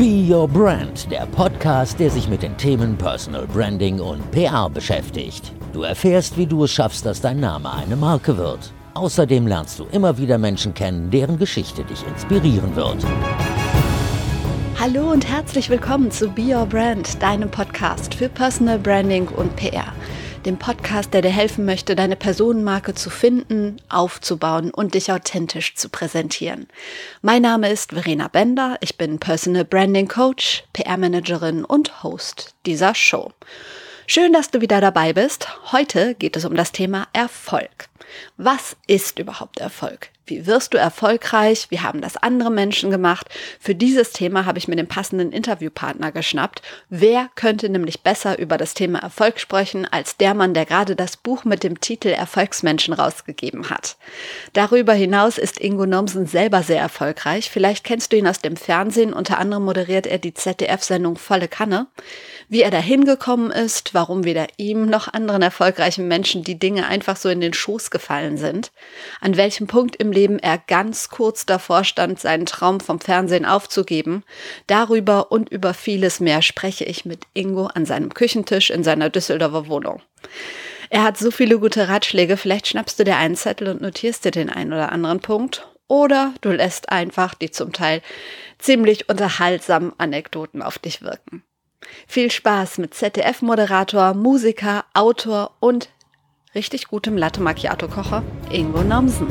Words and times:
Be 0.00 0.26
Your 0.26 0.48
Brand, 0.48 1.10
der 1.10 1.26
Podcast, 1.26 2.00
der 2.00 2.08
sich 2.08 2.26
mit 2.26 2.42
den 2.42 2.56
Themen 2.56 2.96
Personal 2.96 3.46
Branding 3.46 4.00
und 4.00 4.30
PR 4.30 4.70
beschäftigt. 4.70 5.52
Du 5.74 5.82
erfährst, 5.82 6.38
wie 6.38 6.46
du 6.46 6.64
es 6.64 6.70
schaffst, 6.70 7.04
dass 7.04 7.20
dein 7.20 7.38
Name 7.38 7.70
eine 7.70 7.96
Marke 7.96 8.38
wird. 8.38 8.72
Außerdem 8.94 9.46
lernst 9.46 9.78
du 9.78 9.84
immer 9.92 10.16
wieder 10.16 10.38
Menschen 10.38 10.72
kennen, 10.72 11.10
deren 11.10 11.38
Geschichte 11.38 11.84
dich 11.84 12.02
inspirieren 12.06 12.74
wird. 12.74 12.96
Hallo 14.80 15.10
und 15.10 15.28
herzlich 15.28 15.68
willkommen 15.68 16.10
zu 16.10 16.30
Be 16.30 16.56
Your 16.56 16.64
Brand, 16.64 17.22
deinem 17.22 17.50
Podcast 17.50 18.14
für 18.14 18.30
Personal 18.30 18.78
Branding 18.78 19.28
und 19.28 19.54
PR 19.56 19.92
dem 20.46 20.58
Podcast, 20.58 21.12
der 21.12 21.22
dir 21.22 21.30
helfen 21.30 21.64
möchte, 21.64 21.94
deine 21.94 22.16
Personenmarke 22.16 22.94
zu 22.94 23.10
finden, 23.10 23.76
aufzubauen 23.88 24.70
und 24.70 24.94
dich 24.94 25.12
authentisch 25.12 25.74
zu 25.74 25.88
präsentieren. 25.88 26.66
Mein 27.20 27.42
Name 27.42 27.70
ist 27.70 27.92
Verena 27.92 28.28
Bender, 28.28 28.78
ich 28.80 28.96
bin 28.96 29.18
Personal 29.18 29.64
Branding 29.64 30.08
Coach, 30.08 30.64
PR-Managerin 30.72 31.64
und 31.64 32.02
Host 32.02 32.54
dieser 32.66 32.94
Show. 32.94 33.32
Schön, 34.06 34.32
dass 34.32 34.50
du 34.50 34.60
wieder 34.60 34.80
dabei 34.80 35.12
bist. 35.12 35.46
Heute 35.72 36.14
geht 36.14 36.36
es 36.36 36.44
um 36.44 36.54
das 36.54 36.72
Thema 36.72 37.06
Erfolg. 37.12 37.88
Was 38.36 38.76
ist 38.86 39.18
überhaupt 39.18 39.60
Erfolg? 39.60 40.10
Wie 40.30 40.46
wirst 40.46 40.72
du 40.74 40.78
erfolgreich? 40.78 41.66
Wie 41.70 41.80
haben 41.80 42.00
das 42.00 42.16
andere 42.16 42.52
Menschen 42.52 42.90
gemacht? 42.90 43.28
Für 43.58 43.74
dieses 43.74 44.12
Thema 44.12 44.46
habe 44.46 44.58
ich 44.58 44.68
mir 44.68 44.76
den 44.76 44.86
passenden 44.86 45.32
Interviewpartner 45.32 46.12
geschnappt. 46.12 46.62
Wer 46.88 47.28
könnte 47.34 47.68
nämlich 47.68 48.02
besser 48.02 48.38
über 48.38 48.56
das 48.56 48.74
Thema 48.74 49.00
Erfolg 49.00 49.40
sprechen 49.40 49.86
als 49.90 50.16
der 50.16 50.34
Mann, 50.34 50.54
der 50.54 50.66
gerade 50.66 50.94
das 50.94 51.16
Buch 51.16 51.44
mit 51.44 51.64
dem 51.64 51.80
Titel 51.80 52.08
Erfolgsmenschen 52.08 52.94
rausgegeben 52.94 53.70
hat? 53.70 53.96
Darüber 54.52 54.92
hinaus 54.92 55.36
ist 55.36 55.60
Ingo 55.60 55.84
Nomsen 55.84 56.26
selber 56.26 56.62
sehr 56.62 56.80
erfolgreich. 56.80 57.50
Vielleicht 57.50 57.82
kennst 57.82 58.12
du 58.12 58.16
ihn 58.16 58.28
aus 58.28 58.38
dem 58.38 58.56
Fernsehen. 58.56 59.12
Unter 59.12 59.38
anderem 59.38 59.64
moderiert 59.64 60.06
er 60.06 60.18
die 60.18 60.34
ZDF-Sendung 60.34 61.18
Volle 61.18 61.48
Kanne. 61.48 61.88
Wie 62.52 62.62
er 62.62 62.72
dahin 62.72 63.04
gekommen 63.04 63.52
ist, 63.52 63.94
warum 63.94 64.24
weder 64.24 64.48
ihm 64.56 64.86
noch 64.86 65.06
anderen 65.06 65.40
erfolgreichen 65.40 66.08
Menschen 66.08 66.42
die 66.42 66.58
Dinge 66.58 66.88
einfach 66.88 67.14
so 67.14 67.28
in 67.28 67.40
den 67.40 67.54
Schoß 67.54 67.92
gefallen 67.92 68.38
sind, 68.38 68.72
an 69.20 69.36
welchem 69.36 69.68
Punkt 69.68 69.94
im 69.94 70.10
Leben 70.10 70.40
er 70.40 70.58
ganz 70.58 71.10
kurz 71.10 71.46
davor 71.46 71.84
stand, 71.84 72.18
seinen 72.18 72.46
Traum 72.46 72.80
vom 72.80 72.98
Fernsehen 72.98 73.46
aufzugeben, 73.46 74.24
darüber 74.66 75.30
und 75.30 75.48
über 75.48 75.74
vieles 75.74 76.18
mehr 76.18 76.42
spreche 76.42 76.84
ich 76.84 77.04
mit 77.04 77.20
Ingo 77.34 77.66
an 77.66 77.86
seinem 77.86 78.12
Küchentisch 78.14 78.70
in 78.70 78.82
seiner 78.82 79.10
Düsseldorfer 79.10 79.68
Wohnung. 79.68 80.02
Er 80.88 81.04
hat 81.04 81.18
so 81.18 81.30
viele 81.30 81.60
gute 81.60 81.88
Ratschläge, 81.88 82.36
vielleicht 82.36 82.66
schnappst 82.66 82.98
du 82.98 83.04
dir 83.04 83.16
einen 83.16 83.36
Zettel 83.36 83.68
und 83.68 83.80
notierst 83.80 84.24
dir 84.24 84.32
den 84.32 84.50
einen 84.50 84.72
oder 84.72 84.90
anderen 84.90 85.20
Punkt 85.20 85.68
oder 85.86 86.34
du 86.40 86.50
lässt 86.50 86.90
einfach 86.90 87.34
die 87.34 87.52
zum 87.52 87.72
Teil 87.72 88.02
ziemlich 88.58 89.08
unterhaltsamen 89.08 89.92
Anekdoten 89.98 90.62
auf 90.62 90.80
dich 90.80 91.00
wirken. 91.00 91.44
Viel 92.06 92.30
Spaß 92.30 92.78
mit 92.78 92.94
ZDF-Moderator, 92.94 94.14
Musiker, 94.14 94.84
Autor 94.94 95.52
und 95.60 95.90
richtig 96.54 96.88
gutem 96.88 97.16
Latte 97.16 97.40
Macchiato-Kocher 97.40 98.22
Ingo 98.50 98.82
Nomsen. 98.82 99.28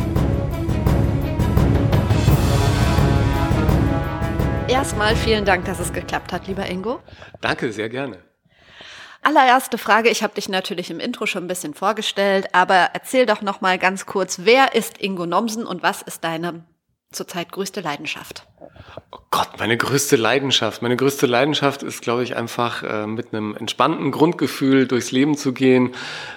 Erstmal 4.68 5.16
vielen 5.16 5.46
Dank, 5.46 5.66
dass 5.66 5.80
es 5.80 5.92
geklappt 5.92 6.32
hat, 6.32 6.48
lieber 6.48 6.68
Ingo. 6.68 7.00
Danke, 7.42 7.72
sehr 7.72 7.90
gerne. 7.90 8.20
Allererste 9.22 9.78
Frage, 9.78 10.10
ich 10.10 10.24
habe 10.24 10.36
dich 10.36 10.48
natürlich 10.48 10.90
im 10.90 11.00
Intro 11.00 11.26
schon 11.26 11.44
ein 11.44 11.48
bisschen 11.48 11.74
vorgestellt, 11.74 12.48
aber 12.54 12.92
erzähl 12.94 13.26
doch 13.26 13.42
noch 13.42 13.62
mal 13.62 13.78
ganz 13.78 14.06
kurz, 14.06 14.40
wer 14.44 14.76
ist 14.76 15.02
Ingo 15.02 15.26
Nomsen 15.26 15.66
und 15.66 15.84
was 15.84 16.02
ist 16.02 16.24
deine 16.24 16.64
zurzeit 17.12 17.52
größte 17.52 17.82
Leidenschaft? 17.82 18.46
Oh 19.12 19.18
Gott, 19.32 19.50
meine 19.58 19.78
größte 19.78 20.16
Leidenschaft. 20.16 20.82
Meine 20.82 20.96
größte 20.96 21.26
Leidenschaft 21.26 21.84
ist, 21.84 22.02
glaube 22.02 22.24
ich, 22.24 22.36
einfach 22.36 22.84
äh, 22.84 23.08
mit 23.08 23.34
einem 23.34 23.56
entspannten 23.56 24.12
Grundgefühl 24.12 24.88
durchs 24.88 25.12
Leben 25.12 25.36
zu 25.36 25.54
gehen, 25.54 25.94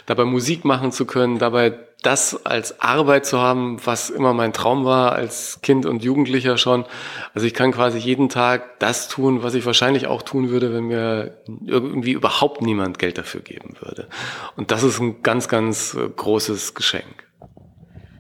dabei 0.07 0.25
Musik 0.25 0.65
machen 0.65 0.93
zu 0.93 1.07
können, 1.07 1.39
dabei 1.39 1.79
das 2.03 2.45
als 2.45 2.81
Arbeit 2.81 3.27
zu 3.27 3.39
haben, 3.39 3.79
was 3.85 4.11
immer 4.11 4.35
mein 4.35 4.53
Traum 4.53 4.85
war 4.85 5.13
als 5.13 5.61
Kind 5.63 5.87
und 5.87 6.03
Jugendlicher 6.03 6.59
schon. 6.59 6.85
Also 7.33 7.47
ich 7.47 7.55
kann 7.55 7.71
quasi 7.71 7.99
jeden 7.99 8.29
Tag 8.29 8.81
das 8.81 9.09
tun, 9.09 9.43
was 9.43 9.55
ich 9.55 9.65
wahrscheinlich 9.65 10.09
auch 10.09 10.23
tun 10.23 10.51
würde, 10.51 10.75
wenn 10.75 10.85
mir 10.85 11.39
irgendwie 11.65 12.13
überhaupt 12.13 12.61
niemand 12.61 12.99
Geld 12.99 13.19
dafür 13.19 13.41
geben 13.41 13.77
würde. 13.81 14.09
Und 14.57 14.73
das 14.73 14.83
ist 14.83 14.99
ein 14.99 15.23
ganz, 15.23 15.49
ganz 15.49 15.95
äh, 15.95 16.09
großes 16.09 16.75
Geschenk. 16.75 17.32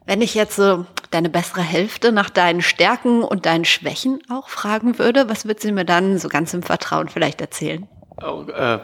Wenn 0.06 0.20
ich 0.20 0.34
jetzt 0.34 0.56
so 0.56 0.86
deine 1.10 1.28
bessere 1.28 1.62
Hälfte 1.62 2.12
nach 2.12 2.30
deinen 2.30 2.62
Stärken 2.62 3.22
und 3.22 3.46
deinen 3.46 3.64
Schwächen 3.64 4.20
auch 4.28 4.48
fragen 4.48 4.98
würde, 4.98 5.28
was 5.28 5.46
wird 5.46 5.60
sie 5.60 5.72
mir 5.72 5.84
dann 5.84 6.18
so 6.18 6.28
ganz 6.28 6.54
im 6.54 6.62
Vertrauen 6.62 7.08
vielleicht 7.08 7.40
erzählen? 7.40 7.86
Oh, 8.20 8.44
äh, 8.50 8.80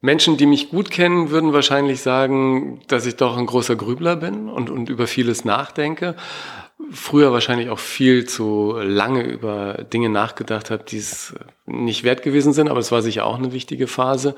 Menschen, 0.00 0.36
die 0.36 0.46
mich 0.46 0.70
gut 0.70 0.90
kennen, 0.90 1.30
würden 1.30 1.52
wahrscheinlich 1.52 2.02
sagen, 2.02 2.82
dass 2.88 3.06
ich 3.06 3.16
doch 3.16 3.36
ein 3.36 3.46
großer 3.46 3.76
Grübler 3.76 4.16
bin 4.16 4.48
und, 4.48 4.68
und 4.68 4.88
über 4.88 5.06
vieles 5.06 5.44
nachdenke. 5.44 6.16
Früher 6.90 7.32
wahrscheinlich 7.32 7.70
auch 7.70 7.78
viel 7.78 8.26
zu 8.26 8.76
lange 8.82 9.22
über 9.22 9.84
Dinge 9.84 10.08
nachgedacht 10.08 10.70
habe, 10.70 10.82
die 10.82 10.98
es 10.98 11.34
nicht 11.66 12.02
wert 12.02 12.22
gewesen 12.22 12.52
sind, 12.52 12.68
aber 12.68 12.80
es 12.80 12.90
war 12.90 13.00
sicher 13.00 13.24
auch 13.24 13.38
eine 13.38 13.52
wichtige 13.52 13.86
Phase. 13.86 14.34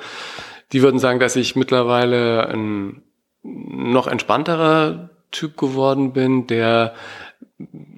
Die 0.73 0.83
würden 0.83 0.99
sagen, 0.99 1.19
dass 1.19 1.35
ich 1.35 1.57
mittlerweile 1.57 2.47
ein 2.49 3.03
noch 3.43 4.07
entspannterer 4.07 5.14
Typ 5.35 5.57
geworden 5.57 6.13
bin, 6.13 6.47
der 6.47 6.95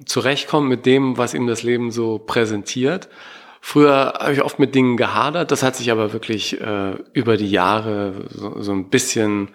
zurechtkommt 0.05 0.67
mit 0.67 0.85
dem, 0.85 1.17
was 1.17 1.33
ihm 1.33 1.47
das 1.47 1.63
Leben 1.63 1.91
so 1.91 2.19
präsentiert. 2.19 3.09
Früher 3.61 4.13
habe 4.19 4.33
ich 4.33 4.43
oft 4.43 4.59
mit 4.59 4.75
Dingen 4.75 4.97
gehadert, 4.97 5.51
das 5.51 5.63
hat 5.63 5.75
sich 5.75 5.91
aber 5.91 6.13
wirklich 6.13 6.59
äh, 6.61 6.95
über 7.13 7.37
die 7.37 7.49
Jahre 7.49 8.27
so, 8.29 8.61
so 8.61 8.71
ein 8.71 8.89
bisschen 8.89 9.49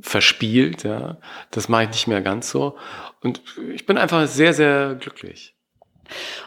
verspielt. 0.00 0.84
Ja. 0.84 1.18
Das 1.50 1.68
mache 1.68 1.84
ich 1.84 1.88
nicht 1.90 2.06
mehr 2.06 2.22
ganz 2.22 2.50
so. 2.50 2.76
Und 3.20 3.42
ich 3.74 3.86
bin 3.86 3.98
einfach 3.98 4.26
sehr, 4.26 4.54
sehr 4.54 4.94
glücklich. 4.94 5.57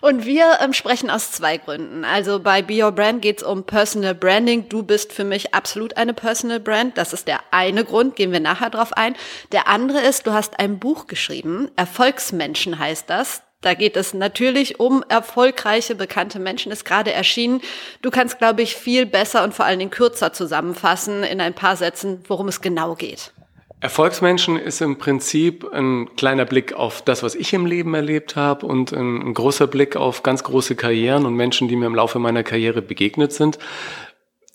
Und 0.02 0.26
wir 0.26 0.60
ähm, 0.62 0.74
sprechen 0.74 1.10
aus 1.10 1.32
zwei 1.32 1.58
Gründen. 1.58 2.06
Also 2.06 2.40
bei 2.40 2.62
Be 2.62 2.84
Your 2.84 2.92
Brand 2.92 3.22
geht 3.22 3.42
es 3.42 3.44
um 3.44 3.64
Personal 3.64 4.16
Branding. 4.16 4.70
Du 4.70 4.84
bist 4.84 5.14
für 5.14 5.24
mich 5.24 5.54
absolut 5.54 5.98
eine 5.98 6.14
Personal 6.14 6.60
Brand. 6.60 6.98
Das 6.98 7.14
ist 7.14 7.28
der 7.28 7.40
eine 7.52 7.86
Grund, 7.86 8.16
gehen 8.16 8.32
wir 8.32 8.40
nachher 8.40 8.70
drauf 8.70 8.94
ein. 8.94 9.16
Der 9.52 9.68
andere 9.68 10.00
ist, 10.02 10.28
du 10.28 10.34
hast 10.34 10.60
ein 10.60 10.80
Buch 10.80 11.08
geschrieben, 11.08 11.70
Erfolgsmenschen 11.76 12.80
heißt 12.80 13.10
das. 13.10 13.44
Da 13.62 13.76
geht 13.76 13.96
es 13.96 14.16
natürlich 14.16 14.80
um 14.80 15.04
erfolgreiche, 15.08 15.94
bekannte 15.94 16.40
Menschen, 16.40 16.72
ist 16.72 16.84
gerade 16.84 17.14
erschienen. 17.14 17.62
Du 18.02 18.10
kannst, 18.10 18.40
glaube 18.40 18.64
ich, 18.64 18.76
viel 18.76 19.06
besser 19.06 19.44
und 19.44 19.54
vor 19.54 19.66
allen 19.66 19.78
Dingen 19.78 19.92
kürzer 19.92 20.34
zusammenfassen 20.34 21.24
in 21.24 21.40
ein 21.40 21.54
paar 21.54 21.76
Sätzen, 21.76 22.24
worum 22.28 22.48
es 22.48 22.62
genau 22.62 22.96
geht. 22.96 23.32
Erfolgsmenschen 23.82 24.58
ist 24.58 24.80
im 24.82 25.00
Prinzip 25.00 25.68
ein 25.74 26.16
kleiner 26.16 26.46
Blick 26.46 26.74
auf 26.74 27.02
das, 27.02 27.24
was 27.24 27.34
ich 27.34 27.52
im 27.54 27.66
Leben 27.66 27.96
erlebt 27.96 28.36
habe 28.36 28.68
und 28.68 28.94
ein, 28.94 29.34
großer 29.34 29.66
Blick 29.66 29.96
auf 29.96 30.22
ganz 30.22 30.44
große 30.44 30.76
Karrieren 30.76 31.26
und 31.26 31.34
Menschen, 31.34 31.68
die 31.68 31.76
mir 31.76 31.88
im 31.88 31.96
Laufe 31.96 32.20
meiner 32.20 32.44
Karriere 32.44 32.84
begegnet 32.84 33.34
sind. 33.34 33.58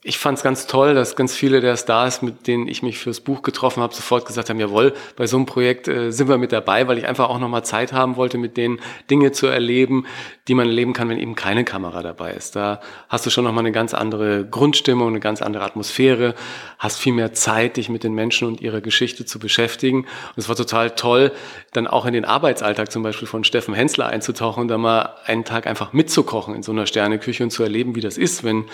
Ich 0.05 0.19
fand 0.19 0.39
es 0.39 0.45
ganz 0.45 0.69
toll, 0.69 0.95
dass 0.95 1.17
ganz 1.17 1.35
viele 1.35 1.61
der 1.61 1.77
Stars, 1.77 2.23
mit 2.23 2.47
denen 2.47 2.69
ich 2.69 2.85
mich 2.85 2.99
fürs 2.99 3.19
Buch 3.19 3.43
getroffen 3.43 3.83
habe, 3.83 3.93
sofort 3.93 4.27
gesagt 4.27 4.49
haben, 4.49 4.61
jawohl, 4.61 4.95
bei 5.17 5.27
so 5.27 5.37
einem 5.37 5.47
Projekt 5.47 5.89
äh, 5.89 6.13
sind 6.13 6.29
wir 6.29 6.39
mit 6.39 6.53
dabei, 6.53 6.87
weil 6.87 6.97
ich 6.97 7.09
einfach 7.09 7.29
auch 7.29 7.41
nochmal 7.41 7.65
Zeit 7.65 7.93
haben 7.93 8.15
wollte, 8.15 8.39
mit 8.39 8.57
denen 8.57 8.79
Dinge 9.11 9.33
zu 9.33 9.49
erleben, 9.49 10.07
die 10.49 10.55
man 10.55 10.69
erleben 10.69 10.93
kann, 10.93 11.09
wenn 11.09 11.19
eben 11.19 11.35
keine 11.35 11.65
Kamera 11.65 12.03
dabei 12.03 12.33
ist. 12.33 12.55
Da 12.55 12.81
hast 13.09 13.27
du 13.27 13.31
schon 13.31 13.45
nochmal 13.45 13.65
eine 13.65 13.73
ganz 13.73 13.95
andere 13.95 14.47
Grundstimmung, 14.47 15.09
eine 15.09 15.21
ganz 15.21 15.43
andere 15.43 15.65
Atmosphäre, 15.65 16.35
hast 16.79 16.99
viel 16.99 17.13
mehr 17.13 17.33
Zeit, 17.33 17.77
dich 17.77 17.89
mit 17.89 18.05
den 18.05 18.15
Menschen 18.15 18.47
und 18.47 18.61
ihrer 18.61 18.81
Geschichte 18.81 19.25
zu 19.25 19.41
beschäftigen. 19.41 20.03
Und 20.03 20.37
es 20.37 20.49
war 20.49 20.55
total 20.55 20.91
toll, 20.91 21.33
dann 21.73 21.89
auch 21.89 22.07
in 22.07 22.13
den 22.13 22.25
Arbeitsalltag 22.25 22.93
zum 22.93 23.03
Beispiel 23.03 23.27
von 23.27 23.43
Steffen 23.43 23.75
Hensler 23.75 24.07
einzutauchen 24.07 24.63
und 24.63 24.69
da 24.69 24.79
mal 24.79 25.15
einen 25.25 25.45
Tag 25.45 25.67
einfach 25.67 25.93
mitzukochen 25.93 26.55
in 26.55 26.63
so 26.63 26.71
einer 26.71 26.87
Sterneküche 26.87 27.43
und 27.43 27.51
zu 27.51 27.65
erleben, 27.65 27.97
wie 27.97 28.01
das 28.01 28.17
ist, 28.17 28.45
wenn 28.45 28.67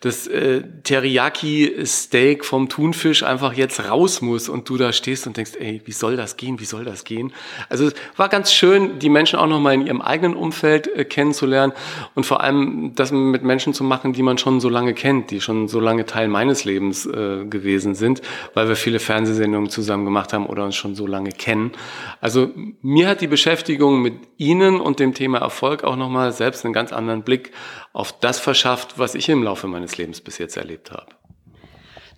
das 0.00 0.28
äh, 0.28 0.62
Teriyaki-Steak 0.84 2.44
vom 2.44 2.68
Thunfisch 2.68 3.24
einfach 3.24 3.54
jetzt 3.54 3.88
raus 3.90 4.20
muss 4.20 4.48
und 4.48 4.68
du 4.68 4.76
da 4.76 4.92
stehst 4.92 5.26
und 5.26 5.36
denkst, 5.36 5.52
ey, 5.58 5.82
wie 5.84 5.92
soll 5.92 6.16
das 6.16 6.36
gehen, 6.36 6.60
wie 6.60 6.64
soll 6.64 6.84
das 6.84 7.02
gehen? 7.02 7.32
Also 7.68 7.88
es 7.88 7.94
war 8.16 8.28
ganz 8.28 8.52
schön, 8.52 9.00
die 9.00 9.08
Menschen 9.08 9.38
auch 9.38 9.48
nochmal 9.48 9.74
in 9.74 9.84
ihrem 9.84 10.00
eigenen 10.00 10.36
Umfeld 10.36 10.86
äh, 10.94 11.07
kennenzulernen 11.08 11.72
und 12.14 12.24
vor 12.24 12.42
allem 12.42 12.92
das 12.94 13.10
mit 13.12 13.42
Menschen 13.42 13.74
zu 13.74 13.84
machen, 13.84 14.12
die 14.12 14.22
man 14.22 14.38
schon 14.38 14.60
so 14.60 14.68
lange 14.68 14.94
kennt, 14.94 15.30
die 15.30 15.40
schon 15.40 15.68
so 15.68 15.80
lange 15.80 16.06
Teil 16.06 16.28
meines 16.28 16.64
Lebens 16.64 17.06
äh, 17.06 17.44
gewesen 17.44 17.94
sind, 17.94 18.22
weil 18.54 18.68
wir 18.68 18.76
viele 18.76 19.00
Fernsehsendungen 19.00 19.70
zusammen 19.70 20.04
gemacht 20.04 20.32
haben 20.32 20.46
oder 20.46 20.64
uns 20.64 20.76
schon 20.76 20.94
so 20.94 21.06
lange 21.06 21.30
kennen. 21.30 21.72
Also 22.20 22.50
mir 22.82 23.08
hat 23.08 23.20
die 23.20 23.26
Beschäftigung 23.26 24.00
mit 24.02 24.14
Ihnen 24.36 24.80
und 24.80 25.00
dem 25.00 25.14
Thema 25.14 25.38
Erfolg 25.38 25.84
auch 25.84 25.96
nochmal 25.96 26.32
selbst 26.32 26.64
einen 26.64 26.74
ganz 26.74 26.92
anderen 26.92 27.22
Blick 27.22 27.52
auf 27.92 28.12
das 28.12 28.38
verschafft, 28.38 28.98
was 28.98 29.14
ich 29.14 29.28
im 29.28 29.42
Laufe 29.42 29.66
meines 29.66 29.98
Lebens 29.98 30.20
bis 30.20 30.38
jetzt 30.38 30.56
erlebt 30.56 30.92
habe. 30.92 31.17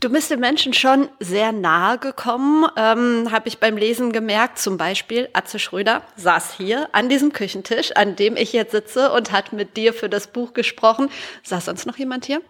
Du 0.00 0.08
bist 0.08 0.30
den 0.30 0.40
Menschen 0.40 0.72
schon 0.72 1.10
sehr 1.18 1.52
nahe 1.52 1.98
gekommen, 1.98 2.66
ähm, 2.74 3.30
habe 3.30 3.48
ich 3.48 3.58
beim 3.58 3.76
Lesen 3.76 4.12
gemerkt. 4.12 4.58
Zum 4.58 4.78
Beispiel 4.78 5.28
Atze 5.34 5.58
Schröder 5.58 6.00
saß 6.16 6.54
hier 6.56 6.88
an 6.92 7.10
diesem 7.10 7.34
Küchentisch, 7.34 7.92
an 7.94 8.16
dem 8.16 8.34
ich 8.34 8.54
jetzt 8.54 8.72
sitze 8.72 9.12
und 9.12 9.30
hat 9.30 9.52
mit 9.52 9.76
dir 9.76 9.92
für 9.92 10.08
das 10.08 10.28
Buch 10.28 10.54
gesprochen. 10.54 11.10
Saß 11.42 11.66
sonst 11.66 11.84
noch 11.84 11.98
jemand 11.98 12.24
hier? 12.24 12.40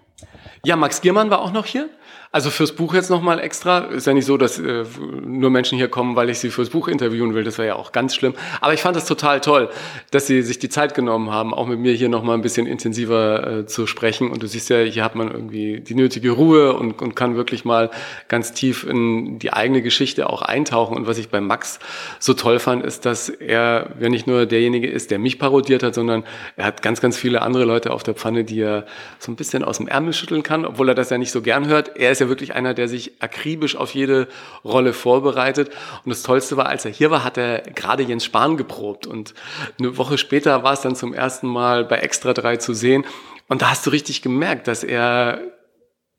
Ja, 0.65 0.77
Max 0.77 1.01
Giermann 1.01 1.31
war 1.31 1.41
auch 1.41 1.51
noch 1.51 1.67
hier. 1.67 1.89
Also 2.33 2.51
fürs 2.51 2.71
Buch 2.71 2.95
jetzt 2.95 3.11
nochmal 3.11 3.41
extra. 3.41 3.79
Ist 3.87 4.07
ja 4.07 4.15
nicht 4.15 4.25
so, 4.25 4.37
dass 4.37 4.57
äh, 4.61 4.85
nur 5.21 5.51
Menschen 5.51 5.77
hier 5.77 5.89
kommen, 5.89 6.15
weil 6.15 6.31
ich 6.31 6.39
sie 6.39 6.51
fürs 6.51 6.71
Buch 6.71 6.87
interviewen 6.87 7.35
will. 7.35 7.43
Das 7.43 7.59
wäre 7.59 7.67
ja 7.67 7.75
auch 7.75 7.91
ganz 7.91 8.15
schlimm. 8.15 8.35
Aber 8.61 8.73
ich 8.73 8.81
fand 8.81 8.97
es 8.97 9.05
total 9.05 9.41
toll, 9.41 9.69
dass 10.13 10.29
sie 10.29 10.43
sich 10.43 10.61
die 10.61 10.69
Zeit 10.69 10.95
genommen 10.95 11.33
haben, 11.33 11.53
auch 11.53 11.67
mit 11.67 11.81
mir 11.81 11.93
hier 11.93 12.09
nochmal 12.09 12.37
ein 12.37 12.41
bisschen 12.41 12.69
intensiver 12.69 13.59
äh, 13.59 13.67
zu 13.67 13.89
sprechen. 13.89 14.31
Und 14.31 14.45
du 14.45 14.47
siehst 14.47 14.71
ja, 14.71 14.79
hier 14.79 15.03
hat 15.03 15.17
man 15.17 15.29
irgendwie 15.29 15.81
die 15.81 15.97
nötige 15.97 16.31
Ruhe 16.31 16.75
und, 16.75 17.03
und 17.03 17.17
kann 17.17 17.35
wirklich 17.35 17.65
mal 17.65 17.91
ganz 18.29 18.53
tief 18.53 18.85
in 18.85 19.41
die 19.41 19.53
eigene 19.53 19.83
Geschichte 19.83 20.31
auch 20.31 20.43
eintauchen. 20.43 20.97
Und 20.97 21.09
was 21.09 21.19
ich 21.19 21.31
bei 21.31 21.41
Max 21.41 21.81
so 22.21 22.35
toll 22.35 22.61
fand, 22.61 22.85
ist, 22.85 23.07
dass 23.07 23.29
er 23.29 23.91
ja 23.99 24.09
nicht 24.09 24.29
nur 24.29 24.47
derjenige 24.47 24.89
ist, 24.89 25.11
der 25.11 25.19
mich 25.19 25.41
parodiert 25.41 25.83
hat, 25.83 25.97
sondern 25.97 26.23
er 26.55 26.67
hat 26.67 26.81
ganz, 26.81 27.01
ganz 27.01 27.17
viele 27.17 27.43
andere 27.43 27.65
Leute 27.65 27.91
auf 27.91 28.05
der 28.05 28.15
Pfanne, 28.15 28.45
die 28.45 28.61
er 28.61 28.87
so 29.19 29.33
ein 29.33 29.37
bisschen 29.37 29.65
aus 29.65 29.79
dem 29.79 29.89
Ärmel 29.89 30.13
schütteln 30.13 30.45
kann, 30.45 30.65
obwohl 30.65 30.91
er 30.91 30.95
das 30.95 31.11
ja 31.11 31.19
nicht 31.19 31.33
so 31.33 31.43
gern 31.43 31.67
hört. 31.67 31.97
Er 31.97 32.13
ist 32.13 32.20
ist 32.21 32.27
ja 32.27 32.29
wirklich 32.29 32.55
einer, 32.55 32.75
der 32.75 32.87
sich 32.87 33.23
akribisch 33.23 33.77
auf 33.77 33.95
jede 33.95 34.29
Rolle 34.63 34.93
vorbereitet. 34.93 35.71
Und 36.05 36.11
das 36.11 36.23
Tollste 36.23 36.59
war, 36.59 36.67
als 36.67 36.85
er 36.85 36.91
hier 36.91 37.11
war, 37.11 37.25
hat 37.25 37.39
er 37.39 37.61
gerade 37.61 38.03
Jens 38.03 38.27
Spahn 38.27 38.59
geprobt. 38.59 39.07
Und 39.07 39.33
eine 39.79 39.97
Woche 39.97 40.19
später 40.19 40.63
war 40.63 40.75
es 40.75 40.83
dann 40.83 40.95
zum 40.95 41.15
ersten 41.15 41.49
Mal 41.49 41.85
bei 41.85 41.97
Extra 41.97 42.35
3 42.35 42.59
zu 42.59 42.75
sehen. 42.75 43.07
Und 43.49 43.63
da 43.63 43.71
hast 43.71 43.87
du 43.87 43.91
richtig 43.91 44.21
gemerkt, 44.21 44.69
dass 44.69 44.85
er 44.85 45.41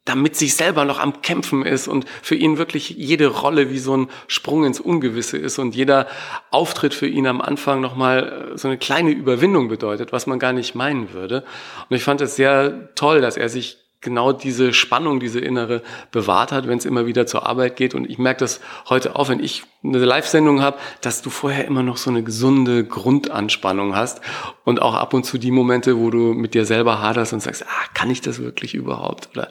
damit 0.04 0.36
sich 0.36 0.56
selber 0.56 0.84
noch 0.84 0.98
am 0.98 1.22
Kämpfen 1.22 1.64
ist 1.64 1.88
und 1.88 2.10
für 2.24 2.34
ihn 2.34 2.58
wirklich 2.58 2.90
jede 2.90 3.28
Rolle 3.28 3.70
wie 3.70 3.78
so 3.78 3.96
ein 3.96 4.10
Sprung 4.26 4.66
ins 4.66 4.80
Ungewisse 4.80 5.38
ist 5.38 5.60
und 5.60 5.76
jeder 5.76 6.08
Auftritt 6.50 6.96
für 6.96 7.08
ihn 7.08 7.28
am 7.28 7.40
Anfang 7.40 7.82
nochmal 7.82 8.52
äh, 8.54 8.58
so 8.58 8.68
eine 8.68 8.80
kleine 8.80 9.12
Überwindung 9.12 9.68
bedeutet, 9.68 10.12
was 10.12 10.26
man 10.26 10.40
gar 10.40 10.54
nicht 10.54 10.74
meinen 10.74 11.14
würde. 11.14 11.44
Und 11.88 11.96
ich 11.96 12.04
fand 12.04 12.20
es 12.22 12.36
sehr 12.36 12.90
toll, 12.96 13.22
dass 13.22 13.38
er 13.38 13.48
sich 13.48 13.78
genau 14.02 14.34
diese 14.34 14.74
Spannung, 14.74 15.20
diese 15.20 15.40
innere 15.40 15.82
bewahrt 16.12 16.52
hat, 16.52 16.68
wenn 16.68 16.78
es 16.78 16.86
immer 16.86 17.06
wieder 17.06 17.26
zur 17.28 17.48
Arbeit 17.48 17.76
geht. 17.76 17.96
Und 17.96 18.10
ich 18.10 18.18
merke 18.18 18.40
das 18.40 18.60
heute 18.90 19.16
auch, 19.16 19.30
wenn 19.30 19.42
ich 19.42 19.64
eine 19.84 19.98
Live-Sendung 19.98 20.62
habe, 20.62 20.78
dass 21.02 21.24
du 21.24 21.32
vorher 21.32 21.66
immer 21.66 21.82
noch 21.82 21.98
so 21.98 22.12
eine 22.12 22.22
gesunde 22.22 22.84
Grundanspannung 22.84 23.96
hast 23.96 24.22
und 24.64 24.80
auch 24.80 24.94
ab 24.94 25.16
und 25.16 25.26
zu 25.26 25.40
die 25.40 25.50
Momente, 25.50 25.98
wo 25.98 26.12
du 26.12 26.34
mit 26.34 26.54
dir 26.54 26.66
selber 26.66 27.02
haderst 27.02 27.34
und 27.34 27.42
sagst, 27.42 27.66
ah, 27.66 27.88
kann 27.96 28.12
ich 28.12 28.22
das 28.22 28.40
wirklich 28.40 28.76
überhaupt? 28.76 29.30
Oder 29.32 29.50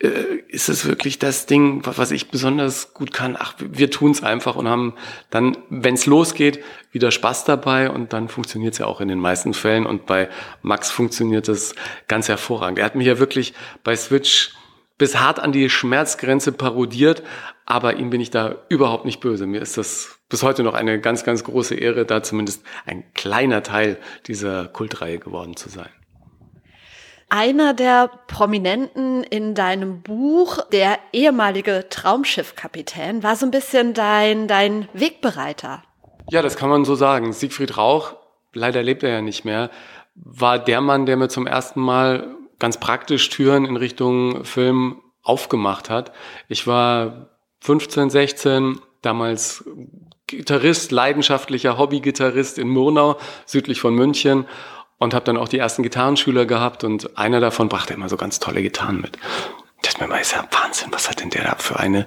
äh, 0.00 0.08
ist 0.48 0.68
es 0.68 0.84
wirklich 0.84 1.20
das 1.20 1.46
Ding, 1.46 1.82
was 1.84 2.10
ich 2.10 2.28
besonders 2.28 2.92
gut 2.92 3.12
kann? 3.12 3.36
Ach, 3.38 3.54
wir 3.58 3.90
tun 3.90 4.10
es 4.10 4.22
einfach 4.22 4.56
und 4.56 4.66
haben 4.66 4.94
dann, 5.30 5.56
wenn 5.70 5.94
es 5.94 6.06
losgeht, 6.06 6.58
wieder 6.90 7.12
Spaß 7.12 7.44
dabei 7.44 7.88
und 7.90 8.12
dann 8.12 8.28
funktioniert 8.28 8.72
es 8.72 8.78
ja 8.78 8.86
auch 8.86 9.00
in 9.00 9.06
den 9.06 9.20
meisten 9.20 9.54
Fällen 9.54 9.86
und 9.86 10.06
bei 10.06 10.28
Max 10.62 10.90
funktioniert 10.90 11.46
das 11.46 11.76
ganz 12.08 12.28
hervorragend. 12.28 12.80
Er 12.80 12.84
hat 12.84 12.96
mich 12.96 13.06
ja 13.06 13.20
wirklich 13.20 13.54
bei 13.84 13.94
Switch 13.94 14.57
bis 14.98 15.16
hart 15.16 15.38
an 15.38 15.52
die 15.52 15.70
Schmerzgrenze 15.70 16.52
parodiert, 16.52 17.22
aber 17.64 17.96
ihm 17.96 18.10
bin 18.10 18.20
ich 18.20 18.30
da 18.30 18.56
überhaupt 18.68 19.04
nicht 19.04 19.20
böse. 19.20 19.46
Mir 19.46 19.62
ist 19.62 19.78
das 19.78 20.18
bis 20.28 20.42
heute 20.42 20.62
noch 20.62 20.74
eine 20.74 21.00
ganz, 21.00 21.24
ganz 21.24 21.44
große 21.44 21.76
Ehre, 21.76 22.04
da 22.04 22.22
zumindest 22.22 22.62
ein 22.84 23.04
kleiner 23.14 23.62
Teil 23.62 23.98
dieser 24.26 24.66
Kultreihe 24.66 25.18
geworden 25.18 25.56
zu 25.56 25.68
sein. 25.68 25.88
Einer 27.30 27.74
der 27.74 28.10
Prominenten 28.26 29.22
in 29.22 29.54
deinem 29.54 30.00
Buch, 30.00 30.64
der 30.72 30.98
ehemalige 31.12 31.86
Traumschiffkapitän, 31.90 33.22
war 33.22 33.36
so 33.36 33.44
ein 33.44 33.50
bisschen 33.50 33.92
dein, 33.92 34.48
dein 34.48 34.88
Wegbereiter. 34.94 35.82
Ja, 36.30 36.40
das 36.40 36.56
kann 36.56 36.70
man 36.70 36.86
so 36.86 36.94
sagen. 36.94 37.32
Siegfried 37.34 37.76
Rauch, 37.76 38.14
leider 38.54 38.82
lebt 38.82 39.02
er 39.02 39.10
ja 39.10 39.20
nicht 39.20 39.44
mehr, 39.44 39.70
war 40.14 40.58
der 40.58 40.80
Mann, 40.80 41.04
der 41.04 41.18
mir 41.18 41.28
zum 41.28 41.46
ersten 41.46 41.80
Mal 41.80 42.34
ganz 42.58 42.78
praktisch 42.78 43.28
Türen 43.30 43.64
in 43.64 43.76
Richtung 43.76 44.44
Film 44.44 45.02
aufgemacht 45.22 45.90
hat. 45.90 46.12
Ich 46.48 46.66
war 46.66 47.28
15, 47.60 48.10
16, 48.10 48.80
damals 49.02 49.64
Gitarrist, 50.26 50.92
leidenschaftlicher 50.92 51.78
Hobbygitarrist 51.78 52.58
in 52.58 52.68
Murnau, 52.68 53.18
südlich 53.46 53.80
von 53.80 53.94
München 53.94 54.46
und 54.98 55.14
habe 55.14 55.24
dann 55.24 55.36
auch 55.36 55.48
die 55.48 55.58
ersten 55.58 55.82
Gitarrenschüler 55.82 56.44
gehabt 56.44 56.84
und 56.84 57.16
einer 57.16 57.40
davon 57.40 57.68
brachte 57.68 57.94
immer 57.94 58.08
so 58.08 58.16
ganz 58.16 58.38
tolle 58.38 58.62
Gitarren 58.62 59.00
mit. 59.00 59.18
Das 59.82 59.98
mir 60.00 60.08
mal, 60.08 60.20
ist 60.20 60.32
ja 60.32 60.46
Wahnsinn, 60.50 60.88
was 60.92 61.08
hat 61.08 61.20
denn 61.20 61.30
der 61.30 61.44
da 61.44 61.54
für 61.56 61.78
eine 61.78 62.06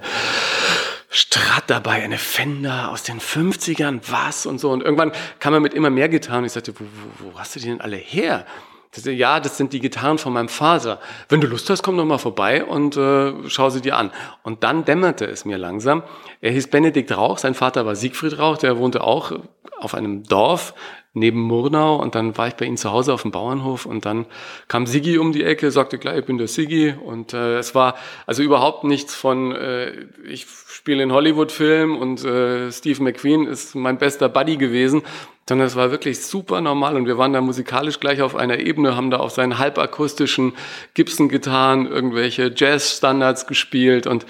Strat 1.08 1.64
dabei, 1.66 2.02
eine 2.02 2.18
Fender 2.18 2.90
aus 2.90 3.02
den 3.02 3.20
50ern, 3.20 4.00
was 4.08 4.46
und 4.46 4.58
so. 4.58 4.70
Und 4.70 4.82
irgendwann 4.82 5.12
kam 5.40 5.52
er 5.52 5.60
mit 5.60 5.74
immer 5.74 5.90
mehr 5.90 6.08
Gitarren. 6.08 6.44
Ich 6.44 6.52
sagte, 6.52 6.72
wo, 6.78 6.84
wo, 6.84 7.32
wo 7.32 7.38
hast 7.38 7.54
du 7.54 7.60
die 7.60 7.66
denn 7.66 7.80
alle 7.80 7.96
her? 7.96 8.46
Das, 8.94 9.06
ja, 9.06 9.40
das 9.40 9.56
sind 9.56 9.72
die 9.72 9.80
Gitarren 9.80 10.18
von 10.18 10.34
meinem 10.34 10.50
Vater. 10.50 11.00
Wenn 11.30 11.40
du 11.40 11.46
Lust 11.46 11.68
hast, 11.70 11.82
komm 11.82 11.96
doch 11.96 12.04
mal 12.04 12.18
vorbei 12.18 12.62
und 12.62 12.96
äh, 12.96 13.32
schau 13.48 13.70
sie 13.70 13.80
dir 13.80 13.96
an. 13.96 14.10
Und 14.42 14.64
dann 14.64 14.84
dämmerte 14.84 15.24
es 15.24 15.46
mir 15.46 15.56
langsam. 15.56 16.02
Er 16.42 16.52
hieß 16.52 16.68
Benedikt 16.68 17.16
Rauch, 17.16 17.38
sein 17.38 17.54
Vater 17.54 17.86
war 17.86 17.96
Siegfried 17.96 18.38
Rauch, 18.38 18.58
der 18.58 18.76
wohnte 18.76 19.02
auch 19.02 19.32
auf 19.78 19.94
einem 19.94 20.24
Dorf 20.24 20.74
neben 21.14 21.40
Murnau 21.40 21.96
und 21.96 22.14
dann 22.14 22.36
war 22.38 22.48
ich 22.48 22.54
bei 22.54 22.64
ihm 22.64 22.76
zu 22.76 22.90
Hause 22.90 23.12
auf 23.12 23.22
dem 23.22 23.32
Bauernhof 23.32 23.84
und 23.84 24.06
dann 24.06 24.26
kam 24.68 24.86
Sigi 24.86 25.18
um 25.18 25.32
die 25.32 25.44
Ecke, 25.44 25.70
sagte 25.70 25.98
gleich, 25.98 26.20
ich 26.20 26.24
bin 26.24 26.38
der 26.38 26.48
Sigi 26.48 26.94
und 27.04 27.34
äh, 27.34 27.58
es 27.58 27.74
war 27.74 27.96
also 28.26 28.42
überhaupt 28.42 28.84
nichts 28.84 29.14
von, 29.14 29.52
äh, 29.52 30.06
ich 30.24 30.46
spiele 30.68 31.02
in 31.02 31.12
Hollywood-Film 31.12 31.98
und 31.98 32.24
äh, 32.24 32.72
Steve 32.72 33.02
McQueen 33.02 33.46
ist 33.46 33.74
mein 33.74 33.98
bester 33.98 34.30
Buddy 34.30 34.56
gewesen, 34.56 35.02
sondern 35.48 35.66
es 35.66 35.76
war 35.76 35.90
wirklich 35.90 36.20
super 36.20 36.60
normal 36.60 36.96
und 36.96 37.06
wir 37.06 37.18
waren 37.18 37.32
da 37.32 37.40
musikalisch 37.40 38.00
gleich 38.00 38.22
auf 38.22 38.36
einer 38.36 38.58
Ebene, 38.58 38.96
haben 38.96 39.10
da 39.10 39.18
auf 39.18 39.32
seinen 39.32 39.58
halbakustischen 39.58 40.54
Gibson-Gitarren 40.94 41.86
irgendwelche 41.86 42.52
Jazz-Standards 42.54 43.46
gespielt 43.46 44.06
und 44.06 44.26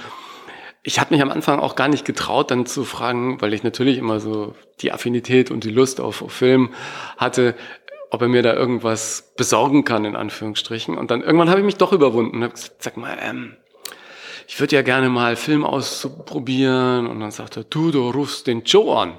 ich 0.84 0.98
habe 0.98 1.14
mich 1.14 1.22
am 1.22 1.30
Anfang 1.30 1.60
auch 1.60 1.76
gar 1.76 1.88
nicht 1.88 2.04
getraut, 2.04 2.50
dann 2.50 2.66
zu 2.66 2.84
fragen, 2.84 3.40
weil 3.40 3.54
ich 3.54 3.62
natürlich 3.62 3.98
immer 3.98 4.18
so 4.18 4.54
die 4.80 4.90
Affinität 4.90 5.50
und 5.50 5.62
die 5.62 5.70
Lust 5.70 6.00
auf, 6.00 6.22
auf 6.22 6.32
Film 6.32 6.70
hatte, 7.16 7.54
ob 8.10 8.20
er 8.20 8.28
mir 8.28 8.42
da 8.42 8.52
irgendwas 8.52 9.32
besorgen 9.36 9.84
kann, 9.84 10.04
in 10.04 10.16
Anführungsstrichen. 10.16 10.98
Und 10.98 11.10
dann 11.10 11.22
irgendwann 11.22 11.50
habe 11.50 11.60
ich 11.60 11.66
mich 11.66 11.76
doch 11.76 11.92
überwunden 11.92 12.36
und 12.36 12.42
habe 12.42 12.54
gesagt, 12.54 12.82
sag 12.82 12.96
mal, 12.96 13.16
ähm, 13.22 13.56
ich 14.46 14.60
würde 14.60 14.76
ja 14.76 14.82
gerne 14.82 15.08
mal 15.08 15.36
Film 15.36 15.64
ausprobieren. 15.64 17.06
Und 17.06 17.20
dann 17.20 17.30
sagte 17.30 17.60
er, 17.60 17.64
du, 17.64 17.90
du 17.90 18.10
rufst 18.10 18.46
den 18.46 18.62
Joe 18.64 18.96
an. 18.96 19.18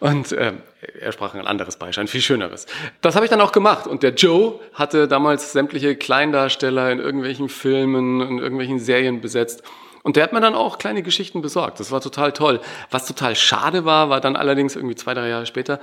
Und 0.00 0.32
äh, 0.32 0.52
er 1.00 1.12
sprach 1.12 1.34
ein 1.34 1.46
anderes 1.46 1.76
Beispiel, 1.76 2.02
ein 2.02 2.08
viel 2.08 2.20
schöneres. 2.20 2.66
Das 3.00 3.14
habe 3.14 3.24
ich 3.24 3.30
dann 3.30 3.40
auch 3.40 3.52
gemacht. 3.52 3.86
Und 3.86 4.02
der 4.02 4.14
Joe 4.14 4.58
hatte 4.74 5.08
damals 5.08 5.52
sämtliche 5.52 5.96
Kleindarsteller 5.96 6.90
in 6.90 6.98
irgendwelchen 6.98 7.48
Filmen, 7.48 8.20
in 8.20 8.38
irgendwelchen 8.38 8.78
Serien 8.78 9.20
besetzt. 9.20 9.62
Und 10.02 10.16
der 10.16 10.24
hat 10.24 10.32
mir 10.32 10.40
dann 10.40 10.54
auch 10.54 10.78
kleine 10.78 11.02
Geschichten 11.02 11.42
besorgt. 11.42 11.78
Das 11.78 11.92
war 11.92 12.00
total 12.00 12.32
toll. 12.32 12.60
Was 12.90 13.06
total 13.06 13.36
schade 13.36 13.84
war, 13.84 14.10
war 14.10 14.20
dann 14.20 14.34
allerdings 14.34 14.74
irgendwie 14.74 14.96
zwei, 14.96 15.14
drei 15.14 15.28
Jahre 15.28 15.46
später, 15.46 15.78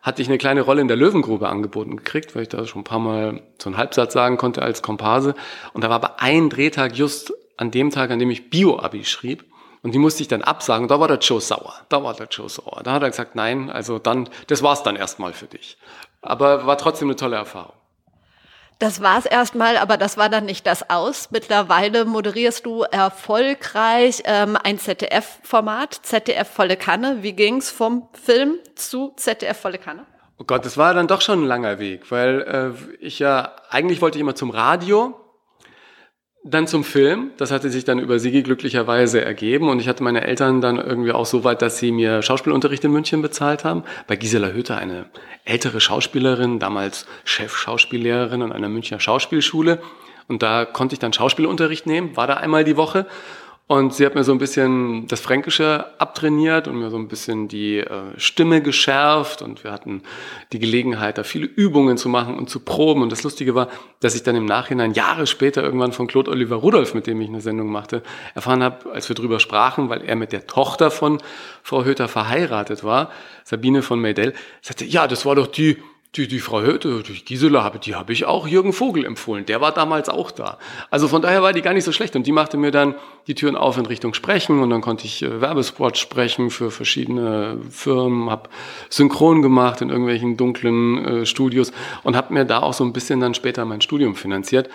hatte 0.00 0.22
ich 0.22 0.28
eine 0.28 0.38
kleine 0.38 0.62
Rolle 0.62 0.80
in 0.80 0.88
der 0.88 0.96
Löwengrube 0.96 1.48
angeboten 1.48 1.96
gekriegt, 1.96 2.34
weil 2.34 2.42
ich 2.42 2.48
da 2.48 2.64
schon 2.64 2.80
ein 2.80 2.84
paar 2.84 3.00
Mal 3.00 3.42
so 3.60 3.68
einen 3.68 3.76
Halbsatz 3.76 4.14
sagen 4.14 4.38
konnte 4.38 4.62
als 4.62 4.80
Komparse. 4.80 5.34
Und 5.74 5.84
da 5.84 5.90
war 5.90 5.96
aber 5.96 6.22
ein 6.22 6.48
Drehtag 6.48 6.94
just 6.96 7.34
an 7.58 7.70
dem 7.70 7.90
Tag, 7.90 8.10
an 8.10 8.18
dem 8.18 8.30
ich 8.30 8.48
Bio-Abi 8.48 9.04
schrieb. 9.04 9.44
Und 9.82 9.92
die 9.92 9.98
musste 9.98 10.22
ich 10.22 10.28
dann 10.28 10.42
absagen. 10.42 10.88
Da 10.88 10.98
war 10.98 11.08
der 11.08 11.18
Joe 11.18 11.40
sauer. 11.40 11.74
Da 11.88 12.02
war 12.02 12.14
der 12.14 12.26
Joe 12.26 12.48
sauer. 12.48 12.80
Da 12.82 12.92
hat 12.92 13.02
er 13.02 13.10
gesagt, 13.10 13.34
nein, 13.34 13.70
also 13.70 13.98
dann, 13.98 14.28
das 14.46 14.62
war's 14.62 14.82
dann 14.82 14.96
erstmal 14.96 15.32
für 15.32 15.46
dich. 15.46 15.76
Aber 16.22 16.66
war 16.66 16.78
trotzdem 16.78 17.08
eine 17.08 17.16
tolle 17.16 17.36
Erfahrung. 17.36 17.74
Das 18.80 19.02
war's 19.02 19.26
erstmal, 19.26 19.76
aber 19.76 19.96
das 19.96 20.16
war 20.16 20.28
dann 20.28 20.44
nicht 20.44 20.66
das 20.66 20.88
Aus. 20.88 21.30
Mittlerweile 21.32 22.04
moderierst 22.04 22.64
du 22.64 22.82
erfolgreich 22.82 24.22
ähm, 24.24 24.56
ein 24.62 24.78
ZDF-Format, 24.78 25.94
ZDF 26.02 26.48
volle 26.48 26.76
Kanne. 26.76 27.18
Wie 27.22 27.32
ging's 27.32 27.70
vom 27.70 28.08
Film 28.12 28.58
zu 28.76 29.12
ZDF 29.16 29.58
volle 29.58 29.78
Kanne? 29.78 30.06
Oh 30.38 30.44
Gott, 30.44 30.64
das 30.64 30.76
war 30.76 30.94
dann 30.94 31.08
doch 31.08 31.20
schon 31.20 31.42
ein 31.42 31.46
langer 31.46 31.80
Weg, 31.80 32.12
weil 32.12 32.42
äh, 32.42 33.04
ich 33.04 33.18
ja 33.18 33.56
eigentlich 33.68 34.00
wollte 34.00 34.18
ich 34.18 34.22
immer 34.22 34.36
zum 34.36 34.50
Radio 34.50 35.18
dann 36.50 36.66
zum 36.66 36.84
Film. 36.84 37.30
Das 37.36 37.50
hatte 37.50 37.70
sich 37.70 37.84
dann 37.84 37.98
über 37.98 38.18
Sigi 38.18 38.42
glücklicherweise 38.42 39.24
ergeben. 39.24 39.68
Und 39.68 39.80
ich 39.80 39.88
hatte 39.88 40.02
meine 40.02 40.26
Eltern 40.26 40.60
dann 40.60 40.76
irgendwie 40.76 41.12
auch 41.12 41.26
so 41.26 41.44
weit, 41.44 41.62
dass 41.62 41.78
sie 41.78 41.92
mir 41.92 42.22
Schauspielunterricht 42.22 42.84
in 42.84 42.92
München 42.92 43.22
bezahlt 43.22 43.64
haben. 43.64 43.84
Bei 44.06 44.16
Gisela 44.16 44.48
Hütter, 44.48 44.78
eine 44.78 45.06
ältere 45.44 45.80
Schauspielerin, 45.80 46.58
damals 46.58 47.06
Chef-Schauspiellehrerin 47.24 48.42
an 48.42 48.52
einer 48.52 48.68
Münchner 48.68 49.00
Schauspielschule. 49.00 49.80
Und 50.26 50.42
da 50.42 50.64
konnte 50.64 50.94
ich 50.94 50.98
dann 50.98 51.12
Schauspielunterricht 51.12 51.86
nehmen, 51.86 52.16
war 52.16 52.26
da 52.26 52.34
einmal 52.34 52.64
die 52.64 52.76
Woche. 52.76 53.06
Und 53.68 53.92
sie 53.92 54.06
hat 54.06 54.14
mir 54.14 54.24
so 54.24 54.32
ein 54.32 54.38
bisschen 54.38 55.06
das 55.08 55.20
Fränkische 55.20 55.84
abtrainiert 55.98 56.68
und 56.68 56.78
mir 56.78 56.88
so 56.88 56.96
ein 56.96 57.06
bisschen 57.06 57.48
die 57.48 57.80
äh, 57.80 57.86
Stimme 58.16 58.62
geschärft. 58.62 59.42
Und 59.42 59.62
wir 59.62 59.72
hatten 59.72 60.02
die 60.52 60.58
Gelegenheit, 60.58 61.18
da 61.18 61.22
viele 61.22 61.44
Übungen 61.44 61.98
zu 61.98 62.08
machen 62.08 62.38
und 62.38 62.48
zu 62.48 62.60
proben. 62.60 63.02
Und 63.02 63.12
das 63.12 63.24
Lustige 63.24 63.54
war, 63.54 63.68
dass 64.00 64.14
ich 64.14 64.22
dann 64.22 64.36
im 64.36 64.46
Nachhinein, 64.46 64.94
Jahre 64.94 65.26
später, 65.26 65.62
irgendwann 65.62 65.92
von 65.92 66.06
Claude 66.06 66.30
Oliver 66.30 66.56
Rudolph, 66.56 66.94
mit 66.94 67.06
dem 67.06 67.20
ich 67.20 67.28
eine 67.28 67.42
Sendung 67.42 67.70
machte, 67.70 68.02
erfahren 68.34 68.62
habe, 68.62 68.90
als 68.90 69.10
wir 69.10 69.14
drüber 69.14 69.38
sprachen, 69.38 69.90
weil 69.90 70.00
er 70.00 70.16
mit 70.16 70.32
der 70.32 70.46
Tochter 70.46 70.90
von 70.90 71.20
Frau 71.62 71.84
Höter 71.84 72.08
verheiratet 72.08 72.84
war, 72.84 73.10
Sabine 73.44 73.82
von 73.82 74.00
Meydell, 74.00 74.32
sagte, 74.62 74.86
ja, 74.86 75.06
das 75.06 75.26
war 75.26 75.34
doch 75.34 75.46
die, 75.46 75.76
die, 76.14 76.26
die 76.26 76.40
Frau 76.40 76.62
Höte, 76.62 77.02
die 77.02 77.24
Gisela, 77.24 77.62
habe, 77.62 77.78
die 77.78 77.94
habe 77.94 78.12
ich 78.12 78.24
auch 78.24 78.48
Jürgen 78.48 78.72
Vogel 78.72 79.04
empfohlen. 79.04 79.44
Der 79.44 79.60
war 79.60 79.72
damals 79.72 80.08
auch 80.08 80.30
da. 80.30 80.58
Also 80.90 81.06
von 81.06 81.20
daher 81.20 81.42
war 81.42 81.52
die 81.52 81.60
gar 81.60 81.74
nicht 81.74 81.84
so 81.84 81.92
schlecht. 81.92 82.16
Und 82.16 82.26
die 82.26 82.32
machte 82.32 82.56
mir 82.56 82.70
dann 82.70 82.94
die 83.26 83.34
Türen 83.34 83.56
auf 83.56 83.76
in 83.76 83.84
Richtung 83.84 84.14
Sprechen. 84.14 84.60
Und 84.60 84.70
dann 84.70 84.80
konnte 84.80 85.04
ich 85.04 85.22
äh, 85.22 85.40
Werbespot 85.40 85.98
sprechen 85.98 86.50
für 86.50 86.70
verschiedene 86.70 87.58
Firmen, 87.70 88.30
habe 88.30 88.48
synchron 88.88 89.42
gemacht 89.42 89.82
in 89.82 89.90
irgendwelchen 89.90 90.36
dunklen 90.38 91.04
äh, 91.04 91.26
Studios 91.26 91.72
und 92.04 92.16
habe 92.16 92.32
mir 92.32 92.46
da 92.46 92.60
auch 92.60 92.72
so 92.72 92.84
ein 92.84 92.94
bisschen 92.94 93.20
dann 93.20 93.34
später 93.34 93.64
mein 93.66 93.82
Studium 93.82 94.14
finanziert. 94.14 94.70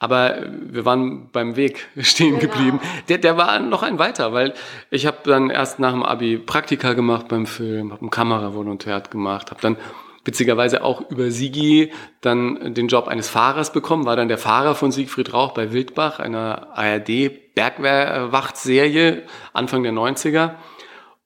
Aber 0.00 0.36
wir 0.50 0.84
waren 0.84 1.30
beim 1.32 1.56
Weg 1.56 1.88
stehen 1.98 2.38
genau. 2.38 2.52
geblieben. 2.52 2.80
Der, 3.08 3.16
der 3.16 3.38
war 3.38 3.58
noch 3.58 3.82
ein 3.82 3.98
weiter, 3.98 4.34
weil 4.34 4.52
ich 4.90 5.06
habe 5.06 5.18
dann 5.24 5.48
erst 5.48 5.78
nach 5.78 5.92
dem 5.92 6.02
Abi 6.02 6.36
Praktika 6.36 6.92
gemacht 6.92 7.28
beim 7.28 7.46
Film, 7.46 7.90
habe 7.90 8.04
ein 8.04 8.10
Kameravolontariat 8.10 9.10
gemacht, 9.10 9.50
habe 9.50 9.62
dann 9.62 9.78
witzigerweise 10.24 10.82
auch 10.82 11.10
über 11.10 11.30
Sigi 11.30 11.92
dann 12.20 12.74
den 12.74 12.88
Job 12.88 13.08
eines 13.08 13.28
Fahrers 13.28 13.72
bekommen, 13.72 14.06
war 14.06 14.16
dann 14.16 14.28
der 14.28 14.38
Fahrer 14.38 14.74
von 14.74 14.90
Siegfried 14.90 15.32
Rauch 15.32 15.52
bei 15.52 15.72
Wildbach, 15.72 16.18
einer 16.18 16.68
ARD 16.76 17.54
Bergwachtserie 17.54 19.24
Anfang 19.52 19.82
der 19.82 19.92
90er 19.92 20.54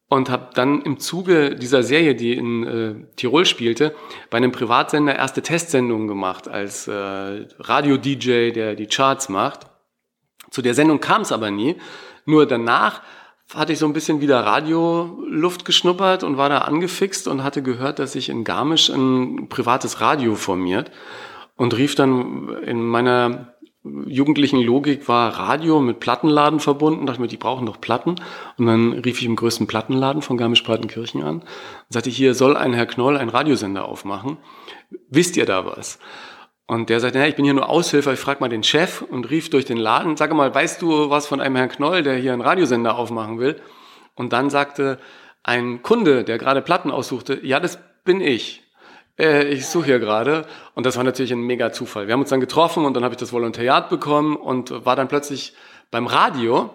und 0.08 0.30
habe 0.30 0.50
dann 0.54 0.82
im 0.82 0.98
Zuge 0.98 1.54
dieser 1.54 1.82
Serie, 1.82 2.14
die 2.14 2.32
in 2.32 2.66
äh, 2.66 2.94
Tirol 3.16 3.44
spielte, 3.44 3.94
bei 4.30 4.38
einem 4.38 4.52
Privatsender 4.52 5.14
erste 5.14 5.42
Testsendungen 5.42 6.08
gemacht 6.08 6.48
als 6.48 6.88
äh, 6.88 6.92
Radio-DJ, 7.58 8.52
der 8.52 8.74
die 8.74 8.86
Charts 8.86 9.28
macht. 9.28 9.66
Zu 10.50 10.62
der 10.62 10.74
Sendung 10.74 11.00
kam 11.00 11.22
es 11.22 11.32
aber 11.32 11.50
nie. 11.50 11.76
Nur 12.24 12.46
danach 12.46 13.02
hatte 13.54 13.72
ich 13.72 13.78
so 13.78 13.86
ein 13.86 13.92
bisschen 13.92 14.20
wieder 14.20 14.40
Radioluft 14.40 15.64
geschnuppert 15.64 16.22
und 16.22 16.36
war 16.36 16.48
da 16.48 16.58
angefixt 16.58 17.28
und 17.28 17.42
hatte 17.42 17.62
gehört, 17.62 17.98
dass 17.98 18.12
sich 18.12 18.28
in 18.28 18.44
Garmisch 18.44 18.90
ein 18.90 19.48
privates 19.48 20.00
Radio 20.00 20.34
formiert 20.34 20.90
und 21.56 21.76
rief 21.76 21.94
dann 21.94 22.50
in 22.64 22.82
meiner 22.86 23.54
jugendlichen 24.06 24.60
Logik 24.60 25.08
war 25.08 25.30
Radio 25.38 25.80
mit 25.80 26.00
Plattenladen 26.00 26.60
verbunden, 26.60 27.06
dachte 27.06 27.20
mir, 27.20 27.28
die 27.28 27.36
brauchen 27.36 27.66
doch 27.66 27.80
Platten. 27.80 28.16
Und 28.56 28.66
dann 28.66 28.92
rief 28.92 29.20
ich 29.20 29.26
im 29.26 29.36
größten 29.36 29.66
Plattenladen 29.66 30.22
von 30.22 30.36
Garmisch-Partenkirchen 30.36 31.22
an 31.22 31.40
und 31.40 31.46
sagte, 31.88 32.10
hier 32.10 32.34
soll 32.34 32.56
ein 32.56 32.74
Herr 32.74 32.86
Knoll 32.86 33.16
einen 33.16 33.30
Radiosender 33.30 33.86
aufmachen. 33.86 34.36
Wisst 35.08 35.36
ihr 35.36 35.46
da 35.46 35.64
was? 35.64 35.98
Und 36.68 36.90
der 36.90 37.00
sagte, 37.00 37.18
ja, 37.18 37.26
ich 37.26 37.34
bin 37.34 37.46
hier 37.46 37.54
nur 37.54 37.70
Aushilfe, 37.70 38.12
ich 38.12 38.20
frage 38.20 38.40
mal 38.40 38.50
den 38.50 38.62
Chef 38.62 39.00
und 39.00 39.30
rief 39.30 39.48
durch 39.48 39.64
den 39.64 39.78
Laden, 39.78 40.18
sag 40.18 40.34
mal, 40.34 40.54
weißt 40.54 40.82
du 40.82 41.08
was 41.08 41.26
von 41.26 41.40
einem 41.40 41.56
Herrn 41.56 41.70
Knoll, 41.70 42.02
der 42.02 42.16
hier 42.16 42.34
einen 42.34 42.42
Radiosender 42.42 42.98
aufmachen 42.98 43.38
will? 43.38 43.58
Und 44.14 44.34
dann 44.34 44.50
sagte 44.50 44.98
ein 45.42 45.82
Kunde, 45.82 46.24
der 46.24 46.36
gerade 46.36 46.60
Platten 46.60 46.90
aussuchte, 46.90 47.40
ja, 47.42 47.58
das 47.58 47.78
bin 48.04 48.20
ich. 48.20 48.62
Äh, 49.18 49.48
ich 49.48 49.66
suche 49.66 49.86
hier 49.86 49.98
gerade. 49.98 50.44
Und 50.74 50.84
das 50.84 50.98
war 50.98 51.04
natürlich 51.04 51.32
ein 51.32 51.40
mega 51.40 51.72
Zufall. 51.72 52.06
Wir 52.06 52.12
haben 52.12 52.20
uns 52.20 52.28
dann 52.28 52.40
getroffen 52.40 52.84
und 52.84 52.92
dann 52.92 53.02
habe 53.02 53.14
ich 53.14 53.18
das 53.18 53.32
Volontariat 53.32 53.88
bekommen 53.88 54.36
und 54.36 54.84
war 54.84 54.94
dann 54.94 55.08
plötzlich 55.08 55.54
beim 55.90 56.06
Radio 56.06 56.68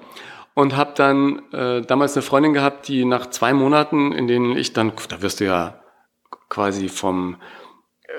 und 0.55 0.75
habe 0.75 0.93
dann 0.95 1.43
äh, 1.53 1.81
damals 1.81 2.15
eine 2.15 2.23
Freundin 2.23 2.53
gehabt, 2.53 2.87
die 2.87 3.05
nach 3.05 3.27
zwei 3.27 3.53
Monaten, 3.53 4.11
in 4.11 4.27
denen 4.27 4.57
ich 4.57 4.73
dann, 4.73 4.91
da 5.09 5.21
wirst 5.21 5.39
du 5.39 5.45
ja 5.45 5.83
quasi 6.49 6.89
vom 6.89 7.37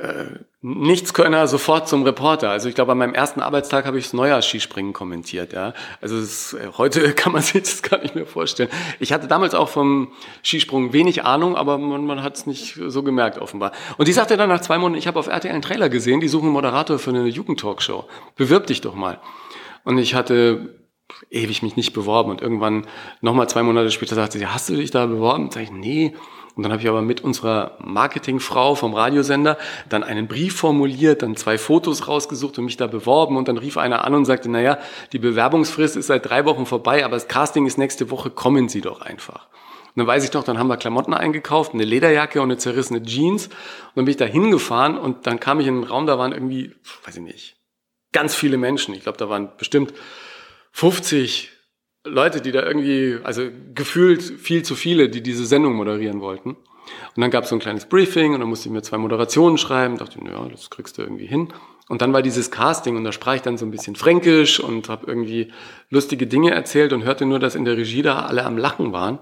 äh, 0.01 0.39
Nichtskönner 0.67 1.47
sofort 1.47 1.89
zum 1.91 2.05
Reporter. 2.05 2.49
Also 2.49 2.71
ich 2.71 2.75
glaube, 2.75 2.93
an 2.93 2.97
meinem 2.99 3.13
ersten 3.13 3.41
Arbeitstag 3.41 3.85
habe 3.85 3.99
ich 3.99 4.05
das 4.05 4.15
Neujahrsskispringen 4.15 4.95
kommentiert. 4.95 5.53
Ja, 5.53 5.75
also 6.01 6.17
ist, 6.17 6.55
äh, 6.55 6.71
heute 6.79 7.13
kann 7.15 7.33
man 7.33 7.43
sich 7.43 7.65
das 7.65 7.83
gar 7.83 8.01
nicht 8.01 8.15
mehr 8.15 8.25
vorstellen. 8.25 8.71
Ich 8.99 9.13
hatte 9.13 9.29
damals 9.29 9.55
auch 9.55 9.69
vom 9.69 10.13
Skisprung 10.43 10.95
wenig 10.95 11.23
Ahnung, 11.23 11.55
aber 11.55 11.77
man, 11.77 12.07
man 12.07 12.23
hat 12.23 12.37
es 12.39 12.47
nicht 12.47 12.81
so 12.87 13.03
gemerkt 13.03 13.37
offenbar. 13.37 13.73
Und 13.99 14.09
die 14.09 14.15
sagte 14.15 14.39
dann 14.39 14.49
nach 14.49 14.63
zwei 14.63 14.79
Monaten, 14.79 14.97
ich 14.99 15.07
habe 15.07 15.19
auf 15.19 15.27
RTL 15.27 15.53
einen 15.53 15.61
Trailer 15.61 15.91
gesehen, 15.91 16.21
die 16.21 16.29
suchen 16.29 16.47
einen 16.47 16.55
Moderator 16.55 16.99
für 16.99 17.11
eine 17.11 17.27
Jugendtalkshow. 17.27 18.07
Bewirb 18.35 18.67
dich 18.67 18.81
doch 18.81 18.95
mal. 18.95 19.21
Und 19.85 19.99
ich 19.99 20.15
hatte 20.15 20.81
ewig 21.31 21.63
mich 21.63 21.77
nicht 21.77 21.93
beworben 21.93 22.31
und 22.31 22.41
irgendwann 22.41 22.87
nochmal 23.21 23.51
zwei 23.51 23.63
Monate 23.63 23.91
später 23.91 24.15
sagte 24.15 24.39
sie, 24.39 24.47
hast 24.47 24.71
du 24.71 24.77
dich 24.77 24.91
da 24.91 25.05
beworben? 25.05 25.51
Sag 25.51 25.65
ich, 25.65 25.71
nee. 25.71 26.15
Und 26.57 26.63
dann 26.63 26.71
habe 26.71 26.81
ich 26.81 26.89
aber 26.89 27.03
mit 27.03 27.23
unserer 27.23 27.73
Marketingfrau 27.81 28.77
vom 28.77 28.95
Radiosender 28.95 29.59
dann 29.89 30.05
einen 30.05 30.29
Brief 30.29 30.57
formuliert, 30.57 31.23
dann 31.23 31.37
zwei 31.37 31.59
Fotos 31.59 32.07
rausgesucht 32.07 32.59
und 32.59 32.67
mich 32.67 32.77
da 32.77 32.87
beworben. 32.87 33.37
Und 33.37 33.49
dann 33.49 33.59
rief 33.59 33.77
einer 33.77 34.05
an 34.05 34.15
und 34.15 34.25
sagte, 34.25 34.49
naja, 34.49 34.79
die 35.13 35.19
Bewerbungsfrist 35.19 35.97
ist 35.97 36.07
seit 36.07 36.29
drei 36.29 36.45
Wochen 36.45 36.65
vorbei, 36.65 37.05
aber 37.05 37.17
das 37.17 37.27
Casting 37.27 37.67
ist 37.67 37.77
nächste 37.77 38.11
Woche, 38.11 38.31
kommen 38.31 38.69
Sie 38.69 38.81
doch 38.81 39.01
einfach. 39.01 39.49
Und 39.97 40.01
dann 40.01 40.07
weiß 40.07 40.25
ich 40.25 40.33
noch, 40.33 40.45
dann 40.45 40.59
haben 40.59 40.69
wir 40.69 40.77
Klamotten 40.77 41.15
eingekauft, 41.15 41.75
eine 41.75 41.85
Lederjacke 41.85 42.41
und 42.41 42.51
eine 42.51 42.59
zerrissene 42.59 43.03
Jeans. 43.03 43.47
Und 43.47 43.97
dann 43.97 44.05
bin 44.05 44.13
ich 44.13 44.17
da 44.17 44.25
hingefahren 44.25 44.97
und 44.97 45.27
dann 45.27 45.41
kam 45.41 45.59
ich 45.61 45.67
in 45.67 45.75
einen 45.75 45.85
Raum, 45.85 46.07
da 46.07 46.19
waren 46.19 46.33
irgendwie, 46.33 46.75
weiß 47.05 47.17
ich 47.17 47.23
nicht, 47.23 47.57
ganz 48.13 48.35
viele 48.35 48.59
Menschen. 48.59 48.95
Ich 48.95 49.03
glaube, 49.03 49.19
da 49.19 49.29
waren 49.29 49.51
bestimmt 49.57 49.93
50 50.73 51.54
Leute, 52.05 52.41
die 52.41 52.53
da 52.53 52.63
irgendwie, 52.63 53.19
also 53.25 53.49
gefühlt 53.75 54.23
viel 54.23 54.63
zu 54.63 54.75
viele, 54.75 55.09
die 55.09 55.23
diese 55.23 55.47
Sendung 55.47 55.75
moderieren 55.75 56.21
wollten. 56.21 56.51
Und 56.51 57.21
dann 57.21 57.31
gab 57.31 57.45
es 57.45 57.51
so 57.51 57.57
ein 57.57 57.61
kleines 57.61 57.87
Briefing 57.87 58.35
und 58.35 58.41
dann 58.41 58.49
musste 58.49 58.69
ich 58.69 58.73
mir 58.73 58.83
zwei 58.83 58.99
Moderationen 58.99 59.57
schreiben. 59.57 59.97
Dachte, 59.97 60.19
ja, 60.23 60.49
das 60.49 60.69
kriegst 60.69 60.99
du 60.99 61.03
irgendwie 61.03 61.27
hin. 61.27 61.49
Und 61.89 62.03
dann 62.03 62.13
war 62.13 62.23
dieses 62.23 62.51
Casting 62.51 62.97
und 62.97 63.05
da 63.05 63.13
sprach 63.13 63.35
ich 63.35 63.43
dann 63.43 63.59
so 63.59 63.65
ein 63.65 63.71
bisschen 63.71 63.97
Fränkisch 63.97 64.61
und 64.61 64.89
habe 64.89 65.07
irgendwie 65.07 65.53
lustige 65.91 66.27
Dinge 66.27 66.51
erzählt 66.51 66.93
und 66.93 67.05
hörte 67.05 67.27
nur, 67.27 67.39
dass 67.39 67.55
in 67.55 67.65
der 67.65 67.77
Regie 67.77 68.03
da 68.03 68.21
alle 68.21 68.45
am 68.45 68.59
Lachen 68.59 68.93
waren. 68.93 69.19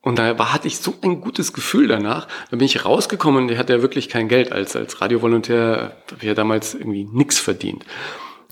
Und 0.00 0.18
da 0.18 0.38
war, 0.38 0.52
hatte 0.52 0.68
ich 0.68 0.78
so 0.78 0.94
ein 1.02 1.22
gutes 1.22 1.54
Gefühl 1.54 1.88
danach. 1.88 2.28
Da 2.50 2.58
bin 2.58 2.66
ich 2.66 2.84
rausgekommen 2.84 3.42
und 3.42 3.48
der 3.48 3.58
hatte 3.58 3.72
ja 3.72 3.82
wirklich 3.82 4.10
kein 4.10 4.28
Geld. 4.28 4.52
Als, 4.52 4.76
als 4.76 5.00
Radiovolontär 5.00 5.96
habe 6.10 6.20
ich 6.20 6.24
ja 6.24 6.34
damals 6.34 6.74
irgendwie 6.74 7.08
nichts 7.10 7.38
verdient. 7.38 7.86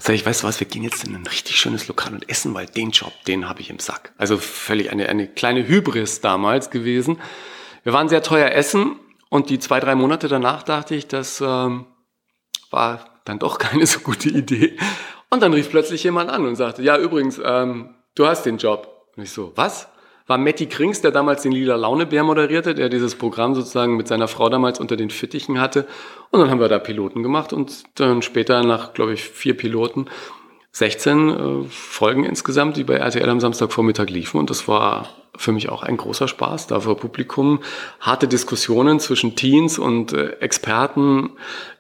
Sag 0.05 0.17
ich, 0.17 0.27
weißt 0.27 0.43
du 0.43 0.49
was, 0.49 0.59
wir 0.59 0.67
gehen 0.67 0.83
jetzt 0.83 1.07
in 1.07 1.15
ein 1.15 1.25
richtig 1.29 1.55
schönes 1.55 1.87
Lokal 1.87 2.13
und 2.13 2.29
essen, 2.29 2.53
weil 2.55 2.67
den 2.67 2.91
Job, 2.91 3.13
den 3.29 3.49
habe 3.49 3.61
ich 3.61 3.71
im 3.71 3.79
Sack. 3.79 4.13
Also 4.19 4.37
völlig 4.37 4.91
eine, 4.91 5.09
eine 5.09 5.29
kleine 5.29 5.69
Hybris 5.69 6.21
damals 6.21 6.71
gewesen. 6.71 7.21
Wir 7.85 7.93
waren 7.93 8.09
sehr 8.09 8.21
teuer 8.21 8.51
essen 8.51 8.97
und 9.31 9.49
die 9.49 9.61
zwei, 9.61 9.79
drei 9.79 9.95
Monate 9.95 10.27
danach 10.27 10.65
dachte 10.65 10.97
ich, 10.97 11.07
das 11.07 11.41
ähm, 11.41 11.87
war 12.73 13.21
dann 13.25 13.39
doch 13.39 13.59
keine 13.61 13.87
so 13.87 14.01
gute 14.01 14.29
Idee. 14.29 14.77
Und 15.31 15.41
dann 15.41 15.53
rief 15.53 15.71
plötzlich 15.71 16.03
jemand 16.03 16.31
an 16.31 16.47
und 16.47 16.57
sagte, 16.57 16.83
ja, 16.83 16.99
übrigens, 16.99 17.41
ähm, 17.45 17.95
du 18.17 18.27
hast 18.27 18.43
den 18.43 18.59
Job. 18.59 19.07
Und 19.17 19.23
ich 19.23 19.31
so, 19.31 19.53
was? 19.55 19.87
War 20.27 20.39
Matti 20.39 20.67
Krings, 20.67 21.01
der 21.01 21.11
damals 21.11 21.43
den 21.43 21.53
Lila 21.53 21.77
Launebär 21.77 22.25
moderierte, 22.25 22.75
der 22.75 22.89
dieses 22.89 23.15
Programm 23.15 23.55
sozusagen 23.55 23.97
mit 23.97 24.09
seiner 24.09 24.29
Frau 24.29 24.49
damals 24.49 24.81
unter 24.81 24.97
den 24.97 25.11
Fittichen 25.11 25.61
hatte. 25.61 25.87
Und 26.31 26.41
dann 26.41 26.51
haben 26.51 26.61
wir 26.61 26.69
da 26.69 26.79
Piloten 26.79 27.23
gemacht 27.23 27.53
und 27.53 27.85
dann 28.01 28.23
später 28.23 28.63
nach, 28.65 28.95
glaube 28.95 29.15
ich, 29.15 29.25
vier 29.25 29.57
Piloten 29.57 30.07
16 30.73 31.29
äh, 31.29 31.65
Folgen 31.69 32.25
insgesamt, 32.25 32.77
die 32.77 32.85
bei 32.85 32.95
RTL 32.95 33.29
am 33.29 33.41
Samstagvormittag 33.41 34.09
liefen. 34.09 34.39
Und 34.39 34.49
das 34.49 34.69
war 34.69 35.09
für 35.37 35.53
mich 35.53 35.71
auch 35.71 35.83
ein 35.83 35.97
großer 35.97 36.29
Spaß, 36.29 36.67
da 36.67 36.81
vor 36.81 36.97
Publikum 36.97 37.61
harte 38.01 38.29
Diskussionen 38.29 39.01
zwischen 39.01 39.35
Teens 39.35 39.79
und 39.79 40.13
äh, 40.13 40.33
Experten. 40.41 41.31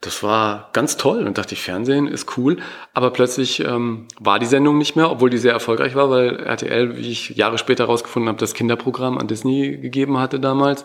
Das 0.01 0.23
war 0.23 0.71
ganz 0.73 0.97
toll 0.97 1.27
und 1.27 1.37
dachte 1.39 1.55
ich, 1.55 1.63
Fernsehen 1.63 2.07
ist 2.07 2.37
cool. 2.37 2.59
Aber 2.95 3.11
plötzlich 3.11 3.61
ähm, 3.61 4.07
war 4.19 4.39
die 4.39 4.47
Sendung 4.47 4.79
nicht 4.79 4.97
mehr, 4.97 5.11
obwohl 5.11 5.31
die 5.31 5.39
sehr 5.39 5.53
erfolgreich 5.53 5.95
war, 5.95 6.11
weil 6.11 6.37
RTL, 6.41 6.97
wie 6.97 7.11
ich 7.11 7.31
Jahre 7.31 7.59
später 7.59 7.85
herausgefunden 7.85 8.29
habe, 8.29 8.39
das 8.39 8.55
Kinderprogramm 8.55 9.19
an 9.19 9.29
Disney 9.29 9.77
gegeben 9.77 10.19
hatte 10.19 10.41
damals. 10.41 10.85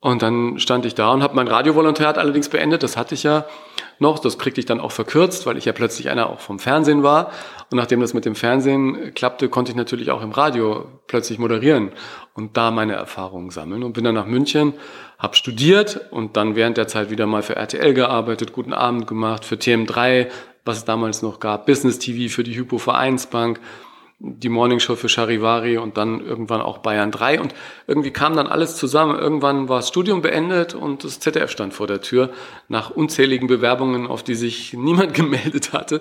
Und 0.00 0.22
dann 0.22 0.60
stand 0.60 0.86
ich 0.86 0.94
da 0.94 1.12
und 1.12 1.22
habe 1.24 1.34
mein 1.34 1.48
Radiovolontariat 1.48 2.18
allerdings 2.18 2.48
beendet. 2.48 2.84
Das 2.84 2.96
hatte 2.96 3.14
ich 3.14 3.24
ja 3.24 3.46
noch. 4.00 4.18
Das 4.18 4.38
kriegte 4.38 4.60
ich 4.60 4.66
dann 4.66 4.80
auch 4.80 4.92
verkürzt, 4.92 5.46
weil 5.46 5.56
ich 5.56 5.64
ja 5.64 5.72
plötzlich 5.72 6.10
einer 6.10 6.30
auch 6.30 6.40
vom 6.40 6.58
Fernsehen 6.58 7.02
war. 7.02 7.30
Und 7.70 7.76
nachdem 7.76 8.00
das 8.00 8.14
mit 8.14 8.24
dem 8.24 8.34
Fernsehen 8.34 9.14
klappte, 9.14 9.48
konnte 9.48 9.72
ich 9.72 9.76
natürlich 9.76 10.10
auch 10.10 10.22
im 10.22 10.32
Radio 10.32 10.86
plötzlich 11.06 11.38
moderieren 11.38 11.92
und 12.34 12.56
da 12.56 12.70
meine 12.70 12.94
Erfahrungen 12.94 13.50
sammeln. 13.50 13.82
Und 13.82 13.92
bin 13.92 14.04
dann 14.04 14.14
nach 14.14 14.26
München, 14.26 14.74
habe 15.18 15.36
studiert 15.36 16.00
und 16.10 16.36
dann 16.36 16.56
während 16.56 16.76
der 16.76 16.88
Zeit 16.88 17.10
wieder 17.10 17.26
mal 17.26 17.42
für 17.42 17.56
RTL 17.56 17.94
gearbeitet, 17.94 18.52
guten 18.52 18.72
Abend 18.72 19.06
gemacht, 19.06 19.44
für 19.44 19.56
TM3, 19.56 20.28
was 20.64 20.78
es 20.78 20.84
damals 20.84 21.22
noch 21.22 21.40
gab, 21.40 21.66
Business 21.66 21.98
TV 21.98 22.32
für 22.32 22.44
die 22.44 22.56
Hypo 22.56 22.78
Vereinsbank 22.78 23.60
die 24.20 24.48
Morningshow 24.48 24.96
für 24.96 25.08
Charivari 25.08 25.78
und 25.78 25.96
dann 25.96 26.20
irgendwann 26.24 26.60
auch 26.60 26.78
Bayern 26.78 27.12
3 27.12 27.40
und 27.40 27.54
irgendwie 27.86 28.10
kam 28.10 28.34
dann 28.34 28.48
alles 28.48 28.76
zusammen. 28.76 29.16
Irgendwann 29.16 29.68
war 29.68 29.78
das 29.78 29.88
Studium 29.88 30.22
beendet 30.22 30.74
und 30.74 31.04
das 31.04 31.20
ZDF 31.20 31.50
stand 31.50 31.72
vor 31.72 31.86
der 31.86 32.00
Tür. 32.00 32.30
Nach 32.66 32.90
unzähligen 32.90 33.46
Bewerbungen, 33.46 34.08
auf 34.08 34.24
die 34.24 34.34
sich 34.34 34.72
niemand 34.76 35.14
gemeldet 35.14 35.72
hatte, 35.72 36.00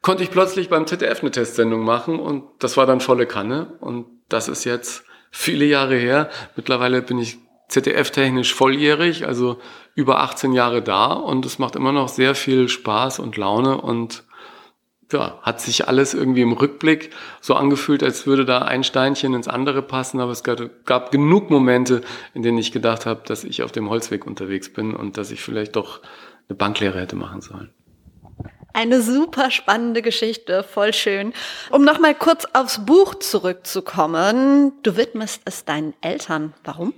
konnte 0.00 0.22
ich 0.22 0.30
plötzlich 0.30 0.68
beim 0.68 0.86
ZDF 0.86 1.22
eine 1.22 1.32
Testsendung 1.32 1.84
machen 1.84 2.20
und 2.20 2.44
das 2.60 2.76
war 2.76 2.86
dann 2.86 3.00
volle 3.00 3.26
Kanne 3.26 3.76
und 3.80 4.06
das 4.28 4.48
ist 4.48 4.64
jetzt 4.64 5.04
viele 5.32 5.64
Jahre 5.64 5.96
her. 5.96 6.30
Mittlerweile 6.54 7.02
bin 7.02 7.18
ich 7.18 7.38
ZDF-technisch 7.68 8.54
volljährig, 8.54 9.26
also 9.26 9.58
über 9.96 10.20
18 10.20 10.52
Jahre 10.52 10.82
da 10.82 11.06
und 11.06 11.44
es 11.44 11.58
macht 11.58 11.74
immer 11.74 11.90
noch 11.90 12.08
sehr 12.08 12.36
viel 12.36 12.68
Spaß 12.68 13.18
und 13.18 13.36
Laune 13.36 13.80
und 13.80 14.24
ja, 15.12 15.38
hat 15.42 15.60
sich 15.60 15.86
alles 15.86 16.14
irgendwie 16.14 16.42
im 16.42 16.52
Rückblick 16.52 17.10
so 17.40 17.54
angefühlt, 17.54 18.02
als 18.02 18.26
würde 18.26 18.44
da 18.44 18.58
ein 18.58 18.82
Steinchen 18.82 19.34
ins 19.34 19.48
andere 19.48 19.82
passen, 19.82 20.20
aber 20.20 20.32
es 20.32 20.42
gab, 20.42 20.58
gab 20.84 21.12
genug 21.12 21.50
Momente, 21.50 22.00
in 22.34 22.42
denen 22.42 22.58
ich 22.58 22.72
gedacht 22.72 23.06
habe, 23.06 23.22
dass 23.24 23.44
ich 23.44 23.62
auf 23.62 23.72
dem 23.72 23.88
Holzweg 23.88 24.26
unterwegs 24.26 24.72
bin 24.72 24.94
und 24.94 25.16
dass 25.16 25.30
ich 25.30 25.42
vielleicht 25.42 25.76
doch 25.76 26.00
eine 26.48 26.56
Banklehre 26.56 27.00
hätte 27.00 27.16
machen 27.16 27.40
sollen. 27.40 27.72
Eine 28.72 29.00
super 29.00 29.50
spannende 29.50 30.02
Geschichte, 30.02 30.62
voll 30.62 30.92
schön. 30.92 31.32
Um 31.70 31.82
nochmal 31.82 32.14
kurz 32.14 32.46
aufs 32.52 32.84
Buch 32.84 33.14
zurückzukommen. 33.14 34.72
Du 34.82 34.98
widmest 34.98 35.40
es 35.46 35.64
deinen 35.64 35.94
Eltern. 36.02 36.52
Warum? 36.62 36.92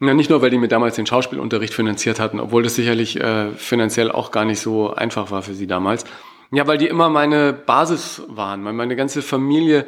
Ja, 0.00 0.14
nicht 0.14 0.30
nur, 0.30 0.40
weil 0.40 0.50
die 0.50 0.58
mir 0.58 0.68
damals 0.68 0.94
den 0.94 1.04
Schauspielunterricht 1.04 1.74
finanziert 1.74 2.20
hatten, 2.20 2.38
obwohl 2.38 2.62
das 2.62 2.76
sicherlich 2.76 3.20
äh, 3.20 3.50
finanziell 3.52 4.10
auch 4.10 4.30
gar 4.30 4.44
nicht 4.44 4.60
so 4.60 4.94
einfach 4.94 5.30
war 5.30 5.42
für 5.42 5.54
sie 5.54 5.66
damals. 5.66 6.04
Ja, 6.52 6.66
weil 6.66 6.78
die 6.78 6.88
immer 6.88 7.08
meine 7.08 7.52
Basis 7.52 8.22
waren, 8.28 8.64
weil 8.64 8.72
meine 8.72 8.96
ganze 8.96 9.22
Familie 9.22 9.86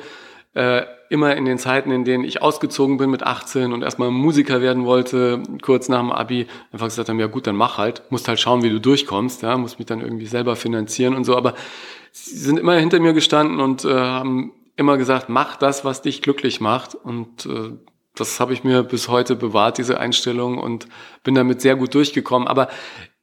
äh, 0.54 0.82
immer 1.08 1.36
in 1.36 1.44
den 1.44 1.58
Zeiten, 1.58 1.90
in 1.90 2.04
denen 2.04 2.24
ich 2.24 2.40
ausgezogen 2.40 2.96
bin 2.98 3.10
mit 3.10 3.22
18 3.22 3.72
und 3.72 3.82
erstmal 3.82 4.10
Musiker 4.10 4.60
werden 4.60 4.84
wollte, 4.84 5.42
kurz 5.60 5.88
nach 5.88 6.00
dem 6.00 6.12
Abi, 6.12 6.46
einfach 6.72 6.86
gesagt 6.86 7.08
haben, 7.08 7.20
ja 7.20 7.26
gut, 7.26 7.46
dann 7.46 7.56
mach 7.56 7.78
halt, 7.78 8.02
musst 8.10 8.28
halt 8.28 8.40
schauen, 8.40 8.62
wie 8.62 8.70
du 8.70 8.80
durchkommst, 8.80 9.42
ja, 9.42 9.56
musst 9.56 9.78
mich 9.78 9.86
dann 9.86 10.00
irgendwie 10.00 10.26
selber 10.26 10.56
finanzieren 10.56 11.14
und 11.14 11.24
so, 11.24 11.36
aber 11.36 11.54
sie 12.12 12.36
sind 12.36 12.58
immer 12.58 12.74
hinter 12.74 13.00
mir 13.00 13.12
gestanden 13.12 13.60
und 13.60 13.84
äh, 13.84 13.94
haben 13.94 14.52
immer 14.76 14.96
gesagt, 14.96 15.28
mach 15.28 15.56
das, 15.56 15.84
was 15.84 16.02
dich 16.02 16.22
glücklich 16.22 16.60
macht. 16.60 16.94
Und 16.94 17.46
äh, 17.46 17.72
das 18.14 18.40
habe 18.40 18.52
ich 18.52 18.64
mir 18.64 18.82
bis 18.82 19.08
heute 19.08 19.36
bewahrt, 19.36 19.78
diese 19.78 19.98
Einstellung 19.98 20.58
und 20.58 20.86
bin 21.24 21.34
damit 21.34 21.60
sehr 21.60 21.76
gut 21.76 21.94
durchgekommen, 21.94 22.48
aber 22.48 22.68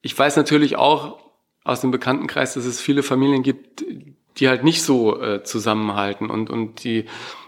ich 0.02 0.18
weiß 0.18 0.36
natürlich 0.38 0.78
auch, 0.78 1.29
aus 1.70 1.82
dem 1.82 1.92
Bekanntenkreis, 1.92 2.56
dass 2.56 2.66
es 2.66 2.82
viele 2.82 3.04
Familien 3.04 3.44
gibt, 3.44 3.84
die 4.38 4.48
halt 4.48 4.64
nicht 4.64 4.84
so 4.84 5.22
äh, 5.22 5.44
zusammenhalten 5.44 6.30
und, 6.30 6.50
und 6.50 6.84
die 6.84 7.06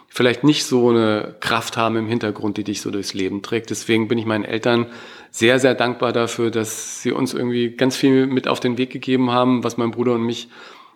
vielleicht 0.07 0.43
nicht 0.43 0.65
so 0.65 0.89
eine 0.89 1.35
Kraft 1.39 1.77
haben 1.77 1.95
im 1.95 2.07
Hintergrund, 2.07 2.57
die 2.57 2.65
dich 2.65 2.81
so 2.81 2.91
durchs 2.91 3.13
Leben 3.13 3.41
trägt. 3.41 3.69
Deswegen 3.69 4.09
bin 4.09 4.17
ich 4.17 4.25
meinen 4.25 4.43
Eltern 4.43 4.87
sehr, 5.31 5.57
sehr 5.59 5.73
dankbar 5.73 6.11
dafür, 6.11 6.51
dass 6.51 7.01
sie 7.01 7.13
uns 7.13 7.33
irgendwie 7.33 7.71
ganz 7.71 7.95
viel 7.95 8.27
mit 8.27 8.47
auf 8.49 8.59
den 8.59 8.77
Weg 8.77 8.89
gegeben 8.89 9.31
haben, 9.31 9.63
was 9.63 9.77
mein 9.77 9.91
Bruder 9.91 10.13
und 10.13 10.23
mich 10.23 10.49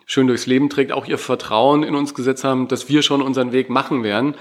schön 0.04 0.26
durchs 0.26 0.46
Leben 0.46 0.68
trägt, 0.68 0.92
auch 0.92 1.06
ihr 1.06 1.18
Vertrauen 1.18 1.82
in 1.82 1.94
uns 1.94 2.14
gesetzt 2.14 2.44
haben, 2.44 2.68
dass 2.68 2.90
wir 2.90 3.02
schon 3.02 3.22
unseren 3.22 3.52
Weg 3.52 3.70
machen 3.70 4.02
werden. 4.02 4.34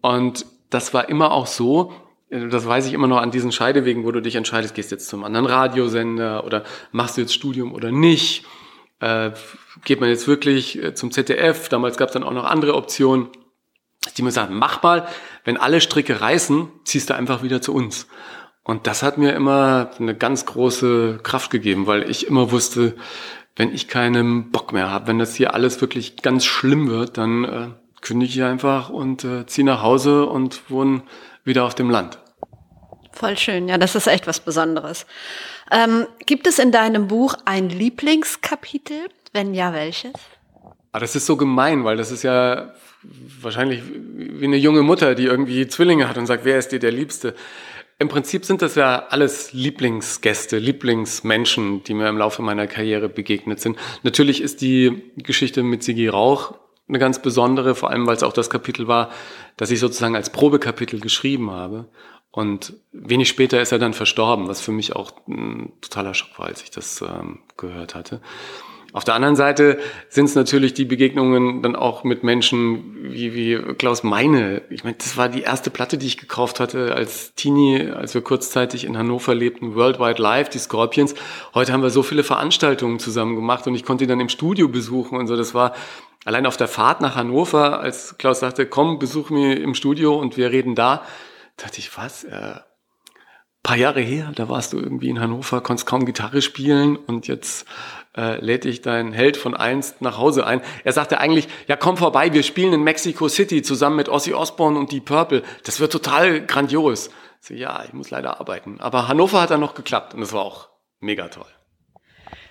Und 0.00 0.46
das 0.70 0.94
war 0.94 1.08
immer 1.08 1.32
auch 1.32 1.48
so, 1.48 1.92
das 2.32 2.66
weiß 2.66 2.86
ich 2.86 2.94
immer 2.94 3.08
noch 3.08 3.18
an 3.18 3.30
diesen 3.30 3.52
Scheidewegen, 3.52 4.04
wo 4.04 4.10
du 4.10 4.22
dich 4.22 4.36
entscheidest, 4.36 4.74
gehst 4.74 4.90
jetzt 4.90 5.08
zum 5.08 5.22
anderen 5.24 5.46
Radiosender 5.46 6.44
oder 6.44 6.64
machst 6.90 7.16
du 7.16 7.20
jetzt 7.20 7.34
Studium 7.34 7.74
oder 7.74 7.92
nicht. 7.92 8.46
Äh, 9.00 9.32
geht 9.84 10.00
man 10.00 10.08
jetzt 10.08 10.26
wirklich 10.26 10.82
äh, 10.82 10.94
zum 10.94 11.10
ZDF? 11.10 11.68
Damals 11.68 11.98
gab 11.98 12.08
es 12.08 12.14
dann 12.14 12.24
auch 12.24 12.32
noch 12.32 12.44
andere 12.44 12.74
Optionen, 12.74 13.28
die 14.16 14.22
mir 14.22 14.30
sagen, 14.30 14.56
mach 14.56 14.82
mal, 14.82 15.06
wenn 15.44 15.58
alle 15.58 15.80
Stricke 15.80 16.20
reißen, 16.22 16.68
ziehst 16.84 17.10
du 17.10 17.14
einfach 17.14 17.42
wieder 17.42 17.60
zu 17.60 17.74
uns. 17.74 18.06
Und 18.64 18.86
das 18.86 19.02
hat 19.02 19.18
mir 19.18 19.34
immer 19.34 19.90
eine 19.98 20.14
ganz 20.14 20.46
große 20.46 21.20
Kraft 21.22 21.50
gegeben, 21.50 21.86
weil 21.86 22.08
ich 22.08 22.26
immer 22.28 22.50
wusste, 22.50 22.94
wenn 23.56 23.74
ich 23.74 23.88
keinen 23.88 24.50
Bock 24.50 24.72
mehr 24.72 24.90
habe, 24.90 25.08
wenn 25.08 25.18
das 25.18 25.34
hier 25.34 25.52
alles 25.52 25.80
wirklich 25.80 26.16
ganz 26.22 26.44
schlimm 26.46 26.88
wird, 26.88 27.18
dann 27.18 27.44
äh, 27.44 27.68
kündige 28.00 28.32
ich 28.32 28.42
einfach 28.42 28.88
und 28.88 29.24
äh, 29.24 29.44
ziehe 29.46 29.66
nach 29.66 29.82
Hause 29.82 30.26
und 30.26 30.70
wohne 30.70 31.02
wieder 31.44 31.64
auf 31.64 31.74
dem 31.74 31.90
Land. 31.90 32.21
Voll 33.12 33.36
schön, 33.36 33.68
ja, 33.68 33.78
das 33.78 33.94
ist 33.94 34.06
echt 34.06 34.26
was 34.26 34.40
Besonderes. 34.40 35.06
Ähm, 35.70 36.06
gibt 36.26 36.46
es 36.46 36.58
in 36.58 36.72
deinem 36.72 37.08
Buch 37.08 37.34
ein 37.44 37.68
Lieblingskapitel? 37.68 39.08
Wenn 39.32 39.54
ja, 39.54 39.72
welches? 39.72 40.12
Ah, 40.92 40.98
das 40.98 41.16
ist 41.16 41.26
so 41.26 41.36
gemein, 41.36 41.84
weil 41.84 41.96
das 41.96 42.10
ist 42.10 42.22
ja 42.22 42.74
wahrscheinlich 43.40 43.82
wie 44.14 44.44
eine 44.44 44.56
junge 44.56 44.82
Mutter, 44.82 45.14
die 45.14 45.24
irgendwie 45.24 45.66
Zwillinge 45.66 46.08
hat 46.08 46.18
und 46.18 46.26
sagt, 46.26 46.44
wer 46.44 46.58
ist 46.58 46.68
dir 46.68 46.78
der 46.78 46.92
Liebste? 46.92 47.34
Im 47.98 48.08
Prinzip 48.08 48.44
sind 48.44 48.62
das 48.62 48.74
ja 48.74 49.06
alles 49.10 49.52
Lieblingsgäste, 49.52 50.58
Lieblingsmenschen, 50.58 51.84
die 51.84 51.94
mir 51.94 52.08
im 52.08 52.18
Laufe 52.18 52.42
meiner 52.42 52.66
Karriere 52.66 53.08
begegnet 53.08 53.60
sind. 53.60 53.78
Natürlich 54.02 54.42
ist 54.42 54.60
die 54.60 55.12
Geschichte 55.16 55.62
mit 55.62 55.82
Sigi 55.84 56.08
Rauch 56.08 56.54
eine 56.88 56.98
ganz 56.98 57.22
besondere, 57.22 57.74
vor 57.74 57.90
allem 57.90 58.06
weil 58.06 58.16
es 58.16 58.22
auch 58.22 58.32
das 58.32 58.50
Kapitel 58.50 58.88
war, 58.88 59.10
das 59.56 59.70
ich 59.70 59.80
sozusagen 59.80 60.16
als 60.16 60.30
Probekapitel 60.30 61.00
geschrieben 61.00 61.50
habe. 61.50 61.88
Und 62.30 62.74
wenig 62.92 63.28
später 63.28 63.60
ist 63.60 63.72
er 63.72 63.78
dann 63.78 63.92
verstorben, 63.92 64.48
was 64.48 64.60
für 64.60 64.72
mich 64.72 64.96
auch 64.96 65.12
ein 65.28 65.72
totaler 65.82 66.14
Schock 66.14 66.38
war, 66.38 66.46
als 66.46 66.62
ich 66.62 66.70
das 66.70 67.02
ähm, 67.02 67.40
gehört 67.56 67.94
hatte. 67.94 68.22
Auf 68.94 69.04
der 69.04 69.14
anderen 69.14 69.36
Seite 69.36 69.78
sind 70.10 70.26
es 70.26 70.34
natürlich 70.34 70.74
die 70.74 70.84
Begegnungen 70.84 71.62
dann 71.62 71.76
auch 71.76 72.04
mit 72.04 72.24
Menschen 72.24 73.10
wie, 73.10 73.34
wie 73.34 73.74
Klaus 73.74 74.02
Meine. 74.02 74.62
Ich 74.68 74.84
meine, 74.84 74.96
das 74.96 75.16
war 75.16 75.30
die 75.30 75.40
erste 75.40 75.70
Platte, 75.70 75.96
die 75.96 76.06
ich 76.06 76.18
gekauft 76.18 76.60
hatte 76.60 76.94
als 76.94 77.34
Teenie, 77.34 77.90
als 77.90 78.12
wir 78.12 78.20
kurzzeitig 78.20 78.84
in 78.84 78.98
Hannover 78.98 79.34
lebten, 79.34 79.74
Worldwide 79.74 80.20
Live, 80.20 80.50
die 80.50 80.58
Scorpions. 80.58 81.14
Heute 81.54 81.72
haben 81.72 81.82
wir 81.82 81.88
so 81.88 82.02
viele 82.02 82.22
Veranstaltungen 82.22 82.98
zusammen 82.98 83.34
gemacht 83.34 83.66
und 83.66 83.74
ich 83.74 83.84
konnte 83.84 84.04
ihn 84.04 84.10
dann 84.10 84.20
im 84.20 84.28
Studio 84.28 84.68
besuchen 84.68 85.16
und 85.16 85.26
so. 85.26 85.36
Das 85.36 85.54
war 85.54 85.74
allein 86.24 86.46
auf 86.46 86.56
der 86.56 86.68
Fahrt 86.68 87.00
nach 87.00 87.14
Hannover, 87.16 87.80
als 87.80 88.16
Klaus 88.18 88.40
sagte, 88.40 88.66
komm, 88.66 88.98
besuch 88.98 89.30
mich 89.30 89.58
im 89.58 89.74
Studio 89.74 90.14
und 90.14 90.36
wir 90.36 90.50
reden 90.50 90.74
da 90.74 91.04
dachte 91.56 91.78
ich, 91.78 91.96
was? 91.96 92.24
Äh, 92.24 92.54
paar 93.62 93.76
Jahre 93.76 94.00
her, 94.00 94.32
da 94.34 94.48
warst 94.48 94.72
du 94.72 94.78
irgendwie 94.78 95.08
in 95.08 95.20
Hannover, 95.20 95.60
konntest 95.60 95.86
kaum 95.86 96.04
Gitarre 96.04 96.42
spielen 96.42 96.96
und 96.96 97.28
jetzt 97.28 97.64
äh, 98.16 98.40
lädt 98.44 98.64
dich 98.64 98.82
dein 98.82 99.12
Held 99.12 99.36
von 99.36 99.54
einst 99.54 100.02
nach 100.02 100.18
Hause 100.18 100.46
ein. 100.46 100.62
Er 100.82 100.92
sagte 100.92 101.18
eigentlich, 101.18 101.48
ja 101.68 101.76
komm 101.76 101.96
vorbei, 101.96 102.32
wir 102.32 102.42
spielen 102.42 102.72
in 102.72 102.82
Mexico 102.82 103.28
City 103.28 103.62
zusammen 103.62 103.96
mit 103.96 104.08
Ozzy 104.08 104.34
Osbourne 104.34 104.78
und 104.78 104.90
Deep 104.90 105.04
Purple. 105.04 105.44
Das 105.64 105.78
wird 105.78 105.92
total 105.92 106.44
grandios. 106.44 107.10
So, 107.40 107.54
ja, 107.54 107.84
ich 107.84 107.92
muss 107.92 108.10
leider 108.10 108.40
arbeiten. 108.40 108.80
Aber 108.80 109.06
Hannover 109.06 109.40
hat 109.40 109.50
dann 109.50 109.60
noch 109.60 109.74
geklappt 109.74 110.14
und 110.14 110.20
das 110.20 110.32
war 110.32 110.42
auch 110.42 110.68
mega 110.98 111.28
toll. 111.28 111.46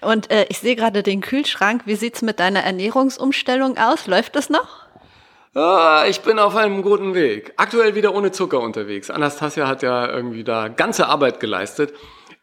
Und 0.02 0.32
äh, 0.32 0.46
ich 0.50 0.60
sehe 0.60 0.76
gerade 0.76 1.04
den 1.04 1.22
Kühlschrank. 1.22 1.84
Wie 1.86 1.96
sieht's 1.96 2.22
mit 2.22 2.40
deiner 2.40 2.62
Ernährungsumstellung 2.62 3.78
aus? 3.78 4.08
Läuft 4.08 4.36
das 4.36 4.50
noch? 4.50 4.82
Ah, 5.54 6.06
ich 6.08 6.22
bin 6.22 6.40
auf 6.40 6.56
einem 6.56 6.82
guten 6.82 7.14
Weg. 7.14 7.54
Aktuell 7.58 7.94
wieder 7.94 8.16
ohne 8.16 8.32
Zucker 8.32 8.62
unterwegs. 8.62 9.10
Anastasia 9.10 9.68
hat 9.68 9.84
ja 9.84 10.10
irgendwie 10.10 10.44
da 10.44 10.70
ganze 10.70 11.08
Arbeit 11.08 11.40
geleistet. 11.40 11.94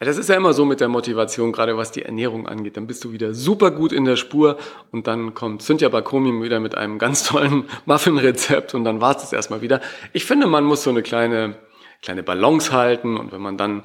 Das 0.00 0.16
ist 0.16 0.28
ja 0.28 0.36
immer 0.36 0.52
so 0.52 0.64
mit 0.64 0.80
der 0.80 0.86
Motivation, 0.86 1.50
gerade 1.50 1.76
was 1.76 1.90
die 1.90 2.02
Ernährung 2.02 2.46
angeht. 2.46 2.76
Dann 2.76 2.86
bist 2.86 3.02
du 3.04 3.10
wieder 3.10 3.34
super 3.34 3.72
gut 3.72 3.92
in 3.92 4.04
der 4.04 4.14
Spur 4.14 4.56
und 4.92 5.08
dann 5.08 5.34
kommt 5.34 5.62
Cynthia 5.62 5.88
Bakomi 5.88 6.40
wieder 6.44 6.60
mit 6.60 6.76
einem 6.76 6.98
ganz 6.98 7.24
tollen 7.24 7.64
Muffin-Rezept 7.86 8.74
und 8.74 8.84
dann 8.84 9.00
war 9.00 9.16
es 9.16 9.32
erstmal 9.32 9.60
wieder. 9.60 9.80
Ich 10.12 10.24
finde, 10.24 10.46
man 10.46 10.62
muss 10.62 10.84
so 10.84 10.90
eine 10.90 11.02
kleine, 11.02 11.56
kleine 12.00 12.22
Balance 12.22 12.72
halten 12.72 13.16
und 13.16 13.32
wenn 13.32 13.40
man 13.40 13.56
dann 13.56 13.82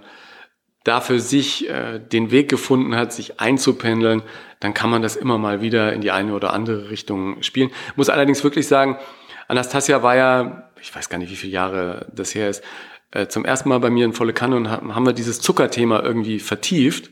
da 0.84 1.02
für 1.02 1.19
sich 1.19 1.69
äh, 1.69 2.00
den 2.00 2.32
Weg 2.32 2.50
gefunden 2.50 2.96
hat, 2.96 3.13
sich 3.13 3.39
einzupendeln, 3.39 4.22
dann 4.60 4.74
kann 4.74 4.89
man 4.89 5.02
das 5.02 5.15
immer 5.15 5.38
mal 5.38 5.62
wieder 5.62 5.93
in 5.93 6.02
die 6.02 6.12
eine 6.12 6.34
oder 6.34 6.54
andere 6.54 6.89
Richtung 6.89 7.41
spielen. 7.41 7.69
Muss 7.96 8.10
allerdings 8.10 8.43
wirklich 8.43 8.67
sagen, 8.67 8.98
Anastasia 9.48 10.04
war 10.04 10.15
ja, 10.15 10.69
ich 10.82 10.93
weiß 10.93 11.10
gar 11.10 11.17
nicht, 11.17 11.32
wie 11.32 11.36
viele 11.36 11.54
Jahre 11.54 12.08
das 12.13 12.36
her 12.36 12.50
ist, 12.50 12.63
äh, 13.12 13.28
zum 13.28 13.46
ersten 13.46 13.69
Mal 13.69 13.80
bei 13.80 13.89
mir 13.89 14.06
in 14.06 14.13
volle 14.13 14.34
Kanne 14.34 14.56
und 14.56 14.69
haben 14.69 15.06
wir 15.06 15.13
dieses 15.13 15.39
Zuckerthema 15.39 16.02
irgendwie 16.02 16.39
vertieft. 16.39 17.12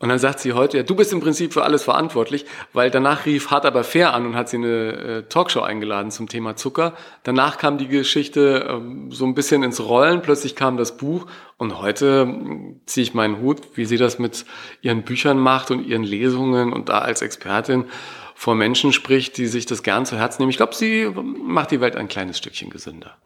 Und 0.00 0.08
dann 0.08 0.18
sagt 0.18 0.40
sie 0.40 0.52
heute, 0.52 0.78
ja, 0.78 0.82
du 0.82 0.96
bist 0.96 1.12
im 1.12 1.20
Prinzip 1.20 1.52
für 1.52 1.62
alles 1.62 1.84
verantwortlich, 1.84 2.44
weil 2.72 2.90
danach 2.90 3.26
rief 3.26 3.50
Hart 3.50 3.64
aber 3.64 3.84
fair 3.84 4.12
an 4.12 4.26
und 4.26 4.34
hat 4.34 4.48
sie 4.48 4.56
eine 4.56 4.92
äh, 4.92 5.22
Talkshow 5.22 5.60
eingeladen 5.60 6.10
zum 6.10 6.28
Thema 6.28 6.56
Zucker. 6.56 6.94
Danach 7.22 7.58
kam 7.58 7.78
die 7.78 7.86
Geschichte 7.86 8.66
ähm, 8.68 9.12
so 9.12 9.24
ein 9.24 9.34
bisschen 9.34 9.62
ins 9.62 9.80
Rollen, 9.80 10.20
plötzlich 10.20 10.56
kam 10.56 10.76
das 10.76 10.96
Buch 10.96 11.26
und 11.58 11.80
heute 11.80 12.28
äh, 12.28 12.74
ziehe 12.86 13.04
ich 13.04 13.14
meinen 13.14 13.40
Hut, 13.40 13.60
wie 13.76 13.84
sie 13.84 13.96
das 13.96 14.18
mit 14.18 14.44
ihren 14.82 15.04
Büchern 15.04 15.38
macht 15.38 15.70
und 15.70 15.86
ihren 15.86 16.02
Lesungen 16.02 16.72
und 16.72 16.88
da 16.88 16.98
als 16.98 17.22
Expertin 17.22 17.84
vor 18.34 18.56
Menschen 18.56 18.92
spricht, 18.92 19.38
die 19.38 19.46
sich 19.46 19.64
das 19.64 19.84
gern 19.84 20.06
zu 20.06 20.18
Herzen 20.18 20.42
nehmen. 20.42 20.50
Ich 20.50 20.56
glaube, 20.56 20.74
sie 20.74 21.08
macht 21.14 21.70
die 21.70 21.80
Welt 21.80 21.96
ein 21.96 22.08
kleines 22.08 22.36
Stückchen 22.36 22.68
gesünder. 22.68 23.16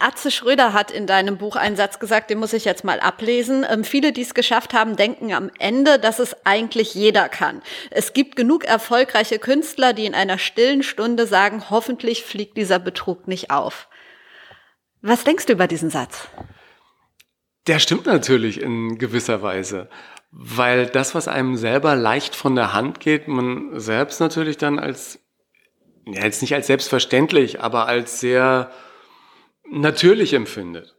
Atze 0.00 0.30
Schröder 0.30 0.72
hat 0.72 0.90
in 0.90 1.06
deinem 1.06 1.38
Buch 1.38 1.56
einen 1.56 1.76
Satz 1.76 1.98
gesagt, 1.98 2.30
den 2.30 2.38
muss 2.38 2.52
ich 2.52 2.64
jetzt 2.64 2.84
mal 2.84 3.00
ablesen. 3.00 3.66
Ähm, 3.68 3.84
viele, 3.84 4.12
die 4.12 4.22
es 4.22 4.34
geschafft 4.34 4.74
haben, 4.74 4.96
denken 4.96 5.32
am 5.32 5.50
Ende, 5.58 5.98
dass 5.98 6.18
es 6.18 6.34
eigentlich 6.44 6.94
jeder 6.94 7.28
kann. 7.28 7.62
Es 7.90 8.12
gibt 8.12 8.36
genug 8.36 8.64
erfolgreiche 8.64 9.38
Künstler, 9.38 9.92
die 9.92 10.06
in 10.06 10.14
einer 10.14 10.38
stillen 10.38 10.82
Stunde 10.82 11.26
sagen, 11.26 11.70
hoffentlich 11.70 12.24
fliegt 12.24 12.56
dieser 12.56 12.78
Betrug 12.78 13.28
nicht 13.28 13.50
auf. 13.50 13.88
Was 15.02 15.24
denkst 15.24 15.46
du 15.46 15.52
über 15.52 15.66
diesen 15.66 15.90
Satz? 15.90 16.28
Der 17.66 17.78
stimmt 17.78 18.06
natürlich 18.06 18.60
in 18.60 18.98
gewisser 18.98 19.42
Weise. 19.42 19.88
weil 20.32 20.86
das, 20.86 21.14
was 21.14 21.28
einem 21.28 21.56
selber 21.56 21.96
leicht 21.96 22.36
von 22.36 22.54
der 22.54 22.72
Hand 22.72 23.00
geht, 23.00 23.26
man 23.28 23.78
selbst 23.80 24.20
natürlich 24.20 24.56
dann 24.56 24.78
als, 24.78 25.18
ja, 26.06 26.24
jetzt 26.24 26.40
nicht 26.40 26.54
als 26.54 26.68
selbstverständlich, 26.68 27.60
aber 27.60 27.86
als 27.86 28.20
sehr 28.20 28.70
natürlich 29.70 30.34
empfindet 30.34 30.94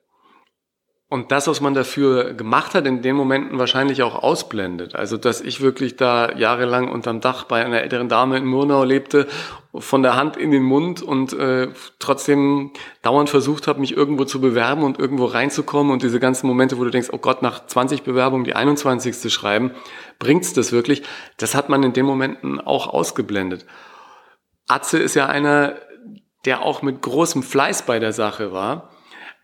und 1.12 1.34
das, 1.34 1.46
was 1.48 1.60
man 1.60 1.74
dafür 1.74 2.34
gemacht 2.34 2.74
hat, 2.74 2.88
in 2.88 3.02
den 3.02 3.18
Momenten 3.18 3.60
wahrscheinlich 3.60 4.02
auch 4.02 4.16
ausblendet. 4.16 4.96
Also, 4.96 5.18
dass 5.18 5.42
ich 5.42 5.60
wirklich 5.60 5.98
da 5.98 6.32
jahrelang 6.32 6.90
unterm 6.90 7.20
Dach 7.20 7.44
bei 7.44 7.66
einer 7.66 7.82
älteren 7.82 8.08
Dame 8.08 8.38
in 8.38 8.46
Murnau 8.46 8.86
lebte, 8.86 9.28
von 9.76 10.04
der 10.04 10.16
Hand 10.16 10.38
in 10.38 10.52
den 10.52 10.64
Mund 10.64 11.02
und 11.02 11.34
äh, 11.34 11.68
trotzdem 12.00 12.72
dauernd 13.02 13.30
versucht 13.30 13.68
habe, 13.68 13.82
mich 13.82 13.98
irgendwo 13.98 14.24
zu 14.24 14.40
bewerben 14.40 14.84
und 14.84 15.00
irgendwo 15.00 15.26
reinzukommen 15.26 15.92
und 15.92 16.02
diese 16.02 16.22
ganzen 16.22 16.48
Momente, 16.48 16.78
wo 16.78 16.86
du 16.86 16.92
denkst, 16.92 17.10
oh 17.12 17.18
Gott, 17.18 17.42
nach 17.42 17.66
20 17.66 18.04
Bewerbungen 18.04 18.46
die 18.46 18.56
21. 18.56 19.34
schreiben, 19.34 19.72
bringt's 20.18 20.54
das 20.54 20.72
wirklich? 20.72 21.04
Das 21.36 21.56
hat 21.56 21.68
man 21.68 21.84
in 21.84 21.92
den 21.92 22.06
Momenten 22.06 22.62
auch 22.62 22.88
ausgeblendet. 22.88 23.66
Atze 24.70 24.98
ist 24.98 25.16
ja 25.16 25.26
einer, 25.26 25.76
der 26.46 26.64
auch 26.64 26.82
mit 26.82 27.02
großem 27.02 27.44
Fleiß 27.44 27.84
bei 27.84 28.00
der 28.00 28.14
Sache 28.14 28.52
war 28.52 28.90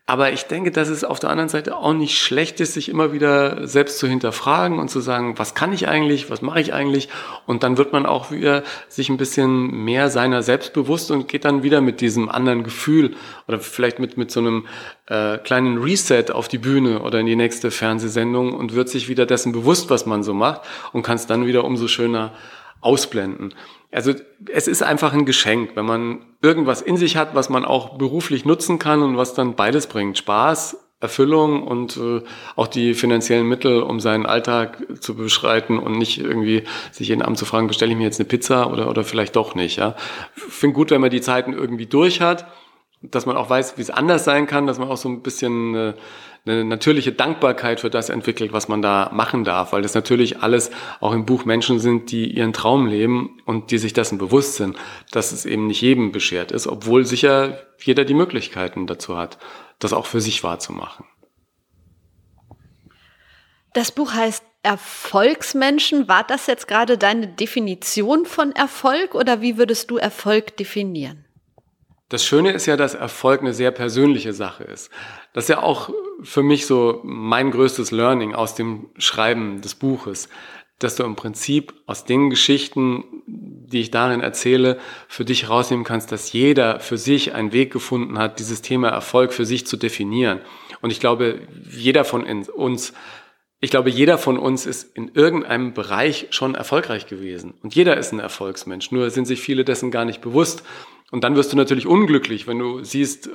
aber 0.08 0.32
ich 0.32 0.44
denke, 0.44 0.70
dass 0.70 0.88
es 0.88 1.04
auf 1.04 1.20
der 1.20 1.28
anderen 1.28 1.50
Seite 1.50 1.76
auch 1.76 1.92
nicht 1.92 2.18
schlecht 2.18 2.60
ist, 2.60 2.72
sich 2.72 2.88
immer 2.88 3.12
wieder 3.12 3.68
selbst 3.68 3.98
zu 3.98 4.06
hinterfragen 4.06 4.78
und 4.78 4.88
zu 4.88 5.00
sagen, 5.00 5.38
was 5.38 5.54
kann 5.54 5.70
ich 5.74 5.86
eigentlich, 5.86 6.30
was 6.30 6.40
mache 6.40 6.62
ich 6.62 6.72
eigentlich? 6.72 7.10
Und 7.44 7.62
dann 7.62 7.76
wird 7.76 7.92
man 7.92 8.06
auch 8.06 8.30
wieder 8.30 8.62
sich 8.88 9.10
ein 9.10 9.18
bisschen 9.18 9.84
mehr 9.84 10.08
seiner 10.08 10.42
selbst 10.42 10.72
bewusst 10.72 11.10
und 11.10 11.28
geht 11.28 11.44
dann 11.44 11.62
wieder 11.62 11.82
mit 11.82 12.00
diesem 12.00 12.30
anderen 12.30 12.62
Gefühl 12.64 13.16
oder 13.48 13.60
vielleicht 13.60 13.98
mit, 13.98 14.16
mit 14.16 14.30
so 14.30 14.40
einem 14.40 14.66
äh, 15.08 15.36
kleinen 15.36 15.76
Reset 15.76 16.30
auf 16.32 16.48
die 16.48 16.56
Bühne 16.56 17.02
oder 17.02 17.20
in 17.20 17.26
die 17.26 17.36
nächste 17.36 17.70
Fernsehsendung 17.70 18.54
und 18.54 18.74
wird 18.74 18.88
sich 18.88 19.10
wieder 19.10 19.26
dessen 19.26 19.52
bewusst, 19.52 19.90
was 19.90 20.06
man 20.06 20.22
so 20.22 20.32
macht 20.32 20.62
und 20.94 21.02
kann 21.02 21.16
es 21.16 21.26
dann 21.26 21.44
wieder 21.44 21.64
umso 21.64 21.86
schöner 21.86 22.32
ausblenden. 22.80 23.52
Also 23.90 24.12
es 24.52 24.68
ist 24.68 24.82
einfach 24.82 25.14
ein 25.14 25.24
Geschenk, 25.24 25.70
wenn 25.74 25.86
man 25.86 26.26
irgendwas 26.42 26.82
in 26.82 26.96
sich 26.96 27.16
hat, 27.16 27.34
was 27.34 27.48
man 27.48 27.64
auch 27.64 27.96
beruflich 27.96 28.44
nutzen 28.44 28.78
kann 28.78 29.02
und 29.02 29.16
was 29.16 29.34
dann 29.34 29.54
beides 29.54 29.86
bringt. 29.86 30.18
Spaß, 30.18 30.76
Erfüllung 31.00 31.62
und 31.62 31.96
äh, 31.96 32.22
auch 32.56 32.66
die 32.66 32.92
finanziellen 32.92 33.46
Mittel, 33.46 33.82
um 33.82 34.00
seinen 34.00 34.26
Alltag 34.26 34.84
zu 35.00 35.14
beschreiten 35.14 35.78
und 35.78 35.92
nicht 35.92 36.18
irgendwie 36.18 36.64
sich 36.90 37.08
jeden 37.08 37.22
Abend 37.22 37.38
zu 37.38 37.44
fragen, 37.44 37.68
bestelle 37.68 37.92
ich 37.92 37.96
mir 37.96 38.04
jetzt 38.04 38.18
eine 38.18 38.28
Pizza 38.28 38.70
oder, 38.70 38.90
oder 38.90 39.04
vielleicht 39.04 39.36
doch 39.36 39.54
nicht. 39.54 39.76
Ja? 39.76 39.94
Finde 40.34 40.74
gut, 40.74 40.90
wenn 40.90 41.00
man 41.00 41.10
die 41.10 41.20
Zeiten 41.20 41.52
irgendwie 41.52 41.86
durch 41.86 42.20
hat, 42.20 42.46
dass 43.00 43.26
man 43.26 43.36
auch 43.36 43.48
weiß, 43.48 43.78
wie 43.78 43.82
es 43.82 43.90
anders 43.90 44.24
sein 44.24 44.48
kann, 44.48 44.66
dass 44.66 44.80
man 44.80 44.88
auch 44.88 44.96
so 44.96 45.08
ein 45.08 45.22
bisschen 45.22 45.74
äh, 45.76 45.94
eine 46.48 46.64
natürliche 46.64 47.12
Dankbarkeit 47.12 47.80
für 47.80 47.90
das 47.90 48.08
entwickelt, 48.08 48.52
was 48.52 48.68
man 48.68 48.82
da 48.82 49.10
machen 49.12 49.44
darf, 49.44 49.72
weil 49.72 49.82
das 49.82 49.94
natürlich 49.94 50.42
alles 50.42 50.70
auch 51.00 51.12
im 51.12 51.26
Buch 51.26 51.44
Menschen 51.44 51.78
sind, 51.78 52.10
die 52.10 52.30
ihren 52.30 52.52
Traum 52.52 52.86
leben 52.86 53.40
und 53.44 53.70
die 53.70 53.78
sich 53.78 53.92
dessen 53.92 54.18
bewusst 54.18 54.56
sind, 54.56 54.76
dass 55.12 55.32
es 55.32 55.46
eben 55.46 55.66
nicht 55.66 55.80
jedem 55.80 56.12
beschert 56.12 56.52
ist, 56.52 56.66
obwohl 56.66 57.04
sicher 57.04 57.58
jeder 57.80 58.04
die 58.04 58.14
Möglichkeiten 58.14 58.86
dazu 58.86 59.16
hat, 59.16 59.38
das 59.78 59.92
auch 59.92 60.06
für 60.06 60.20
sich 60.20 60.42
wahrzumachen. 60.42 61.04
Das 63.74 63.92
Buch 63.92 64.12
heißt 64.12 64.42
Erfolgsmenschen. 64.62 66.08
War 66.08 66.24
das 66.24 66.46
jetzt 66.46 66.66
gerade 66.66 66.98
deine 66.98 67.28
Definition 67.28 68.26
von 68.26 68.52
Erfolg 68.52 69.14
oder 69.14 69.40
wie 69.40 69.56
würdest 69.56 69.90
du 69.90 69.98
Erfolg 69.98 70.56
definieren? 70.56 71.24
Das 72.08 72.24
Schöne 72.24 72.52
ist 72.52 72.66
ja, 72.66 72.76
dass 72.76 72.94
Erfolg 72.94 73.40
eine 73.40 73.52
sehr 73.52 73.70
persönliche 73.70 74.32
Sache 74.32 74.64
ist. 74.64 74.90
Das 75.34 75.44
ist 75.44 75.50
ja 75.50 75.62
auch 75.62 75.90
für 76.22 76.42
mich 76.42 76.66
so 76.66 77.00
mein 77.04 77.50
größtes 77.50 77.90
Learning 77.90 78.34
aus 78.34 78.54
dem 78.54 78.88
Schreiben 78.96 79.60
des 79.60 79.74
Buches, 79.74 80.28
dass 80.78 80.96
du 80.96 81.02
im 81.04 81.16
Prinzip 81.16 81.74
aus 81.86 82.04
den 82.04 82.30
Geschichten, 82.30 83.04
die 83.26 83.80
ich 83.80 83.90
darin 83.90 84.20
erzähle, 84.20 84.78
für 85.06 85.24
dich 85.24 85.50
rausnehmen 85.50 85.84
kannst, 85.84 86.10
dass 86.10 86.32
jeder 86.32 86.80
für 86.80 86.96
sich 86.96 87.34
einen 87.34 87.52
Weg 87.52 87.72
gefunden 87.72 88.18
hat, 88.18 88.38
dieses 88.38 88.62
Thema 88.62 88.88
Erfolg 88.88 89.34
für 89.34 89.44
sich 89.44 89.66
zu 89.66 89.76
definieren. 89.76 90.40
Und 90.80 90.90
ich 90.90 91.00
glaube, 91.00 91.40
jeder 91.68 92.04
von 92.04 92.24
uns 92.48 92.94
ich 93.60 93.70
glaube, 93.70 93.90
jeder 93.90 94.18
von 94.18 94.38
uns 94.38 94.66
ist 94.66 94.96
in 94.96 95.10
irgendeinem 95.14 95.74
Bereich 95.74 96.28
schon 96.30 96.54
erfolgreich 96.54 97.06
gewesen. 97.06 97.54
Und 97.60 97.74
jeder 97.74 97.96
ist 97.96 98.12
ein 98.12 98.20
Erfolgsmensch. 98.20 98.92
Nur 98.92 99.10
sind 99.10 99.26
sich 99.26 99.40
viele 99.40 99.64
dessen 99.64 99.90
gar 99.90 100.04
nicht 100.04 100.20
bewusst. 100.20 100.62
Und 101.10 101.24
dann 101.24 101.36
wirst 101.36 101.52
du 101.52 101.56
natürlich 101.56 101.86
unglücklich, 101.86 102.46
wenn 102.46 102.58
du 102.58 102.82
siehst, 102.84 103.28
äh, 103.28 103.30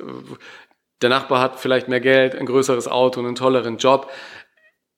der 1.02 1.10
Nachbar 1.10 1.40
hat 1.40 1.58
vielleicht 1.58 1.88
mehr 1.88 2.00
Geld, 2.00 2.34
ein 2.34 2.46
größeres 2.46 2.88
Auto, 2.88 3.20
einen 3.20 3.34
tolleren 3.34 3.78
Job. 3.78 4.10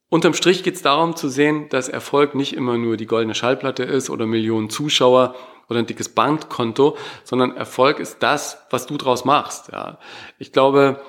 Unterm 0.08 0.34
Strich 0.34 0.62
geht 0.62 0.76
es 0.76 0.82
darum 0.82 1.16
zu 1.16 1.28
sehen, 1.28 1.68
dass 1.68 1.88
Erfolg 1.88 2.34
nicht 2.34 2.52
immer 2.52 2.78
nur 2.78 2.96
die 2.96 3.06
goldene 3.06 3.34
Schallplatte 3.34 3.82
ist 3.82 4.08
oder 4.08 4.26
Millionen 4.26 4.70
Zuschauer 4.70 5.34
oder 5.68 5.80
ein 5.80 5.86
dickes 5.86 6.10
Bankkonto, 6.10 6.96
sondern 7.24 7.56
Erfolg 7.56 7.98
ist 7.98 8.22
das, 8.22 8.58
was 8.70 8.86
du 8.86 8.96
draus 8.98 9.24
machst. 9.24 9.72
Ja. 9.72 9.98
Ich 10.38 10.52
glaube, 10.52 11.00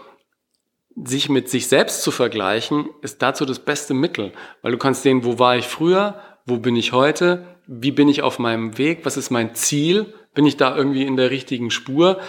sich 0.95 1.29
mit 1.29 1.47
sich 1.47 1.67
selbst 1.67 2.01
zu 2.01 2.09
vergleichen, 2.09 2.89
ist 3.01 3.21
dazu 3.21 3.45
das 3.45 3.59
beste 3.59 3.93
Mittel, 3.93 4.31
weil 4.63 4.71
du 4.71 4.79
kannst 4.79 5.03
sehen, 5.03 5.23
wo 5.23 5.37
war 5.37 5.55
ich 5.55 5.67
früher, 5.67 6.19
wo 6.45 6.57
bin 6.57 6.75
ich 6.75 6.91
heute, 6.91 7.56
wie 7.67 7.91
bin 7.91 8.07
ich 8.07 8.21
auf 8.21 8.39
meinem 8.39 8.77
Weg, 8.77 9.01
was 9.03 9.17
ist 9.17 9.29
mein 9.29 9.53
Ziel, 9.53 10.13
bin 10.33 10.45
ich 10.45 10.57
da 10.57 10.75
irgendwie 10.75 11.03
in 11.03 11.17
der 11.17 11.31
richtigen 11.31 11.69
Spur? 11.71 12.19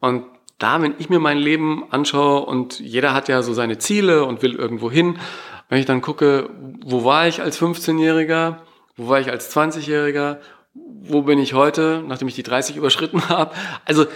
Und 0.00 0.24
da, 0.58 0.80
wenn 0.82 0.94
ich 0.98 1.08
mir 1.08 1.20
mein 1.20 1.38
Leben 1.38 1.84
anschaue 1.90 2.44
und 2.44 2.80
jeder 2.80 3.14
hat 3.14 3.28
ja 3.28 3.42
so 3.42 3.54
seine 3.54 3.78
Ziele 3.78 4.24
und 4.24 4.42
will 4.42 4.54
irgendwo 4.54 4.90
hin, 4.90 5.18
wenn 5.68 5.78
ich 5.78 5.86
dann 5.86 6.00
gucke, 6.00 6.50
wo 6.84 7.04
war 7.04 7.28
ich 7.28 7.40
als 7.42 7.60
15-Jähriger, 7.60 8.58
wo 8.96 9.08
war 9.08 9.20
ich 9.20 9.30
als 9.30 9.54
20-Jähriger, 9.56 10.38
wo 10.74 11.22
bin 11.22 11.38
ich 11.38 11.54
heute, 11.54 12.04
nachdem 12.06 12.28
ich 12.28 12.34
die 12.34 12.42
30 12.42 12.76
überschritten 12.76 13.28
habe. 13.28 13.54
Also 13.84 14.06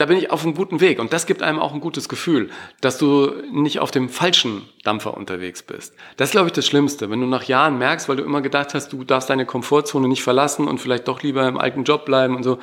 da 0.00 0.06
bin 0.06 0.16
ich 0.16 0.30
auf 0.30 0.44
einem 0.44 0.54
guten 0.54 0.80
Weg 0.80 0.98
und 0.98 1.12
das 1.12 1.26
gibt 1.26 1.42
einem 1.42 1.58
auch 1.58 1.74
ein 1.74 1.80
gutes 1.80 2.08
Gefühl, 2.08 2.48
dass 2.80 2.96
du 2.96 3.34
nicht 3.52 3.80
auf 3.80 3.90
dem 3.90 4.08
falschen 4.08 4.66
Dampfer 4.82 5.14
unterwegs 5.14 5.62
bist. 5.62 5.94
Das 6.16 6.30
ist, 6.30 6.32
glaube 6.32 6.46
ich, 6.46 6.54
das 6.54 6.66
Schlimmste, 6.66 7.10
wenn 7.10 7.20
du 7.20 7.26
nach 7.26 7.42
Jahren 7.42 7.76
merkst, 7.76 8.08
weil 8.08 8.16
du 8.16 8.22
immer 8.22 8.40
gedacht 8.40 8.72
hast, 8.72 8.94
du 8.94 9.04
darfst 9.04 9.28
deine 9.28 9.44
Komfortzone 9.44 10.08
nicht 10.08 10.22
verlassen 10.22 10.68
und 10.68 10.78
vielleicht 10.78 11.06
doch 11.06 11.22
lieber 11.22 11.46
im 11.46 11.58
alten 11.58 11.84
Job 11.84 12.06
bleiben 12.06 12.34
und 12.34 12.44
so. 12.44 12.58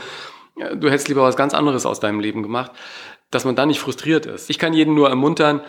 Du 0.55 0.89
hättest 0.89 1.09
lieber 1.09 1.21
was 1.21 1.35
ganz 1.35 1.53
anderes 1.53 1.85
aus 1.85 1.99
deinem 1.99 2.19
Leben 2.19 2.41
gemacht, 2.41 2.71
dass 3.29 3.45
man 3.45 3.55
da 3.55 3.67
nicht 3.67 3.79
frustriert 3.79 4.25
ist. 4.25 4.49
Ich 4.49 4.57
kann 4.57 4.73
jeden 4.73 4.95
nur 4.95 5.09
ermuntern, 5.09 5.61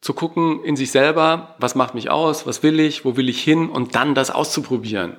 zu 0.00 0.14
gucken 0.14 0.64
in 0.64 0.76
sich 0.76 0.90
selber, 0.90 1.54
was 1.58 1.74
macht 1.74 1.94
mich 1.94 2.08
aus, 2.08 2.46
was 2.46 2.62
will 2.62 2.80
ich, 2.80 3.04
wo 3.04 3.18
will 3.18 3.28
ich 3.28 3.42
hin 3.42 3.68
und 3.68 3.94
dann 3.94 4.14
das 4.14 4.30
auszuprobieren. 4.30 5.18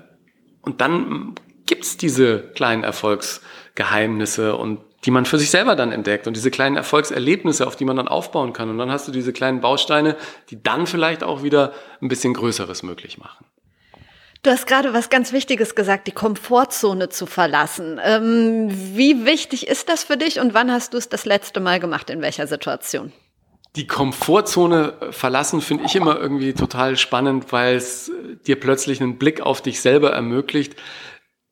Und 0.64 0.82
dann 0.82 1.36
gibt's 1.68 1.98
diese 1.98 2.40
kleinen 2.56 2.84
Erfolgsgeheimnisse 2.84 4.56
und 4.56 4.80
die 5.06 5.12
man 5.12 5.26
für 5.26 5.40
sich 5.40 5.50
selber 5.50 5.76
dann 5.76 5.92
entdeckt 5.92 6.28
und 6.28 6.36
diese 6.36 6.52
kleinen 6.52 6.78
Erfolgserlebnisse, 6.78 7.66
auf 7.66 7.76
die 7.76 7.86
man 7.86 7.98
dann 7.98 8.08
aufbauen 8.08 8.54
kann. 8.54 8.70
Und 8.70 8.78
dann 8.78 8.92
hast 8.92 9.08
du 9.08 9.12
diese 9.12 9.34
kleinen 9.34 9.62
Bausteine, 9.62 10.16
die 10.50 10.62
dann 10.62 10.86
vielleicht 10.88 11.24
auch 11.24 11.44
wieder 11.44 11.74
ein 12.02 12.08
bisschen 12.08 12.34
Größeres 12.34 12.84
möglich 12.84 13.18
machen. 13.18 13.46
Du 14.44 14.50
hast 14.50 14.66
gerade 14.66 14.94
was 14.94 15.10
ganz 15.10 15.34
Wichtiges 15.34 15.76
gesagt, 15.76 16.08
die 16.08 16.12
Komfortzone 16.12 17.10
zu 17.10 17.28
verlassen. 17.28 18.00
Ähm, 18.04 18.70
wie 18.96 19.26
wichtig 19.26 19.68
ist 19.68 19.88
das 19.88 20.04
für 20.04 20.18
dich 20.18 20.40
und 20.40 20.56
wann 20.56 20.72
hast 20.72 20.94
du 20.94 20.98
es 20.98 21.10
das 21.10 21.26
letzte 21.26 21.60
Mal 21.60 21.80
gemacht? 21.80 22.10
In 22.10 22.22
welcher 22.22 22.48
Situation? 22.48 23.12
Die 23.76 23.88
Komfortzone 23.88 24.94
verlassen 25.12 25.62
finde 25.62 25.86
ich 25.86 25.96
immer 25.96 26.20
irgendwie 26.20 26.54
total 26.54 26.98
spannend, 26.98 27.52
weil 27.54 27.76
es 27.76 28.12
dir 28.46 28.60
plötzlich 28.60 29.00
einen 29.00 29.18
Blick 29.18 29.42
auf 29.42 29.62
dich 29.62 29.80
selber 29.80 30.12
ermöglicht, 30.12 30.76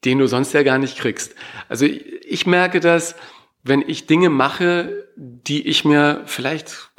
den 0.04 0.18
du 0.18 0.28
sonst 0.28 0.54
ja 0.54 0.64
gar 0.64 0.80
nicht 0.80 0.98
kriegst. 0.98 1.36
Also 1.70 1.86
ich, 1.86 2.04
ich 2.26 2.46
merke 2.48 2.80
das, 2.80 3.16
wenn 3.64 3.84
ich 3.88 4.08
Dinge 4.08 4.30
mache, 4.30 5.08
die 5.16 5.68
ich 5.68 5.86
mir 5.86 6.22
vielleicht 6.26 6.92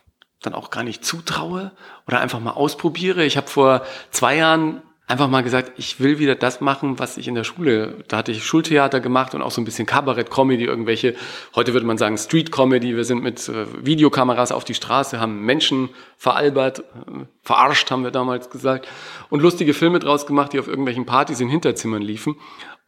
dann 0.43 0.55
auch 0.55 0.71
gar 0.71 0.85
nicht 0.85 1.05
zutraue 1.05 1.73
oder 2.07 2.21
einfach 2.21 2.41
mal 2.41 2.53
ausprobiere. 2.53 3.25
Ich 3.25 3.37
habe 3.37 3.49
vor 3.49 3.83
zwei 4.11 4.37
Jahren 4.37 4.83
einfach 5.11 5.29
mal 5.29 5.43
gesagt, 5.43 5.73
ich 5.77 5.99
will 5.99 6.21
wieder 6.21 6.37
das 6.37 6.61
machen, 6.61 7.01
was 7.01 7.17
ich 7.17 7.27
in 7.27 7.35
der 7.35 7.43
Schule, 7.43 8.05
da 8.07 8.19
hatte 8.19 8.31
ich 8.31 8.45
Schultheater 8.45 9.01
gemacht 9.01 9.35
und 9.35 9.43
auch 9.43 9.51
so 9.51 9.61
ein 9.61 9.65
bisschen 9.65 9.85
Kabarett-Comedy, 9.85 10.65
irgendwelche, 10.65 11.17
heute 11.57 11.73
würde 11.73 11.85
man 11.85 11.99
sagen 11.99 12.17
Street-Comedy, 12.17 12.95
wir 12.97 13.05
sind 13.05 13.21
mit 13.21 13.49
äh, 13.49 13.67
Videokameras 13.85 14.53
auf 14.53 14.65
die 14.65 14.75
Straße, 14.75 15.19
haben 15.19 15.45
Menschen 15.45 15.89
veralbert, 16.17 16.79
äh, 16.79 17.25
verarscht, 17.43 17.91
haben 17.91 18.05
wir 18.05 18.13
damals 18.13 18.51
gesagt, 18.51 18.87
und 19.31 19.43
lustige 19.43 19.75
Filme 19.75 19.99
draus 19.99 20.27
gemacht, 20.27 20.53
die 20.53 20.61
auf 20.61 20.69
irgendwelchen 20.69 21.07
Partys 21.07 21.41
in 21.41 21.49
Hinterzimmern 21.49 22.03
liefen. 22.03 22.37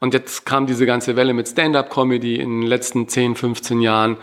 Und 0.01 0.15
jetzt 0.15 0.45
kam 0.45 0.67
diese 0.67 0.87
ganze 0.87 1.17
Welle 1.17 1.33
mit 1.33 1.49
Stand-up-Comedy 1.49 2.37
in 2.37 2.63
den 2.63 2.69
letzten 2.69 3.09
10, 3.09 3.37
15 3.37 3.81
Jahren 3.81 4.17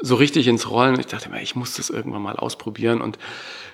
so 0.00 0.14
richtig 0.14 0.48
ins 0.48 0.70
Rollen. 0.70 0.98
Ich 0.98 1.06
dachte 1.06 1.30
mir, 1.30 1.42
ich 1.42 1.56
muss 1.56 1.74
das 1.74 1.90
irgendwann 1.90 2.22
mal 2.22 2.36
ausprobieren. 2.36 3.00
Und 3.00 3.18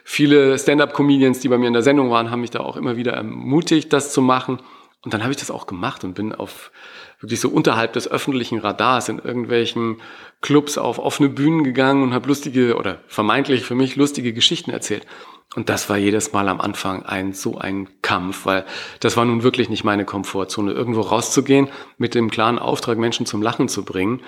viele 0.02 0.58
Stand-up-Comedians, 0.58 1.40
die 1.40 1.48
bei 1.48 1.58
mir 1.58 1.68
in 1.68 1.72
der 1.72 1.82
Sendung 1.82 2.10
waren, 2.10 2.30
haben 2.30 2.40
mich 2.40 2.50
da 2.50 2.60
auch 2.60 2.76
immer 2.76 2.96
wieder 2.96 3.12
ermutigt, 3.12 3.92
das 3.92 4.12
zu 4.12 4.20
machen. 4.20 4.58
Und 5.04 5.12
dann 5.12 5.22
habe 5.22 5.32
ich 5.32 5.36
das 5.36 5.50
auch 5.50 5.66
gemacht 5.66 6.02
und 6.02 6.14
bin 6.14 6.34
auf 6.34 6.72
wirklich 7.20 7.40
so 7.40 7.50
unterhalb 7.50 7.92
des 7.92 8.08
öffentlichen 8.08 8.58
Radars 8.58 9.08
in 9.08 9.18
irgendwelchen 9.18 10.00
Clubs 10.40 10.78
auf 10.78 10.98
offene 10.98 11.28
Bühnen 11.28 11.62
gegangen 11.62 12.02
und 12.02 12.14
habe 12.14 12.28
lustige 12.28 12.76
oder 12.76 13.00
vermeintlich 13.06 13.64
für 13.64 13.74
mich 13.74 13.96
lustige 13.96 14.32
Geschichten 14.32 14.70
erzählt. 14.70 15.06
Und 15.54 15.68
das 15.68 15.88
war 15.88 15.96
jedes 15.96 16.32
Mal 16.32 16.48
am 16.48 16.60
Anfang 16.60 17.04
ein 17.04 17.32
so 17.32 17.58
ein 17.58 17.88
Kampf, 18.02 18.44
weil 18.44 18.64
das 19.00 19.16
war 19.16 19.24
nun 19.24 19.42
wirklich 19.42 19.68
nicht 19.68 19.84
meine 19.84 20.04
Komfortzone, 20.04 20.72
irgendwo 20.72 21.02
rauszugehen 21.02 21.68
mit 21.96 22.14
dem 22.14 22.30
klaren 22.30 22.58
Auftrag, 22.58 22.98
Menschen 22.98 23.26
zum 23.26 23.40
Lachen 23.40 23.68
zu 23.68 23.84
bringen. 23.84 24.20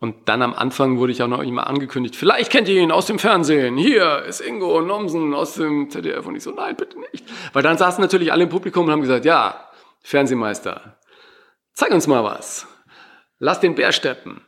Und 0.00 0.16
dann 0.24 0.42
am 0.42 0.54
Anfang 0.54 0.98
wurde 0.98 1.12
ich 1.12 1.22
auch 1.22 1.28
noch 1.28 1.42
immer 1.42 1.68
angekündigt, 1.68 2.16
vielleicht 2.16 2.50
kennt 2.50 2.68
ihr 2.68 2.80
ihn 2.80 2.90
aus 2.90 3.06
dem 3.06 3.20
Fernsehen. 3.20 3.76
Hier 3.76 4.24
ist 4.26 4.40
Ingo 4.40 4.80
Nomsen 4.80 5.32
aus 5.32 5.54
dem 5.54 5.90
ZDF. 5.90 6.26
Und 6.26 6.34
ich 6.34 6.42
so, 6.42 6.50
nein, 6.50 6.74
bitte 6.74 6.98
nicht. 7.12 7.24
Weil 7.52 7.62
dann 7.62 7.78
saßen 7.78 8.02
natürlich 8.02 8.32
alle 8.32 8.42
im 8.42 8.48
Publikum 8.48 8.86
und 8.86 8.90
haben 8.90 9.02
gesagt, 9.02 9.24
ja, 9.24 9.68
Fernsehmeister, 10.02 10.98
zeig 11.72 11.92
uns 11.92 12.06
mal 12.06 12.24
was. 12.24 12.66
Lass 13.38 13.60
den 13.60 13.74
Bär 13.74 13.92
steppen. 13.92 14.42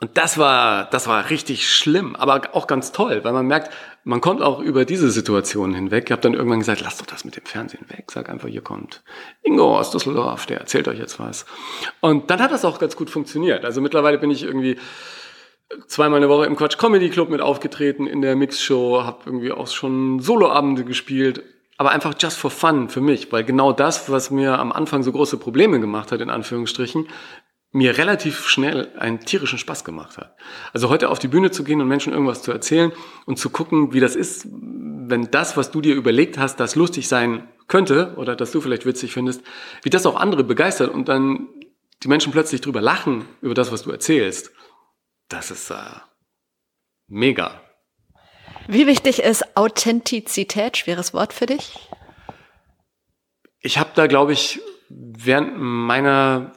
Und 0.00 0.18
das 0.18 0.38
war, 0.38 0.90
das 0.90 1.06
war 1.06 1.30
richtig 1.30 1.72
schlimm, 1.72 2.16
aber 2.16 2.50
auch 2.52 2.66
ganz 2.66 2.90
toll, 2.90 3.22
weil 3.22 3.32
man 3.32 3.46
merkt, 3.46 3.72
man 4.02 4.20
kommt 4.20 4.42
auch 4.42 4.58
über 4.58 4.84
diese 4.84 5.10
Situation 5.10 5.72
hinweg. 5.72 6.04
Ich 6.06 6.12
habe 6.12 6.20
dann 6.20 6.34
irgendwann 6.34 6.58
gesagt, 6.58 6.80
lasst 6.80 7.00
doch 7.00 7.06
das 7.06 7.24
mit 7.24 7.36
dem 7.36 7.46
Fernsehen 7.46 7.88
weg. 7.88 8.10
Sag 8.10 8.28
einfach, 8.28 8.48
hier 8.48 8.60
kommt 8.60 9.04
Ingo 9.42 9.78
aus 9.78 9.92
Düsseldorf, 9.92 10.46
der 10.46 10.58
erzählt 10.58 10.88
euch 10.88 10.98
jetzt 10.98 11.20
was. 11.20 11.46
Und 12.00 12.28
dann 12.28 12.40
hat 12.40 12.50
das 12.50 12.64
auch 12.64 12.80
ganz 12.80 12.96
gut 12.96 13.08
funktioniert. 13.08 13.64
Also 13.64 13.80
mittlerweile 13.80 14.18
bin 14.18 14.32
ich 14.32 14.42
irgendwie 14.42 14.78
zweimal 15.86 16.18
eine 16.18 16.28
Woche 16.28 16.46
im 16.46 16.56
Quatsch 16.56 16.76
Comedy 16.76 17.08
Club 17.08 17.30
mit 17.30 17.40
aufgetreten 17.40 18.06
in 18.06 18.20
der 18.20 18.34
Mixshow, 18.36 19.04
habe 19.04 19.22
irgendwie 19.26 19.52
auch 19.52 19.68
schon 19.68 20.18
Soloabende 20.18 20.84
gespielt 20.84 21.42
aber 21.76 21.90
einfach 21.90 22.14
just 22.18 22.38
for 22.38 22.50
fun 22.50 22.88
für 22.88 23.00
mich, 23.00 23.32
weil 23.32 23.44
genau 23.44 23.72
das, 23.72 24.10
was 24.10 24.30
mir 24.30 24.58
am 24.58 24.72
Anfang 24.72 25.02
so 25.02 25.12
große 25.12 25.38
Probleme 25.38 25.80
gemacht 25.80 26.12
hat, 26.12 26.20
in 26.20 26.30
Anführungsstrichen, 26.30 27.08
mir 27.72 27.98
relativ 27.98 28.46
schnell 28.46 28.92
einen 28.96 29.20
tierischen 29.20 29.58
Spaß 29.58 29.84
gemacht 29.84 30.16
hat. 30.16 30.36
Also 30.72 30.88
heute 30.88 31.10
auf 31.10 31.18
die 31.18 31.26
Bühne 31.26 31.50
zu 31.50 31.64
gehen 31.64 31.80
und 31.80 31.88
Menschen 31.88 32.12
irgendwas 32.12 32.42
zu 32.42 32.52
erzählen 32.52 32.92
und 33.26 33.36
zu 33.36 33.50
gucken, 33.50 33.92
wie 33.92 33.98
das 33.98 34.14
ist, 34.14 34.46
wenn 34.48 35.30
das, 35.32 35.56
was 35.56 35.72
du 35.72 35.80
dir 35.80 35.96
überlegt 35.96 36.38
hast, 36.38 36.60
das 36.60 36.76
lustig 36.76 37.08
sein 37.08 37.48
könnte 37.66 38.14
oder 38.16 38.36
dass 38.36 38.52
du 38.52 38.60
vielleicht 38.60 38.86
witzig 38.86 39.12
findest, 39.12 39.42
wie 39.82 39.90
das 39.90 40.06
auch 40.06 40.14
andere 40.14 40.44
begeistert 40.44 40.94
und 40.94 41.08
dann 41.08 41.48
die 42.04 42.08
Menschen 42.08 42.30
plötzlich 42.30 42.60
drüber 42.60 42.80
lachen 42.80 43.24
über 43.40 43.54
das, 43.54 43.72
was 43.72 43.82
du 43.82 43.90
erzählst. 43.90 44.52
Das 45.28 45.50
ist 45.50 45.70
äh, 45.70 45.74
mega. 47.08 47.60
Wie 48.66 48.86
wichtig 48.86 49.22
ist 49.22 49.56
Authentizität? 49.56 50.76
Schweres 50.76 51.12
Wort 51.12 51.32
für 51.32 51.46
dich? 51.46 51.78
Ich 53.60 53.78
habe 53.78 53.90
da, 53.94 54.06
glaube 54.06 54.32
ich, 54.32 54.60
während 54.88 55.58
meiner 55.58 56.52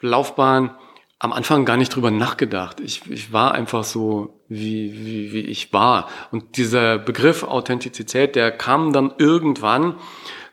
Laufbahn 0.00 0.76
am 1.18 1.32
Anfang 1.32 1.64
gar 1.64 1.78
nicht 1.78 1.94
drüber 1.94 2.10
nachgedacht. 2.10 2.80
Ich, 2.80 3.10
ich 3.10 3.32
war 3.32 3.52
einfach 3.52 3.84
so, 3.84 4.40
wie, 4.48 4.92
wie, 4.92 5.32
wie 5.32 5.40
ich 5.40 5.72
war. 5.72 6.08
Und 6.30 6.58
dieser 6.58 6.98
Begriff 6.98 7.42
Authentizität, 7.42 8.36
der 8.36 8.50
kam 8.52 8.92
dann 8.92 9.14
irgendwann, 9.16 9.96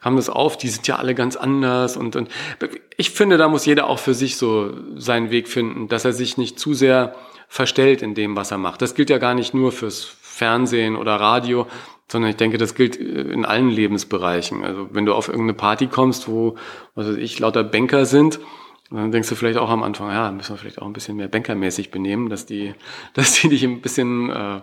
kam 0.02 0.16
das 0.16 0.30
auf, 0.30 0.58
die 0.58 0.70
sind 0.70 0.88
ja 0.88 0.96
alle 0.96 1.16
ganz 1.16 1.36
anders. 1.36 1.98
Und, 1.98 2.16
und 2.16 2.30
ich 2.96 3.12
finde, 3.12 3.38
da 3.38 3.50
muss 3.50 3.66
jeder 3.66 3.88
auch 3.88 4.00
für 4.00 4.14
sich 4.14 4.38
so 4.38 4.74
seinen 4.96 5.30
Weg 5.30 5.50
finden, 5.50 5.90
dass 5.90 6.06
er 6.06 6.14
sich 6.14 6.38
nicht 6.38 6.58
zu 6.58 6.74
sehr 6.74 7.16
verstellt 7.50 8.02
in 8.02 8.16
dem, 8.16 8.38
was 8.38 8.52
er 8.52 8.58
macht. 8.58 8.82
Das 8.82 8.96
gilt 8.96 9.10
ja 9.10 9.18
gar 9.18 9.34
nicht 9.34 9.54
nur 9.54 9.74
fürs 9.74 10.16
Fernsehen 10.42 10.96
oder 10.96 11.18
Radio, 11.18 11.68
sondern 12.12 12.32
ich 12.32 12.36
denke, 12.36 12.58
das 12.58 12.74
gilt 12.74 13.00
äh, 13.00 13.04
in 13.04 13.46
allen 13.46 13.70
Lebensbereichen. 13.70 14.64
Also 14.64 14.88
wenn 14.92 15.06
du 15.06 15.14
auf 15.14 15.28
irgendeine 15.28 15.54
Party 15.54 15.86
kommst, 15.86 16.28
wo, 16.28 16.56
was 16.96 17.08
weiß 17.08 17.18
ich, 17.18 17.38
lauter 17.38 17.64
Banker 17.64 18.06
sind, 18.06 18.40
dann 18.90 19.12
denkst 19.12 19.30
du 19.30 19.36
vielleicht 19.36 19.60
auch 19.60 19.70
am 19.70 19.84
Anfang, 19.84 20.10
ja, 20.10 20.32
müssen 20.32 20.56
wir 20.56 20.58
vielleicht 20.58 20.82
auch 20.82 20.88
ein 20.88 20.94
bisschen 20.94 21.16
mehr 21.16 21.28
bankermäßig 21.28 21.92
benehmen, 21.92 22.30
dass 22.30 22.48
die, 22.48 22.74
dass 23.14 23.34
die 23.34 23.50
dich 23.50 23.64
ein 23.64 23.82
bisschen 23.82 24.32
äh, 24.32 24.62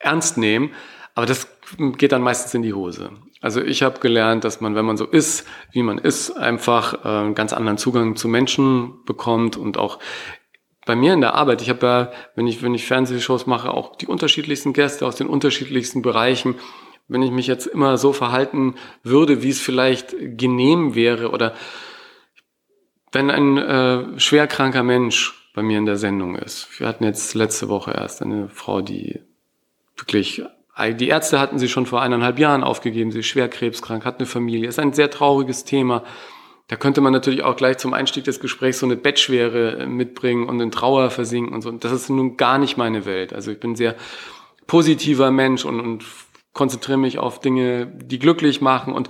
ernst 0.00 0.36
nehmen. 0.36 0.72
Aber 1.14 1.26
das 1.26 1.46
geht 1.78 2.10
dann 2.10 2.22
meistens 2.22 2.52
in 2.54 2.62
die 2.62 2.74
Hose. 2.74 3.10
Also 3.40 3.62
ich 3.62 3.84
habe 3.84 4.00
gelernt, 4.00 4.42
dass 4.42 4.60
man, 4.60 4.74
wenn 4.74 4.84
man 4.84 4.96
so 4.96 5.06
ist, 5.06 5.46
wie 5.72 5.84
man 5.84 5.98
ist, 5.98 6.32
einfach 6.32 7.04
äh, 7.04 7.08
einen 7.08 7.34
ganz 7.36 7.52
anderen 7.52 7.78
Zugang 7.78 8.16
zu 8.16 8.26
Menschen 8.26 9.04
bekommt 9.04 9.56
und 9.56 9.78
auch 9.78 10.00
bei 10.90 10.96
mir 10.96 11.12
in 11.12 11.20
der 11.20 11.36
Arbeit, 11.36 11.62
ich 11.62 11.70
habe 11.70 11.86
ja, 11.86 12.12
wenn 12.34 12.48
ich, 12.48 12.64
wenn 12.64 12.74
ich 12.74 12.84
Fernsehshows 12.84 13.46
mache, 13.46 13.72
auch 13.72 13.94
die 13.94 14.08
unterschiedlichsten 14.08 14.72
Gäste 14.72 15.06
aus 15.06 15.14
den 15.14 15.28
unterschiedlichsten 15.28 16.02
Bereichen. 16.02 16.56
Wenn 17.06 17.22
ich 17.22 17.30
mich 17.30 17.46
jetzt 17.46 17.68
immer 17.68 17.96
so 17.96 18.12
verhalten 18.12 18.74
würde, 19.04 19.44
wie 19.44 19.50
es 19.50 19.60
vielleicht 19.60 20.16
genehm 20.36 20.96
wäre 20.96 21.30
oder 21.30 21.54
wenn 23.12 23.30
ein 23.30 23.56
äh, 23.56 24.18
schwerkranker 24.18 24.82
Mensch 24.82 25.48
bei 25.54 25.62
mir 25.62 25.78
in 25.78 25.86
der 25.86 25.96
Sendung 25.96 26.34
ist. 26.34 26.66
Wir 26.80 26.88
hatten 26.88 27.04
jetzt 27.04 27.34
letzte 27.34 27.68
Woche 27.68 27.92
erst 27.92 28.20
eine 28.20 28.48
Frau, 28.48 28.80
die 28.80 29.20
wirklich, 29.96 30.42
die 30.98 31.06
Ärzte 31.06 31.38
hatten 31.38 31.60
sie 31.60 31.68
schon 31.68 31.86
vor 31.86 32.02
eineinhalb 32.02 32.40
Jahren 32.40 32.64
aufgegeben, 32.64 33.12
sie 33.12 33.20
ist 33.20 33.26
schwer 33.26 33.48
krebskrank, 33.48 34.04
hat 34.04 34.18
eine 34.18 34.26
Familie, 34.26 34.68
ist 34.68 34.80
ein 34.80 34.92
sehr 34.92 35.08
trauriges 35.08 35.62
Thema. 35.62 36.02
Da 36.70 36.76
könnte 36.76 37.00
man 37.00 37.12
natürlich 37.12 37.42
auch 37.42 37.56
gleich 37.56 37.78
zum 37.78 37.94
Einstieg 37.94 38.22
des 38.22 38.38
Gesprächs 38.38 38.78
so 38.78 38.86
eine 38.86 38.94
Bettschwere 38.94 39.78
äh, 39.78 39.86
mitbringen 39.86 40.48
und 40.48 40.60
in 40.60 40.70
Trauer 40.70 41.10
versinken 41.10 41.52
und 41.52 41.62
so. 41.62 41.72
Das 41.72 41.90
ist 41.90 42.08
nun 42.08 42.36
gar 42.36 42.58
nicht 42.58 42.76
meine 42.76 43.04
Welt. 43.06 43.32
Also 43.32 43.50
ich 43.50 43.58
bin 43.58 43.74
sehr 43.74 43.96
positiver 44.68 45.32
Mensch 45.32 45.64
und, 45.64 45.80
und 45.80 46.04
konzentriere 46.52 46.96
mich 46.96 47.18
auf 47.18 47.40
Dinge, 47.40 47.86
die 47.86 48.20
glücklich 48.20 48.60
machen. 48.60 48.92
Und 48.92 49.08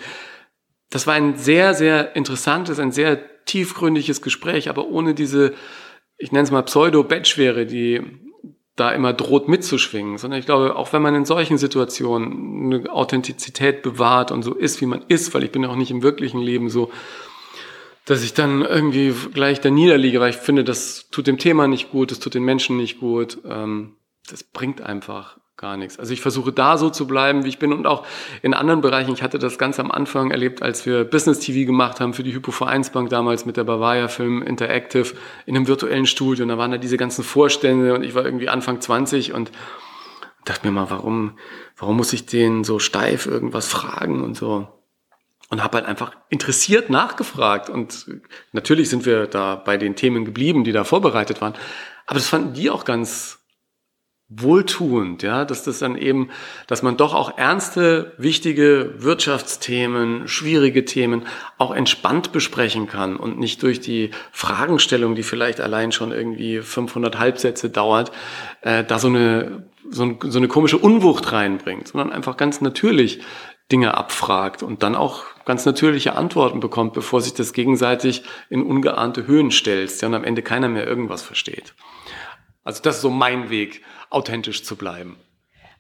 das 0.89 1.07
war 1.07 1.13
ein 1.13 1.37
sehr, 1.37 1.75
sehr 1.75 2.17
interessantes, 2.17 2.81
ein 2.81 2.93
sehr 2.93 3.45
tiefgründiges 3.45 4.23
Gespräch, 4.23 4.71
aber 4.71 4.87
ohne 4.87 5.13
diese, 5.13 5.53
ich 6.17 6.33
nenne 6.33 6.45
es 6.45 6.51
mal 6.51 6.63
Pseudo-Bettschwere, 6.63 7.67
die 7.67 8.01
da 8.75 8.91
immer 8.91 9.13
droht 9.13 9.49
mitzuschwingen, 9.49 10.17
sondern 10.17 10.41
ich 10.41 10.47
glaube, 10.47 10.77
auch 10.77 10.95
wenn 10.95 11.03
man 11.03 11.15
in 11.15 11.27
solchen 11.27 11.59
Situationen 11.59 12.73
eine 12.73 12.91
Authentizität 12.91 13.83
bewahrt 13.83 14.31
und 14.31 14.43
so 14.43 14.55
ist, 14.55 14.81
wie 14.81 14.87
man 14.87 15.05
ist, 15.09 15.35
weil 15.35 15.45
ich 15.45 15.53
bin 15.53 15.63
ja 15.63 15.69
auch 15.69 15.77
nicht 15.77 15.91
im 15.91 16.03
wirklichen 16.03 16.41
Leben 16.41 16.71
so, 16.71 16.91
dass 18.11 18.25
ich 18.25 18.35
dann 18.35 18.63
irgendwie 18.63 19.15
gleich 19.33 19.61
da 19.61 19.71
niederliege, 19.71 20.19
weil 20.19 20.31
ich 20.31 20.37
finde, 20.37 20.65
das 20.65 21.11
tut 21.13 21.29
dem 21.29 21.39
Thema 21.39 21.69
nicht 21.69 21.93
gut, 21.93 22.11
das 22.11 22.19
tut 22.19 22.35
den 22.35 22.43
Menschen 22.43 22.77
nicht 22.77 22.99
gut. 22.99 23.39
Ähm, 23.49 23.95
das 24.29 24.43
bringt 24.43 24.81
einfach 24.81 25.39
gar 25.57 25.77
nichts. 25.77 25.97
Also 25.97 26.13
ich 26.13 26.21
versuche 26.21 26.53
da 26.53 26.77
so 26.77 26.91
zu 26.91 27.07
bleiben, 27.07 27.45
wie 27.45 27.51
ich 27.51 27.61
bin 27.61 27.73
und 27.73 27.87
auch 27.87 28.05
in 28.43 28.53
anderen 28.53 28.81
Bereichen. 28.81 29.13
Ich 29.13 29.23
hatte 29.23 29.39
das 29.39 29.59
ganz 29.59 29.79
am 29.79 29.93
Anfang 29.93 30.33
erlebt, 30.33 30.61
als 30.61 30.87
wir 30.87 31.05
Business 31.05 31.39
TV 31.39 31.65
gemacht 31.65 32.01
haben 32.01 32.13
für 32.13 32.25
die 32.25 32.35
Hypo 32.35 32.51
Vereinsbank 32.51 33.11
damals 33.11 33.47
mit 33.47 33.57
der 33.57 33.63
Bavaria 33.63 34.09
Film 34.09 34.43
Interactive 34.43 35.15
in 35.47 35.55
einem 35.55 35.69
virtuellen 35.69 36.07
Studio. 36.07 36.43
Und 36.43 36.49
da 36.49 36.59
waren 36.59 36.73
da 36.73 36.79
diese 36.79 36.97
ganzen 36.97 37.23
Vorstände 37.23 37.95
und 37.95 38.03
ich 38.03 38.17
war 38.17 38.25
irgendwie 38.25 38.49
Anfang 38.49 38.81
20 38.81 39.35
und 39.35 39.53
dachte 40.45 40.67
mir 40.67 40.73
mal, 40.73 40.91
warum, 40.91 41.39
warum 41.77 41.97
muss 41.97 42.13
ich 42.13 42.27
den 42.27 42.65
so 42.65 42.81
steif 42.81 43.27
irgendwas 43.27 43.69
fragen 43.69 44.25
und 44.25 44.37
so 44.37 44.67
und 45.51 45.63
habe 45.63 45.79
halt 45.79 45.87
einfach 45.87 46.13
interessiert 46.31 46.89
nachgefragt. 46.89 47.69
Und 47.69 48.07
natürlich 48.53 48.89
sind 48.89 49.05
wir 49.05 49.27
da 49.27 49.57
bei 49.57 49.77
den 49.77 49.97
Themen 49.97 50.25
geblieben, 50.25 50.65
die 50.65 50.73
da 50.73 50.85
vorbereitet 50.85 51.41
waren. 51.41 51.55
Aber 52.07 52.19
das 52.19 52.29
fanden 52.29 52.55
die 52.55 52.71
auch 52.71 52.85
ganz 52.85 53.37
wohltuend, 54.33 55.25
ja, 55.25 55.45
dass 55.45 55.65
das 55.65 55.81
dann 55.81 55.97
eben, 55.97 56.31
dass 56.69 56.85
man 56.85 56.97
doch 56.97 57.15
auch 57.15 57.37
ernste, 57.37 58.13
wichtige 58.17 58.95
Wirtschaftsthemen, 58.99 60.29
schwierige 60.29 60.85
Themen 60.85 61.27
auch 61.59 61.73
entspannt 61.73 62.31
besprechen 62.31 62.87
kann 62.87 63.17
und 63.17 63.41
nicht 63.41 63.61
durch 63.65 63.81
die 63.81 64.13
Fragenstellung, 64.31 65.17
die 65.17 65.25
vielleicht 65.25 65.61
allein 65.61 65.91
schon 65.91 66.13
irgendwie 66.13 66.61
500 66.61 67.19
Halbsätze 67.19 67.71
dauert, 67.71 68.13
äh, 68.61 68.85
da 68.85 69.01
so 69.01 69.09
eine 69.09 69.65
so, 69.91 70.17
so 70.21 70.39
eine 70.39 70.47
komische 70.47 70.79
Unwucht 70.79 71.33
reinbringt, 71.33 71.89
sondern 71.89 72.13
einfach 72.13 72.37
ganz 72.37 72.61
natürlich 72.61 73.21
Dinge 73.71 73.97
abfragt 73.97 74.63
und 74.63 74.83
dann 74.83 74.95
auch 74.95 75.25
ganz 75.45 75.65
natürliche 75.65 76.17
Antworten 76.17 76.61
bekommt, 76.61 76.93
bevor 76.93 77.21
sich 77.21 77.35
das 77.35 77.53
gegenseitig 77.53 78.23
in 78.49 78.63
ungeahnte 78.63 79.27
Höhen 79.27 79.51
stellt 79.51 80.01
ja, 80.01 80.09
und 80.09 80.15
am 80.15 80.25
Ende 80.25 80.43
keiner 80.43 80.69
mehr 80.69 80.87
irgendwas 80.87 81.23
versteht. 81.23 81.75
Also 82.65 82.83
das 82.83 82.97
ist 82.97 83.03
so 83.03 83.11
mein 83.11 83.51
Weg, 83.51 83.83
authentisch 84.11 84.65
zu 84.65 84.77
bleiben. 84.77 85.19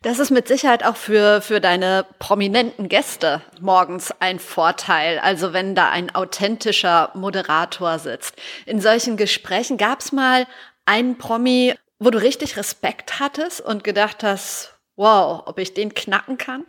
Das 0.02 0.18
ist 0.18 0.30
mit 0.30 0.48
Sicherheit 0.48 0.82
auch 0.82 0.96
für, 0.96 1.42
für 1.42 1.60
deine 1.60 2.06
prominenten 2.18 2.88
Gäste 2.88 3.42
morgens 3.60 4.14
ein 4.18 4.38
Vorteil. 4.38 5.18
Also 5.18 5.52
wenn 5.52 5.74
da 5.74 5.90
ein 5.90 6.14
authentischer 6.14 7.10
Moderator 7.14 7.98
sitzt. 7.98 8.34
In 8.64 8.80
solchen 8.80 9.18
Gesprächen 9.18 9.76
gab 9.76 10.00
es 10.00 10.10
mal 10.10 10.46
einen 10.86 11.18
Promi, 11.18 11.74
wo 11.98 12.08
du 12.08 12.16
richtig 12.16 12.56
Respekt 12.56 13.20
hattest 13.20 13.60
und 13.60 13.84
gedacht 13.84 14.22
hast, 14.22 14.74
wow, 14.96 15.42
ob 15.44 15.58
ich 15.58 15.74
den 15.74 15.92
knacken 15.92 16.38
kann? 16.38 16.64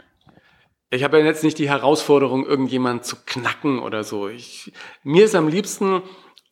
Ich 0.92 1.04
habe 1.06 1.20
ja 1.20 1.26
jetzt 1.26 1.44
nicht 1.44 1.58
die 1.58 1.70
Herausforderung, 1.70 2.46
irgendjemand 2.46 3.06
zu 3.06 3.16
knacken 3.26 3.80
oder 3.80 4.04
so. 4.04 4.28
Ich, 4.28 4.74
mir 5.04 5.24
ist 5.24 5.36
am 5.36 5.48
liebsten, 5.48 6.04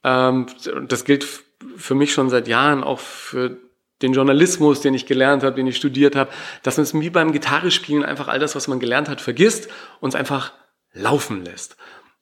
ähm, 0.03 0.45
das 0.87 1.03
gilt 1.03 1.27
für 1.75 1.93
mich 1.93 2.13
schon 2.13 2.29
seit 2.29 2.47
Jahren, 2.47 2.83
auch 2.83 2.99
für 2.99 3.57
den 4.01 4.13
Journalismus, 4.13 4.79
den 4.79 4.93
ich 4.93 5.05
gelernt 5.05 5.43
habe, 5.43 5.57
den 5.57 5.67
ich 5.67 5.75
studiert 5.75 6.15
habe, 6.15 6.31
dass 6.63 6.77
man 6.77 6.83
es 6.83 6.93
wie 6.93 7.09
beim 7.09 7.33
Gitarrespielen 7.33 8.05
einfach 8.05 8.29
all 8.29 8.39
das, 8.39 8.55
was 8.55 8.69
man 8.69 8.79
gelernt 8.79 9.09
hat, 9.09 9.19
vergisst 9.19 9.69
und 9.99 10.09
es 10.09 10.15
einfach 10.15 10.53
laufen 10.93 11.43
lässt. 11.43 11.75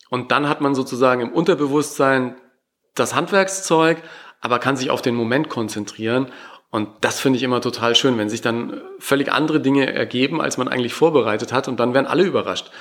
Und 0.10 0.32
dann 0.32 0.50
hat 0.50 0.60
man 0.60 0.74
sozusagen 0.74 1.22
im 1.22 1.32
Unterbewusstsein 1.32 2.36
das 2.96 3.14
Handwerkszeug, 3.14 4.02
aber 4.42 4.58
kann 4.58 4.76
sich 4.76 4.90
auf 4.90 5.04
den 5.04 5.14
Moment 5.14 5.50
konzentrieren. 5.50 6.32
Und 6.70 6.90
das 7.02 7.20
finde 7.20 7.38
ich 7.38 7.44
immer 7.44 7.62
total 7.62 7.96
schön, 7.96 8.18
wenn 8.18 8.30
sich 8.30 8.42
dann 8.42 8.82
völlig 9.00 9.32
andere 9.32 9.62
Dinge 9.62 9.92
ergeben, 9.94 10.42
als 10.42 10.58
man 10.58 10.68
eigentlich 10.68 10.94
vorbereitet 10.94 11.54
hat. 11.54 11.68
Und 11.68 11.80
dann 11.80 11.94
werden 11.94 12.08
alle 12.08 12.24
überrascht. 12.24 12.72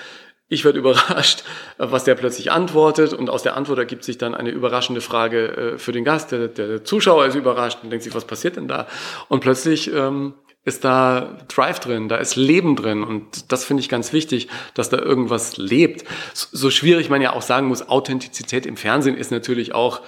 Ich 0.48 0.64
werde 0.64 0.78
überrascht, 0.80 1.44
was 1.78 2.04
der 2.04 2.14
plötzlich 2.14 2.50
antwortet 2.50 3.12
und 3.12 3.30
aus 3.30 3.42
der 3.42 3.56
Antwort 3.56 3.78
ergibt 3.78 4.04
sich 4.04 4.18
dann 4.18 4.34
eine 4.34 4.50
überraschende 4.50 5.00
Frage 5.00 5.48
äh, 5.74 5.78
für 5.78 5.92
den 5.92 6.04
Gast. 6.04 6.32
Der, 6.32 6.48
der 6.48 6.84
Zuschauer 6.84 7.26
ist 7.26 7.34
überrascht 7.36 7.78
und 7.82 7.90
denkt 7.90 8.04
sich, 8.04 8.14
was 8.14 8.24
passiert 8.24 8.56
denn 8.56 8.68
da? 8.68 8.86
Und 9.28 9.40
plötzlich 9.40 9.92
ähm, 9.92 10.34
ist 10.66 10.84
da 10.84 11.38
Drive 11.46 11.78
drin, 11.78 12.08
da 12.08 12.16
ist 12.16 12.34
Leben 12.34 12.74
drin 12.74 13.04
und 13.04 13.52
das 13.52 13.64
finde 13.64 13.82
ich 13.82 13.88
ganz 13.88 14.12
wichtig, 14.12 14.48
dass 14.74 14.90
da 14.90 14.98
irgendwas 14.98 15.56
lebt. 15.56 16.04
So 16.34 16.70
schwierig 16.70 17.08
man 17.08 17.22
ja 17.22 17.32
auch 17.32 17.42
sagen 17.42 17.68
muss, 17.68 17.88
Authentizität 17.88 18.66
im 18.66 18.76
Fernsehen 18.76 19.16
ist 19.16 19.30
natürlich 19.30 19.74
auch 19.74 20.00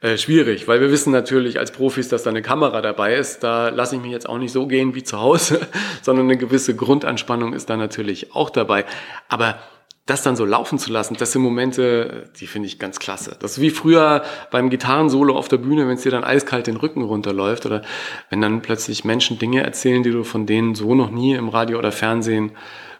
äh, 0.00 0.16
schwierig, 0.16 0.68
weil 0.68 0.80
wir 0.80 0.90
wissen 0.90 1.12
natürlich 1.12 1.58
als 1.58 1.70
Profis, 1.70 2.08
dass 2.08 2.22
da 2.22 2.30
eine 2.30 2.40
Kamera 2.40 2.80
dabei 2.80 3.14
ist. 3.14 3.40
Da 3.40 3.68
lasse 3.68 3.96
ich 3.96 4.02
mich 4.02 4.10
jetzt 4.10 4.26
auch 4.26 4.38
nicht 4.38 4.52
so 4.52 4.66
gehen 4.66 4.94
wie 4.94 5.02
zu 5.02 5.20
Hause, 5.20 5.60
sondern 6.02 6.24
eine 6.24 6.38
gewisse 6.38 6.74
Grundanspannung 6.74 7.52
ist 7.52 7.68
da 7.68 7.76
natürlich 7.76 8.34
auch 8.34 8.48
dabei. 8.48 8.86
Aber 9.28 9.58
das 10.06 10.22
dann 10.22 10.36
so 10.36 10.44
laufen 10.44 10.78
zu 10.78 10.92
lassen, 10.92 11.16
das 11.18 11.32
sind 11.32 11.42
Momente, 11.42 12.30
die 12.38 12.46
finde 12.46 12.68
ich 12.68 12.78
ganz 12.78 13.00
klasse. 13.00 13.36
Das 13.40 13.52
ist 13.52 13.60
wie 13.60 13.70
früher 13.70 14.22
beim 14.52 14.70
Gitarrensolo 14.70 15.36
auf 15.36 15.48
der 15.48 15.56
Bühne, 15.56 15.88
wenn 15.88 15.96
es 15.96 16.02
dir 16.02 16.12
dann 16.12 16.22
eiskalt 16.22 16.68
den 16.68 16.76
Rücken 16.76 17.02
runterläuft 17.02 17.66
oder 17.66 17.82
wenn 18.30 18.40
dann 18.40 18.62
plötzlich 18.62 19.04
Menschen 19.04 19.40
Dinge 19.40 19.64
erzählen, 19.64 20.04
die 20.04 20.12
du 20.12 20.22
von 20.22 20.46
denen 20.46 20.76
so 20.76 20.94
noch 20.94 21.10
nie 21.10 21.34
im 21.34 21.48
Radio 21.48 21.78
oder 21.78 21.90
Fernsehen 21.90 22.52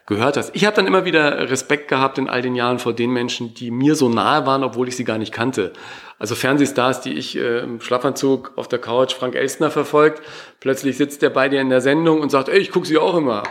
gehört 0.05 0.35
hast. 0.37 0.53
Ich 0.53 0.65
habe 0.65 0.75
dann 0.75 0.87
immer 0.87 1.05
wieder 1.05 1.49
Respekt 1.49 1.87
gehabt 1.87 2.17
in 2.17 2.29
all 2.29 2.41
den 2.41 2.55
Jahren 2.55 2.79
vor 2.79 2.93
den 2.93 3.11
Menschen, 3.11 3.53
die 3.53 3.71
mir 3.71 3.95
so 3.95 4.09
nahe 4.09 4.45
waren, 4.45 4.63
obwohl 4.63 4.87
ich 4.89 4.95
sie 4.97 5.03
gar 5.03 5.17
nicht 5.17 5.33
kannte. 5.33 5.73
Also 6.19 6.35
Fernsehstars, 6.35 7.01
die 7.01 7.13
ich 7.13 7.37
äh, 7.37 7.59
im 7.59 7.79
Schlafanzug 7.79 8.53
auf 8.57 8.67
der 8.67 8.79
Couch 8.79 9.13
Frank 9.13 9.35
Elstner 9.35 9.69
verfolgt, 9.69 10.21
plötzlich 10.59 10.97
sitzt 10.97 11.21
der 11.21 11.29
bei 11.29 11.47
dir 11.47 11.61
in 11.61 11.69
der 11.69 11.81
Sendung 11.81 12.21
und 12.21 12.31
sagt, 12.31 12.49
ey, 12.49 12.57
ich 12.57 12.71
gucke 12.71 12.87
sie 12.87 12.97
auch 12.97 13.15
immer. 13.15 13.43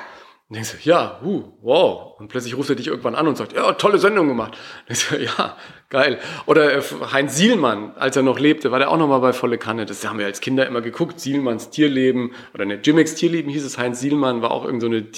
Und 0.48 0.54
denkst 0.54 0.72
du, 0.72 0.88
ja, 0.88 1.20
uh, 1.24 1.42
wow. 1.60 2.20
Und 2.20 2.28
plötzlich 2.28 2.56
ruft 2.56 2.70
er 2.70 2.76
dich 2.76 2.86
irgendwann 2.86 3.16
an 3.16 3.26
und 3.26 3.36
sagt, 3.36 3.52
ja, 3.52 3.72
tolle 3.72 3.98
Sendung 3.98 4.28
gemacht. 4.28 4.56
Und 4.80 4.88
denkst 4.90 5.08
du, 5.08 5.16
ja, 5.16 5.56
geil. 5.90 6.20
Oder 6.46 6.76
äh, 6.76 6.82
Heinz 7.12 7.36
Sielmann, 7.36 7.96
als 7.96 8.14
er 8.14 8.22
noch 8.22 8.38
lebte, 8.38 8.70
war 8.70 8.78
der 8.78 8.90
auch 8.90 8.96
nochmal 8.96 9.20
bei 9.20 9.32
Volle 9.32 9.58
Kanne. 9.58 9.86
Das 9.86 10.06
haben 10.08 10.20
wir 10.20 10.26
als 10.26 10.40
Kinder 10.40 10.64
immer 10.64 10.82
geguckt. 10.82 11.18
Sielmanns 11.18 11.70
Tierleben 11.70 12.32
oder 12.54 12.64
ne, 12.64 12.78
Jimmix 12.80 13.16
Tierleben 13.16 13.50
hieß 13.50 13.64
es. 13.64 13.76
Heinz 13.76 13.98
Sielmann 13.98 14.40
war 14.40 14.52
auch 14.52 14.64
irgendeine 14.64 15.00
so 15.00 15.10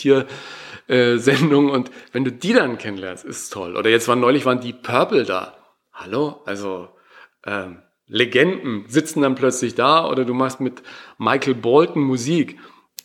Tiersendung. 0.88 1.68
Äh, 1.68 1.72
und 1.72 1.90
wenn 2.12 2.24
du 2.24 2.32
die 2.32 2.54
dann 2.54 2.78
kennenlernst, 2.78 3.26
ist 3.26 3.52
toll. 3.52 3.76
Oder 3.76 3.90
jetzt 3.90 4.08
waren 4.08 4.20
neulich 4.20 4.46
waren 4.46 4.60
die 4.60 4.72
Purple 4.72 5.24
da. 5.24 5.58
Hallo? 5.92 6.40
Also, 6.46 6.88
ähm, 7.44 7.82
Legenden 8.06 8.86
sitzen 8.88 9.20
dann 9.20 9.34
plötzlich 9.34 9.74
da 9.74 10.08
oder 10.08 10.24
du 10.24 10.32
machst 10.32 10.60
mit 10.60 10.82
Michael 11.18 11.54
Bolton 11.54 12.02
Musik 12.02 12.58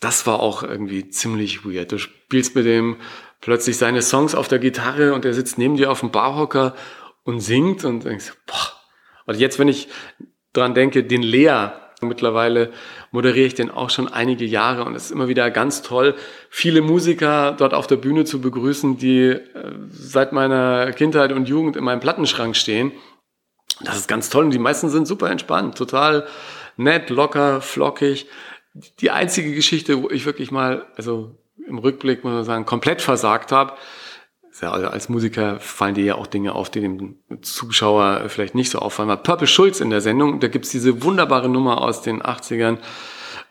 das 0.04 0.28
war 0.28 0.40
auch 0.40 0.64
irgendwie 0.64 1.10
ziemlich 1.10 1.66
weird. 1.66 1.92
Du 1.92 1.98
spielst 1.98 2.56
mit 2.56 2.66
dem 2.66 2.98
plötzlich 3.40 3.78
seine 3.78 4.02
Songs 4.02 4.36
auf 4.36 4.48
der 4.48 4.60
Gitarre 4.60 5.14
und 5.14 5.26
er 5.26 5.34
sitzt 5.34 5.58
neben 5.58 5.78
dir 5.78 5.92
auf 5.92 6.02
dem 6.02 6.12
Barhocker 6.12 6.76
und 7.24 7.40
singt 7.40 7.86
und 7.86 8.04
denkst, 8.04 8.34
boah. 8.46 8.74
Und 9.26 9.40
jetzt, 9.40 9.60
wenn 9.60 9.70
ich 9.70 9.88
dran 10.52 10.74
denke, 10.74 11.04
den 11.04 11.24
Lea, 11.24 11.70
mittlerweile 12.02 12.72
moderiere 13.12 13.48
ich 13.48 13.54
den 13.54 13.72
auch 13.72 13.90
schon 13.90 14.10
einige 14.10 14.44
Jahre 14.44 14.84
und 14.84 14.94
es 14.94 15.06
ist 15.06 15.12
immer 15.12 15.30
wieder 15.30 15.50
ganz 15.52 15.82
toll, 15.82 16.16
viele 16.50 16.82
Musiker 16.82 17.54
dort 17.58 17.74
auf 17.74 17.88
der 17.88 17.96
Bühne 17.96 18.26
zu 18.26 18.42
begrüßen, 18.42 18.98
die 18.98 19.28
äh, 19.28 19.40
seit 19.90 20.34
meiner 20.34 20.92
Kindheit 20.92 21.32
und 21.32 21.48
Jugend 21.48 21.78
in 21.78 21.84
meinem 21.86 22.02
Plattenschrank 22.02 22.58
stehen. 22.58 22.92
Das 23.82 23.96
ist 23.96 24.10
ganz 24.10 24.30
toll 24.30 24.44
und 24.44 24.52
die 24.52 24.60
meisten 24.60 24.90
sind 24.90 25.08
super 25.08 25.32
entspannt, 25.32 25.78
total 25.78 26.28
nett, 26.76 27.10
locker, 27.10 27.62
flockig 27.62 28.28
die 28.74 29.12
einzige 29.12 29.54
Geschichte, 29.54 30.02
wo 30.02 30.10
ich 30.10 30.26
wirklich 30.26 30.52
mal, 30.52 30.86
also 30.96 31.36
im 31.68 31.78
Rückblick 31.78 32.24
muss 32.24 32.34
man 32.34 32.44
sagen, 32.44 32.66
komplett 32.66 33.02
versagt 33.02 33.52
habe. 33.52 33.74
Ja, 34.62 34.72
also 34.72 34.88
als 34.88 35.10
Musiker 35.10 35.60
fallen 35.60 35.96
dir 35.96 36.06
ja 36.06 36.16
auch 36.16 36.28
Dinge 36.28 36.54
auf, 36.54 36.70
die 36.70 36.82
dem 36.82 37.16
Zuschauer 37.42 38.30
vielleicht 38.30 38.54
nicht 38.54 38.70
so 38.70 38.80
auffallen. 38.80 39.10
War 39.10 39.18
Purple 39.18 39.48
Schulz 39.48 39.80
in 39.80 39.90
der 39.90 40.02
Sendung, 40.02 40.40
da 40.40 40.48
gibt's 40.48 40.70
diese 40.70 41.04
wunderbare 41.04 41.50
Nummer 41.50 41.82
aus 41.82 42.04
den 42.04 42.22
80ern, 42.22 42.78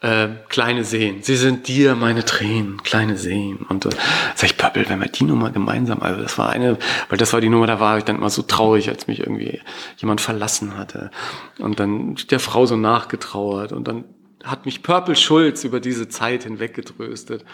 äh, 0.00 0.28
kleine 0.48 0.84
Seen. 0.84 1.22
Sie 1.22 1.36
sind 1.36 1.66
dir 1.66 1.96
meine 1.96 2.24
Tränen, 2.24 2.82
kleine 2.82 3.16
Seen. 3.16 3.58
Und 3.68 3.86
äh, 3.86 3.90
sag 4.34 4.50
ich, 4.50 4.56
Purple, 4.56 4.88
wenn 4.88 5.00
wir 5.00 5.08
die 5.08 5.24
Nummer 5.24 5.50
gemeinsam, 5.50 6.02
also 6.02 6.22
das 6.22 6.38
war 6.38 6.50
eine, 6.50 6.78
weil 7.08 7.18
das 7.18 7.32
war 7.32 7.40
die 7.40 7.48
Nummer, 7.48 7.66
da 7.66 7.80
war 7.80 7.98
ich 7.98 8.04
dann 8.04 8.16
immer 8.16 8.30
so 8.30 8.42
traurig, 8.42 8.88
als 8.88 9.08
mich 9.08 9.20
irgendwie 9.20 9.60
jemand 9.96 10.20
verlassen 10.20 10.76
hatte. 10.76 11.10
Und 11.58 11.80
dann 11.80 12.16
der 12.30 12.40
Frau 12.40 12.64
so 12.66 12.76
nachgetrauert 12.76 13.72
und 13.72 13.88
dann 13.88 14.04
hat 14.44 14.66
mich 14.66 14.82
Purple 14.82 15.16
Schulz 15.16 15.64
über 15.64 15.80
diese 15.80 16.08
Zeit 16.08 16.44
hinweg 16.44 16.74
getröstet. 16.74 17.44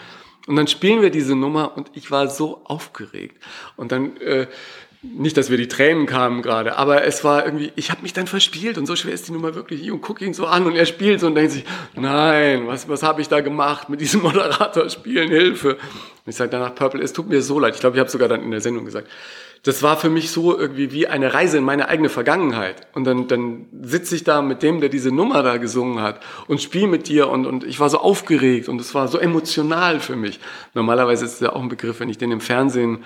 Und 0.47 0.55
dann 0.55 0.67
spielen 0.67 1.01
wir 1.01 1.11
diese 1.11 1.35
Nummer 1.35 1.77
und 1.77 1.91
ich 1.93 2.11
war 2.11 2.27
so 2.27 2.61
aufgeregt. 2.65 3.41
Und 3.75 3.91
dann, 3.91 4.17
äh, 4.17 4.47
nicht, 5.01 5.37
dass 5.37 5.49
wir 5.49 5.57
die 5.57 5.69
Tränen 5.69 6.07
kamen 6.07 6.41
gerade, 6.41 6.75
aber 6.77 7.05
es 7.05 7.23
war 7.23 7.45
irgendwie, 7.45 7.71
ich 7.77 7.89
habe 7.89 8.01
mich 8.01 8.11
dann 8.11 8.27
verspielt 8.27 8.77
und 8.77 8.85
so 8.85 8.97
schwer 8.97 9.13
ist 9.13 9.29
die 9.29 9.31
Nummer 9.31 9.55
wirklich. 9.55 9.81
Ich 9.81 9.91
und 9.91 10.01
gucke 10.01 10.25
ihn 10.25 10.33
so 10.33 10.45
an 10.45 10.65
und 10.65 10.75
er 10.75 10.85
spielt 10.85 11.21
so 11.21 11.27
und 11.27 11.35
denkt 11.35 11.53
sich, 11.53 11.63
nein, 11.95 12.67
was, 12.67 12.89
was 12.89 13.01
habe 13.01 13.21
ich 13.21 13.29
da 13.29 13.39
gemacht 13.39 13.87
mit 13.87 14.01
diesem 14.01 14.21
Moderator 14.23 14.89
spielen, 14.89 15.29
Hilfe. 15.29 15.75
Und 15.75 15.79
ich 16.25 16.35
sage 16.35 16.49
danach, 16.49 16.75
Purple, 16.75 17.01
es 17.01 17.13
tut 17.13 17.29
mir 17.29 17.41
so 17.41 17.59
leid. 17.59 17.75
Ich 17.75 17.79
glaube, 17.79 17.95
ich 17.95 17.99
habe 18.01 18.09
sogar 18.09 18.27
dann 18.27 18.43
in 18.43 18.51
der 18.51 18.59
Sendung 18.59 18.83
gesagt, 18.83 19.07
das 19.63 19.83
war 19.83 19.97
für 19.97 20.09
mich 20.09 20.31
so 20.31 20.57
irgendwie 20.57 20.91
wie 20.91 21.07
eine 21.07 21.33
Reise 21.33 21.57
in 21.57 21.63
meine 21.63 21.89
eigene 21.89 22.09
Vergangenheit. 22.09 22.87
Und 22.93 23.03
dann, 23.03 23.27
dann 23.27 23.67
sitze 23.81 24.15
ich 24.15 24.23
da 24.23 24.41
mit 24.41 24.63
dem, 24.63 24.79
der 24.79 24.89
diese 24.89 25.11
Nummer 25.11 25.43
da 25.43 25.57
gesungen 25.57 26.01
hat 26.01 26.21
und 26.47 26.61
spiele 26.61 26.87
mit 26.87 27.07
dir 27.07 27.29
und, 27.29 27.45
und 27.45 27.63
ich 27.63 27.79
war 27.79 27.89
so 27.89 27.99
aufgeregt 27.99 28.69
und 28.69 28.79
es 28.79 28.95
war 28.95 29.07
so 29.07 29.17
emotional 29.17 29.99
für 29.99 30.15
mich. 30.15 30.39
Normalerweise 30.73 31.25
ist 31.25 31.33
es 31.33 31.39
ja 31.41 31.53
auch 31.53 31.61
ein 31.61 31.69
Begriff, 31.69 31.99
wenn 31.99 32.09
ich 32.09 32.17
den 32.17 32.31
im 32.31 32.41
Fernsehen 32.41 33.03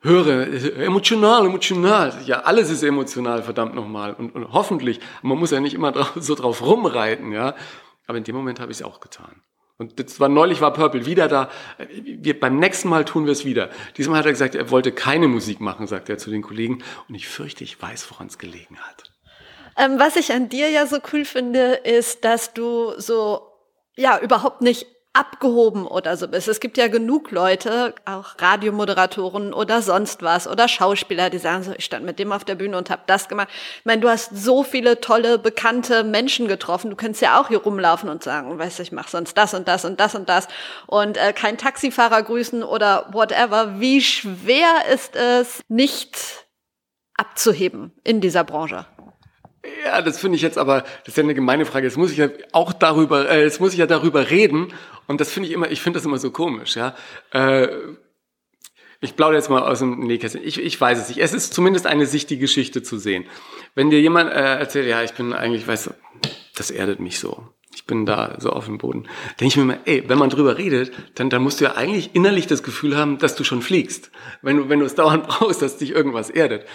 höre, 0.00 0.48
emotional, 0.78 1.46
emotional. 1.46 2.12
Ja, 2.26 2.40
alles 2.40 2.70
ist 2.70 2.82
emotional, 2.82 3.42
verdammt 3.42 3.74
nochmal. 3.74 4.14
Und, 4.14 4.34
und 4.34 4.52
hoffentlich, 4.52 5.00
man 5.22 5.38
muss 5.38 5.52
ja 5.52 5.60
nicht 5.60 5.74
immer 5.74 5.92
so 6.16 6.34
drauf 6.34 6.62
rumreiten, 6.62 7.32
ja. 7.32 7.54
Aber 8.06 8.18
in 8.18 8.24
dem 8.24 8.34
Moment 8.34 8.58
habe 8.58 8.72
ich 8.72 8.78
es 8.78 8.84
auch 8.84 9.00
getan. 9.00 9.42
Und 9.82 9.98
das 9.98 10.20
war 10.20 10.28
neulich 10.28 10.60
war 10.60 10.72
Purple 10.72 11.06
wieder 11.06 11.28
da. 11.28 11.50
Wir, 12.02 12.38
beim 12.38 12.58
nächsten 12.58 12.88
Mal 12.88 13.04
tun 13.04 13.26
wir 13.26 13.32
es 13.32 13.44
wieder. 13.44 13.68
Diesmal 13.96 14.20
hat 14.20 14.26
er 14.26 14.32
gesagt, 14.32 14.54
er 14.54 14.70
wollte 14.70 14.92
keine 14.92 15.28
Musik 15.28 15.60
machen, 15.60 15.86
sagt 15.86 16.08
er 16.08 16.18
zu 16.18 16.30
den 16.30 16.42
Kollegen. 16.42 16.82
Und 17.08 17.14
ich 17.14 17.28
fürchte, 17.28 17.64
ich 17.64 17.82
weiß, 17.82 18.10
woran 18.10 18.28
es 18.28 18.38
gelegen 18.38 18.78
hat. 18.78 19.10
Ähm, 19.76 19.98
was 19.98 20.16
ich 20.16 20.32
an 20.32 20.48
dir 20.48 20.70
ja 20.70 20.86
so 20.86 20.98
cool 21.12 21.24
finde, 21.24 21.72
ist, 21.74 22.24
dass 22.24 22.54
du 22.54 22.92
so 22.98 23.42
ja 23.96 24.18
überhaupt 24.18 24.62
nicht 24.62 24.86
abgehoben 25.14 25.86
oder 25.86 26.16
so 26.16 26.26
bist. 26.26 26.48
Es 26.48 26.58
gibt 26.58 26.78
ja 26.78 26.88
genug 26.88 27.30
Leute, 27.30 27.94
auch 28.06 28.34
Radiomoderatoren 28.38 29.52
oder 29.52 29.82
sonst 29.82 30.22
was 30.22 30.48
oder 30.48 30.68
Schauspieler, 30.68 31.28
die 31.28 31.38
sagen 31.38 31.62
so, 31.64 31.72
ich 31.76 31.84
stand 31.84 32.06
mit 32.06 32.18
dem 32.18 32.32
auf 32.32 32.44
der 32.44 32.54
Bühne 32.54 32.78
und 32.78 32.88
habe 32.88 33.02
das 33.06 33.28
gemacht. 33.28 33.48
Ich 33.78 33.84
meine, 33.84 34.00
du 34.00 34.08
hast 34.08 34.34
so 34.34 34.62
viele 34.62 35.00
tolle, 35.00 35.38
bekannte 35.38 36.02
Menschen 36.02 36.48
getroffen. 36.48 36.88
Du 36.88 36.96
könntest 36.96 37.20
ja 37.20 37.38
auch 37.38 37.48
hier 37.48 37.58
rumlaufen 37.58 38.08
und 38.08 38.22
sagen, 38.22 38.58
weißt 38.58 38.78
du, 38.78 38.82
ich 38.82 38.92
mache 38.92 39.10
sonst 39.10 39.36
das 39.36 39.52
und 39.52 39.68
das 39.68 39.84
und 39.84 40.00
das 40.00 40.14
und 40.14 40.28
das 40.30 40.48
und 40.86 41.18
äh, 41.18 41.34
kein 41.34 41.58
Taxifahrer 41.58 42.22
grüßen 42.22 42.62
oder 42.62 43.08
whatever. 43.12 43.80
Wie 43.80 44.00
schwer 44.00 44.86
ist 44.92 45.14
es, 45.14 45.62
nicht 45.68 46.46
abzuheben 47.16 47.92
in 48.02 48.22
dieser 48.22 48.44
Branche? 48.44 48.86
Ja, 49.84 50.02
das 50.02 50.18
finde 50.18 50.36
ich 50.36 50.42
jetzt 50.42 50.58
aber, 50.58 50.80
das 50.80 51.08
ist 51.08 51.16
ja 51.16 51.22
eine 51.22 51.34
gemeine 51.34 51.64
Frage. 51.64 51.86
Jetzt 51.86 51.96
muss 51.96 52.10
ich 52.10 52.18
ja 52.18 52.28
auch 52.52 52.72
darüber, 52.72 53.28
äh, 53.30 53.42
jetzt 53.42 53.60
muss 53.60 53.72
ich 53.72 53.78
ja 53.78 53.86
darüber 53.86 54.30
reden. 54.30 54.72
Und 55.06 55.20
das 55.20 55.30
finde 55.30 55.48
ich 55.48 55.54
immer, 55.54 55.70
ich 55.70 55.80
finde 55.80 55.98
das 55.98 56.06
immer 56.06 56.18
so 56.18 56.30
komisch, 56.30 56.76
ja. 56.76 56.96
Äh, 57.32 57.68
ich 59.00 59.16
plaudere 59.16 59.36
jetzt 59.36 59.50
mal 59.50 59.62
aus 59.62 59.80
dem 59.80 59.98
Nähkästchen. 60.00 60.44
Ich, 60.44 60.60
ich 60.60 60.80
weiß 60.80 61.00
es 61.00 61.08
nicht. 61.08 61.18
Es 61.18 61.32
ist 61.32 61.52
zumindest 61.52 61.86
eine 61.86 62.06
Sicht, 62.06 62.30
die 62.30 62.38
Geschichte 62.38 62.82
zu 62.82 62.98
sehen. 62.98 63.24
Wenn 63.74 63.90
dir 63.90 64.00
jemand 64.00 64.30
äh, 64.30 64.58
erzählt, 64.58 64.86
ja, 64.86 65.02
ich 65.02 65.12
bin 65.12 65.32
eigentlich, 65.32 65.66
weißt 65.66 65.86
du, 65.86 65.90
das 66.54 66.70
erdet 66.70 67.00
mich 67.00 67.18
so 67.18 67.48
ich 67.74 67.86
bin 67.86 68.04
da 68.04 68.36
so 68.38 68.50
auf 68.50 68.66
dem 68.66 68.78
Boden. 68.78 69.04
Denke 69.40 69.46
ich 69.46 69.56
mir 69.56 69.64
mal, 69.64 69.80
ey, 69.86 70.04
wenn 70.06 70.18
man 70.18 70.28
drüber 70.28 70.58
redet, 70.58 70.92
dann, 71.14 71.30
dann 71.30 71.42
musst 71.42 71.60
du 71.60 71.64
ja 71.64 71.74
eigentlich 71.74 72.10
innerlich 72.14 72.46
das 72.46 72.62
Gefühl 72.62 72.96
haben, 72.96 73.18
dass 73.18 73.34
du 73.34 73.44
schon 73.44 73.62
fliegst. 73.62 74.10
Wenn 74.42 74.58
du, 74.58 74.68
wenn 74.68 74.80
du 74.80 74.84
es 74.84 74.94
dauernd 75.02 75.26
brauchst, 75.26 75.62
dass 75.62 75.78
dich 75.78 75.90
irgendwas 75.90 76.28
erdet. 76.28 76.66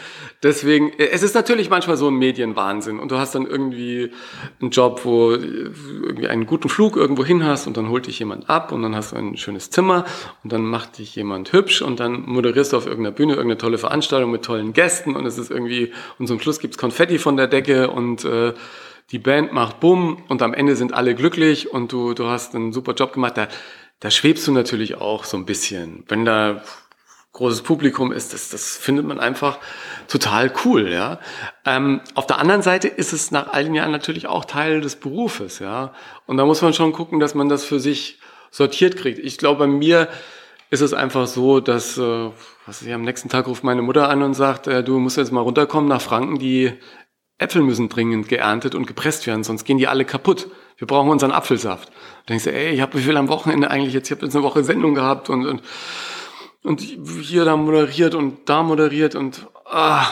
Deswegen, 0.42 0.92
äh, 0.94 1.10
es 1.12 1.22
ist 1.22 1.36
natürlich 1.36 1.70
manchmal 1.70 1.98
so 1.98 2.08
ein 2.08 2.16
Medienwahnsinn 2.16 3.00
und 3.00 3.12
du 3.12 3.18
hast 3.18 3.36
dann 3.36 3.46
irgendwie 3.46 4.12
einen 4.60 4.72
Job, 4.72 5.02
wo 5.04 5.32
du 5.32 5.38
irgendwie 5.38 6.28
einen 6.28 6.48
guten 6.48 6.70
Flug 6.70 6.98
irgendwo 6.98 7.24
hin 7.24 7.44
hast 7.44 7.68
und 7.68 7.78
dann 7.78 7.90
holt 7.90 8.08
dich 8.08 8.18
jemand 8.20 8.50
ab 8.50 8.72
und 8.72 8.82
dann 8.82 8.96
hast 8.96 9.12
du 9.12 9.18
ein 9.18 9.38
schönes 9.38 9.70
Zimmer 9.70 10.06
und 10.44 10.52
dann 10.52 10.64
macht 10.64 10.98
dich 10.98 11.16
jemand 11.16 11.54
hübsch 11.54 11.82
und 11.82 12.00
dann 12.00 12.24
moderierst 12.24 12.74
du 12.74 12.78
auf 12.78 12.88
irgendeiner 12.88 13.16
Bühne 13.16 13.34
irgendeine 13.34 13.60
tolle 13.60 13.78
Veranstaltung 13.78 14.32
mit 14.32 14.44
tollen 14.44 14.74
Gästen 14.74 15.16
und 15.16 15.26
es 15.26 15.38
ist 15.38 15.52
irgendwie, 15.52 15.92
und 16.18 16.28
zum 16.28 16.40
Schluss 16.40 16.60
gibt's 16.60 16.78
Konfetti 16.78 17.20
von 17.20 17.38
der 17.38 17.48
Decke 17.48 17.92
und, 17.92 18.26
äh, 18.26 18.54
die 19.12 19.20
Band 19.20 19.54
macht 19.54 19.80
Bumm 19.80 20.24
und 20.28 20.42
am 20.42 20.54
Ende 20.54 20.76
sind 20.76 20.94
alle 20.94 21.16
glücklich 21.16 21.72
und 21.72 21.92
du, 21.92 22.14
du 22.14 22.28
hast 22.28 22.56
einen 22.56 22.74
super 22.74 22.94
Job 22.94 23.14
gemacht, 23.14 23.38
da, 23.38 23.48
da 24.00 24.12
schwebst 24.12 24.48
du 24.48 24.52
natürlich 24.52 24.96
auch 24.96 25.24
so 25.24 25.38
ein 25.38 25.46
bisschen. 25.46 26.04
Wenn 26.08 26.26
da 26.26 26.62
großes 27.34 27.62
Publikum 27.62 28.12
ist, 28.12 28.34
das, 28.34 28.50
das 28.50 28.76
findet 28.76 29.06
man 29.06 29.20
einfach 29.20 29.60
total 30.08 30.52
cool, 30.66 30.90
ja. 30.92 31.20
Ähm, 31.66 32.02
auf 32.16 32.26
der 32.26 32.40
anderen 32.40 32.64
Seite 32.64 32.88
ist 32.88 33.14
es 33.14 33.32
nach 33.32 33.54
all 33.54 33.64
den 33.64 33.76
Jahren 33.76 33.92
natürlich 33.92 34.28
auch 34.28 34.44
Teil 34.44 34.82
des 34.82 34.96
Berufes, 34.96 35.60
ja. 35.60 35.94
Und 36.26 36.38
da 36.38 36.46
muss 36.46 36.62
man 36.62 36.74
schon 36.74 36.94
gucken, 36.94 37.20
dass 37.20 37.36
man 37.36 37.48
das 37.48 37.64
für 37.64 37.80
sich 37.80 38.20
sortiert 38.50 38.98
kriegt. 38.98 39.20
Ich 39.20 39.38
glaube, 39.38 39.60
bei 39.60 39.68
mir 39.68 40.10
ist 40.70 40.82
es 40.82 40.94
einfach 40.94 41.28
so, 41.28 41.60
dass, 41.60 41.98
äh, 41.98 42.32
was 42.66 42.82
ich 42.82 42.92
am 42.92 43.04
nächsten 43.04 43.30
Tag 43.30 43.48
ruft 43.48 43.64
meine 43.64 43.84
Mutter 43.84 44.10
an 44.10 44.24
und 44.24 44.34
sagt, 44.34 44.68
äh, 44.68 44.84
du 44.84 45.00
musst 45.00 45.18
jetzt 45.18 45.32
mal 45.32 45.42
runterkommen 45.42 45.88
nach 45.88 46.02
Franken, 46.02 46.40
die 46.40 46.74
Äpfel 47.40 47.62
müssen 47.62 47.90
dringend 47.90 48.28
geerntet 48.30 48.74
und 48.74 48.88
gepresst 48.88 49.28
werden, 49.28 49.44
sonst 49.44 49.64
gehen 49.64 49.78
die 49.78 49.88
alle 49.88 50.06
kaputt. 50.06 50.48
Wir 50.78 50.88
brauchen 50.88 51.10
unseren 51.10 51.32
Apfelsaft. 51.32 51.90
Da 51.90 52.30
denkst 52.30 52.46
du, 52.46 52.54
ey, 52.54 52.74
ich 52.74 52.82
habe 52.82 52.98
wie 52.98 53.04
viel 53.04 53.18
am 53.18 53.30
Wochenende 53.30 53.70
eigentlich 53.70 53.94
jetzt? 53.94 54.08
Ich 54.08 54.16
habe 54.16 54.26
jetzt 54.26 54.36
eine 54.36 54.44
Woche 54.44 54.64
Sendung 54.64 54.96
gehabt 54.96 55.30
und, 55.30 55.46
und, 55.46 55.62
und 56.64 56.82
hier 56.82 57.46
da 57.46 57.58
moderiert 57.58 58.16
und 58.16 58.50
da 58.50 58.64
moderiert 58.64 59.16
und 59.16 59.48
ah, 59.66 60.08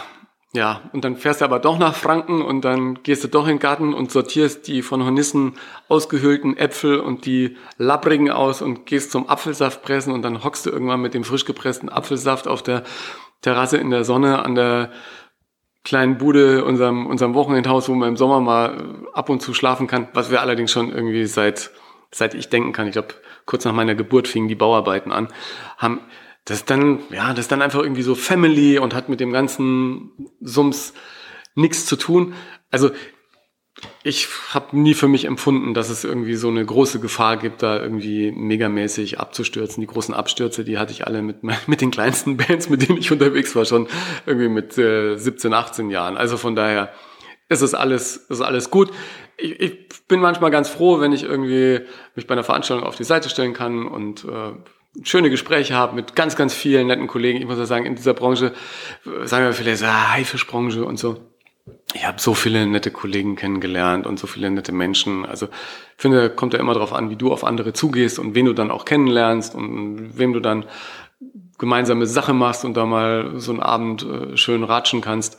ja, 0.55 0.81
und 0.93 1.03
dann 1.03 1.17
fährst 1.17 1.41
du 1.41 1.45
aber 1.45 1.59
doch 1.59 1.77
nach 1.77 1.95
Franken 1.95 2.41
und 2.41 2.63
dann 2.63 3.03
gehst 3.03 3.23
du 3.23 3.27
doch 3.27 3.43
in 3.43 3.55
den 3.55 3.59
Garten 3.59 3.93
und 3.93 4.11
sortierst 4.11 4.67
die 4.67 4.81
von 4.83 5.03
Hornissen 5.03 5.55
ausgehöhlten 5.89 6.55
Äpfel 6.55 6.99
und 6.99 7.25
die 7.25 7.57
lapprigen 7.77 8.31
aus 8.31 8.61
und 8.61 8.85
gehst 8.85 9.11
zum 9.11 9.27
Apfelsaft 9.27 9.81
pressen 9.83 10.13
und 10.13 10.21
dann 10.21 10.45
hockst 10.45 10.65
du 10.65 10.69
irgendwann 10.69 11.01
mit 11.01 11.13
dem 11.13 11.25
frisch 11.25 11.43
gepressten 11.43 11.89
Apfelsaft 11.89 12.47
auf 12.47 12.63
der 12.63 12.83
Terrasse 13.41 13.77
in 13.77 13.89
der 13.89 14.05
Sonne 14.05 14.43
an 14.43 14.55
der 14.55 14.91
kleinen 15.85 16.17
Bude, 16.17 16.65
unserem, 16.65 17.05
unserem 17.05 17.33
Wochenendhaus, 17.35 17.87
wo 17.87 17.93
man 17.93 18.09
im 18.09 18.17
Sommer 18.17 18.41
mal 18.41 19.05
ab 19.13 19.29
und 19.29 19.41
zu 19.41 19.53
schlafen 19.53 19.87
kann, 19.87 20.09
was 20.13 20.31
wir 20.31 20.41
allerdings 20.41 20.71
schon 20.71 20.91
irgendwie 20.91 21.25
seit, 21.25 21.71
seit 22.11 22.33
ich 22.33 22.49
denken 22.49 22.73
kann, 22.73 22.87
ich 22.87 22.93
glaube, 22.93 23.13
kurz 23.45 23.63
nach 23.63 23.73
meiner 23.73 23.95
Geburt 23.95 24.27
fingen 24.27 24.49
die 24.49 24.55
Bauarbeiten 24.55 25.13
an, 25.13 25.29
haben 25.77 26.01
das 26.43 26.65
dann, 26.65 26.99
ja, 27.11 27.33
das 27.33 27.47
dann 27.47 27.61
einfach 27.61 27.81
irgendwie 27.81 28.01
so 28.01 28.15
Family 28.15 28.77
und 28.79 28.93
hat 28.93 29.09
mit 29.09 29.19
dem 29.19 29.31
ganzen 29.31 30.11
Sums 30.41 30.93
nichts 31.55 31.85
zu 31.85 31.95
tun. 31.95 32.33
Also 32.71 32.91
ich 34.03 34.27
habe 34.53 34.77
nie 34.77 34.93
für 34.93 35.07
mich 35.07 35.25
empfunden, 35.25 35.73
dass 35.73 35.89
es 35.89 36.03
irgendwie 36.03 36.35
so 36.35 36.47
eine 36.47 36.65
große 36.65 36.99
Gefahr 36.99 37.37
gibt, 37.37 37.61
da 37.61 37.81
irgendwie 37.81 38.31
megamäßig 38.31 39.19
abzustürzen. 39.19 39.81
Die 39.81 39.87
großen 39.87 40.13
Abstürze, 40.13 40.63
die 40.63 40.77
hatte 40.77 40.93
ich 40.93 41.05
alle 41.05 41.21
mit, 41.21 41.37
mit 41.67 41.81
den 41.81 41.91
kleinsten 41.91 42.37
Bands, 42.37 42.69
mit 42.69 42.87
denen 42.87 42.99
ich 42.99 43.11
unterwegs 43.11 43.55
war, 43.55 43.65
schon 43.65 43.87
irgendwie 44.25 44.49
mit 44.49 44.77
äh, 44.77 45.17
17, 45.17 45.53
18 45.53 45.89
Jahren. 45.89 46.17
Also 46.17 46.37
von 46.37 46.55
daher 46.55 46.93
ist 47.49 47.61
es 47.61 47.73
alles, 47.73 48.15
ist 48.15 48.41
alles 48.41 48.71
gut. 48.71 48.91
Ich, 49.37 49.59
ich 49.59 49.89
bin 50.07 50.19
manchmal 50.19 50.51
ganz 50.51 50.69
froh, 50.69 50.99
wenn 51.01 51.11
ich 51.11 51.23
irgendwie 51.23 51.81
mich 52.15 52.27
bei 52.27 52.33
einer 52.33 52.43
Veranstaltung 52.43 52.85
auf 52.85 52.95
die 52.95 53.03
Seite 53.03 53.29
stellen 53.29 53.53
kann 53.53 53.87
und 53.87 54.23
äh, 54.23 54.53
schöne 55.03 55.29
Gespräche 55.29 55.75
habe 55.75 55.95
mit 55.95 56.15
ganz, 56.15 56.37
ganz 56.37 56.53
vielen 56.53 56.87
netten 56.87 57.07
Kollegen. 57.07 57.39
Ich 57.39 57.45
muss 57.45 57.57
ja 57.57 57.65
sagen, 57.65 57.85
in 57.85 57.95
dieser 57.95 58.13
Branche, 58.13 58.53
sagen 59.25 59.45
wir 59.45 59.53
vielleicht 59.53 59.79
so, 59.79 59.85
ah, 59.85 60.13
Haifischbranche 60.13 60.85
und 60.85 60.97
so. 60.97 61.34
Ich 61.93 62.05
habe 62.05 62.21
so 62.21 62.35
viele 62.35 62.67
nette 62.67 62.91
Kollegen 62.91 63.35
kennengelernt 63.35 64.05
und 64.05 64.19
so 64.19 64.27
viele 64.27 64.51
nette 64.51 64.71
Menschen. 64.71 65.25
Also 65.25 65.47
ich 65.47 66.01
finde, 66.01 66.29
kommt 66.29 66.53
ja 66.53 66.59
immer 66.59 66.73
darauf 66.73 66.93
an, 66.93 67.09
wie 67.09 67.15
du 67.15 67.31
auf 67.31 67.43
andere 67.43 67.73
zugehst 67.73 68.19
und 68.19 68.35
wen 68.35 68.45
du 68.45 68.53
dann 68.53 68.69
auch 68.69 68.85
kennenlernst 68.85 69.55
und 69.55 70.17
wem 70.17 70.33
du 70.33 70.39
dann 70.39 70.65
gemeinsame 71.57 72.05
Sache 72.05 72.33
machst 72.33 72.65
und 72.65 72.75
da 72.75 72.85
mal 72.85 73.39
so 73.39 73.51
einen 73.51 73.61
Abend 73.61 74.03
äh, 74.03 74.37
schön 74.37 74.63
ratschen 74.63 75.01
kannst. 75.01 75.37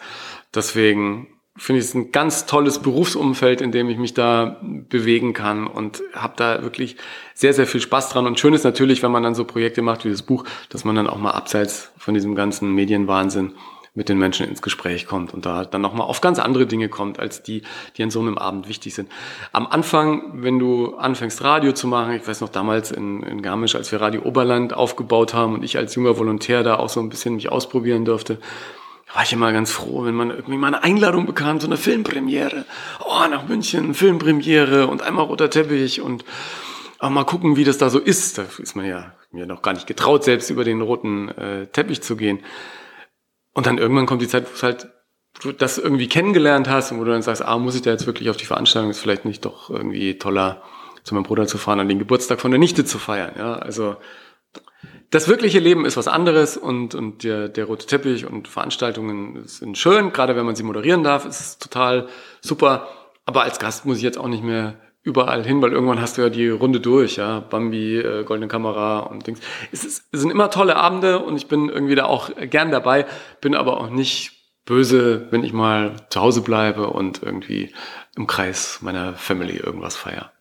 Deswegen 0.54 1.28
finde 1.56 1.80
ich 1.80 1.86
es 1.86 1.94
ein 1.94 2.10
ganz 2.10 2.46
tolles 2.46 2.80
Berufsumfeld, 2.80 3.60
in 3.60 3.72
dem 3.72 3.88
ich 3.88 3.96
mich 3.96 4.14
da 4.14 4.60
bewegen 4.62 5.32
kann 5.32 5.66
und 5.66 6.02
habe 6.12 6.34
da 6.36 6.62
wirklich 6.62 6.96
sehr, 7.34 7.54
sehr 7.54 7.66
viel 7.66 7.80
Spaß 7.80 8.10
dran. 8.10 8.26
Und 8.26 8.38
schön 8.40 8.52
ist 8.52 8.64
natürlich, 8.64 9.02
wenn 9.02 9.12
man 9.12 9.22
dann 9.22 9.34
so 9.34 9.44
Projekte 9.44 9.80
macht 9.80 10.04
wie 10.04 10.10
das 10.10 10.22
Buch, 10.22 10.44
dass 10.68 10.84
man 10.84 10.96
dann 10.96 11.06
auch 11.06 11.18
mal 11.18 11.30
abseits 11.30 11.92
von 11.96 12.14
diesem 12.14 12.34
ganzen 12.34 12.74
Medienwahnsinn 12.74 13.54
mit 13.96 14.08
den 14.08 14.18
Menschen 14.18 14.46
ins 14.46 14.62
Gespräch 14.62 15.06
kommt 15.06 15.34
und 15.34 15.46
da 15.46 15.64
dann 15.64 15.80
nochmal 15.80 16.06
auf 16.06 16.20
ganz 16.20 16.38
andere 16.38 16.66
Dinge 16.66 16.88
kommt, 16.88 17.18
als 17.18 17.42
die, 17.42 17.62
die 17.96 18.02
an 18.02 18.10
so 18.10 18.20
einem 18.20 18.38
Abend 18.38 18.68
wichtig 18.68 18.94
sind. 18.94 19.10
Am 19.52 19.66
Anfang, 19.66 20.42
wenn 20.42 20.58
du 20.58 20.94
anfängst 20.96 21.42
Radio 21.42 21.72
zu 21.72 21.88
machen, 21.88 22.12
ich 22.12 22.28
weiß 22.28 22.42
noch 22.42 22.50
damals 22.50 22.92
in, 22.92 23.22
in 23.22 23.42
Garmisch, 23.42 23.74
als 23.74 23.90
wir 23.90 24.00
Radio 24.00 24.22
Oberland 24.22 24.74
aufgebaut 24.74 25.34
haben 25.34 25.54
und 25.54 25.64
ich 25.64 25.78
als 25.78 25.94
junger 25.94 26.18
Volontär 26.18 26.62
da 26.62 26.76
auch 26.76 26.90
so 26.90 27.00
ein 27.00 27.08
bisschen 27.08 27.36
mich 27.36 27.50
ausprobieren 27.50 28.04
durfte, 28.04 28.38
war 29.14 29.22
ich 29.22 29.32
immer 29.32 29.52
ganz 29.52 29.70
froh, 29.70 30.04
wenn 30.04 30.14
man 30.14 30.30
irgendwie 30.30 30.58
mal 30.58 30.68
eine 30.68 30.82
Einladung 30.82 31.24
bekam 31.24 31.58
zu 31.58 31.66
einer 31.66 31.78
Filmpremiere. 31.78 32.66
Oh, 33.02 33.26
nach 33.30 33.48
München, 33.48 33.94
Filmpremiere 33.94 34.88
und 34.88 35.02
einmal 35.02 35.24
roter 35.24 35.48
Teppich 35.48 36.02
und 36.02 36.24
auch 36.98 37.10
mal 37.10 37.24
gucken, 37.24 37.56
wie 37.56 37.64
das 37.64 37.78
da 37.78 37.88
so 37.88 37.98
ist. 37.98 38.36
Da 38.36 38.44
ist 38.58 38.76
man 38.76 38.84
ja 38.84 39.12
mir 39.32 39.46
noch 39.46 39.62
gar 39.62 39.72
nicht 39.72 39.86
getraut, 39.86 40.24
selbst 40.24 40.50
über 40.50 40.64
den 40.64 40.82
roten 40.82 41.28
äh, 41.28 41.66
Teppich 41.66 42.02
zu 42.02 42.16
gehen. 42.16 42.40
Und 43.56 43.66
dann 43.66 43.78
irgendwann 43.78 44.04
kommt 44.04 44.20
die 44.20 44.28
Zeit, 44.28 44.44
wo 44.50 44.54
es 44.54 44.62
halt 44.62 44.90
du 45.40 45.50
das 45.50 45.78
irgendwie 45.78 46.08
kennengelernt 46.08 46.68
hast 46.68 46.92
und 46.92 47.00
wo 47.00 47.04
du 47.04 47.10
dann 47.10 47.22
sagst, 47.22 47.42
ah, 47.42 47.56
muss 47.56 47.74
ich 47.74 47.80
da 47.80 47.90
jetzt 47.90 48.06
wirklich 48.06 48.28
auf 48.28 48.36
die 48.36 48.44
Veranstaltung? 48.44 48.90
Ist 48.90 49.00
vielleicht 49.00 49.24
nicht 49.24 49.46
doch 49.46 49.70
irgendwie 49.70 50.18
toller, 50.18 50.62
zu 51.04 51.14
meinem 51.14 51.24
Bruder 51.24 51.46
zu 51.46 51.56
fahren, 51.56 51.80
an 51.80 51.88
den 51.88 51.98
Geburtstag 51.98 52.38
von 52.38 52.50
der 52.50 52.60
Nichte 52.60 52.84
zu 52.84 52.98
feiern. 52.98 53.32
Ja, 53.38 53.54
also 53.54 53.96
das 55.08 55.26
wirkliche 55.26 55.58
Leben 55.58 55.86
ist 55.86 55.96
was 55.96 56.06
anderes 56.06 56.58
und, 56.58 56.94
und 56.94 57.24
der, 57.24 57.48
der 57.48 57.64
rote 57.64 57.86
Teppich 57.86 58.26
und 58.26 58.46
Veranstaltungen 58.46 59.46
sind 59.46 59.78
schön, 59.78 60.12
gerade 60.12 60.36
wenn 60.36 60.44
man 60.44 60.54
sie 60.54 60.62
moderieren 60.62 61.02
darf, 61.02 61.24
ist 61.24 61.62
total 61.62 62.08
super. 62.42 62.88
Aber 63.24 63.44
als 63.44 63.58
Gast 63.58 63.86
muss 63.86 63.96
ich 63.96 64.02
jetzt 64.02 64.18
auch 64.18 64.28
nicht 64.28 64.44
mehr 64.44 64.74
überall 65.06 65.44
hin, 65.44 65.62
weil 65.62 65.72
irgendwann 65.72 66.00
hast 66.00 66.18
du 66.18 66.22
ja 66.22 66.28
die 66.28 66.48
Runde 66.48 66.80
durch, 66.80 67.16
ja, 67.16 67.38
Bambi, 67.38 67.98
äh, 67.98 68.24
goldene 68.24 68.48
Kamera 68.48 68.98
und 68.98 69.24
Dings. 69.24 69.38
Es, 69.70 69.84
ist, 69.84 70.08
es 70.10 70.20
sind 70.20 70.30
immer 70.30 70.50
tolle 70.50 70.74
Abende 70.74 71.20
und 71.20 71.36
ich 71.36 71.46
bin 71.46 71.68
irgendwie 71.68 71.94
da 71.94 72.06
auch 72.06 72.28
gern 72.50 72.72
dabei, 72.72 73.06
bin 73.40 73.54
aber 73.54 73.80
auch 73.80 73.88
nicht 73.88 74.32
böse, 74.64 75.28
wenn 75.30 75.44
ich 75.44 75.52
mal 75.52 75.94
zu 76.10 76.20
Hause 76.20 76.42
bleibe 76.42 76.88
und 76.88 77.22
irgendwie 77.22 77.72
im 78.16 78.26
Kreis 78.26 78.80
meiner 78.82 79.14
Family 79.14 79.56
irgendwas 79.56 79.94
feier. 79.94 80.32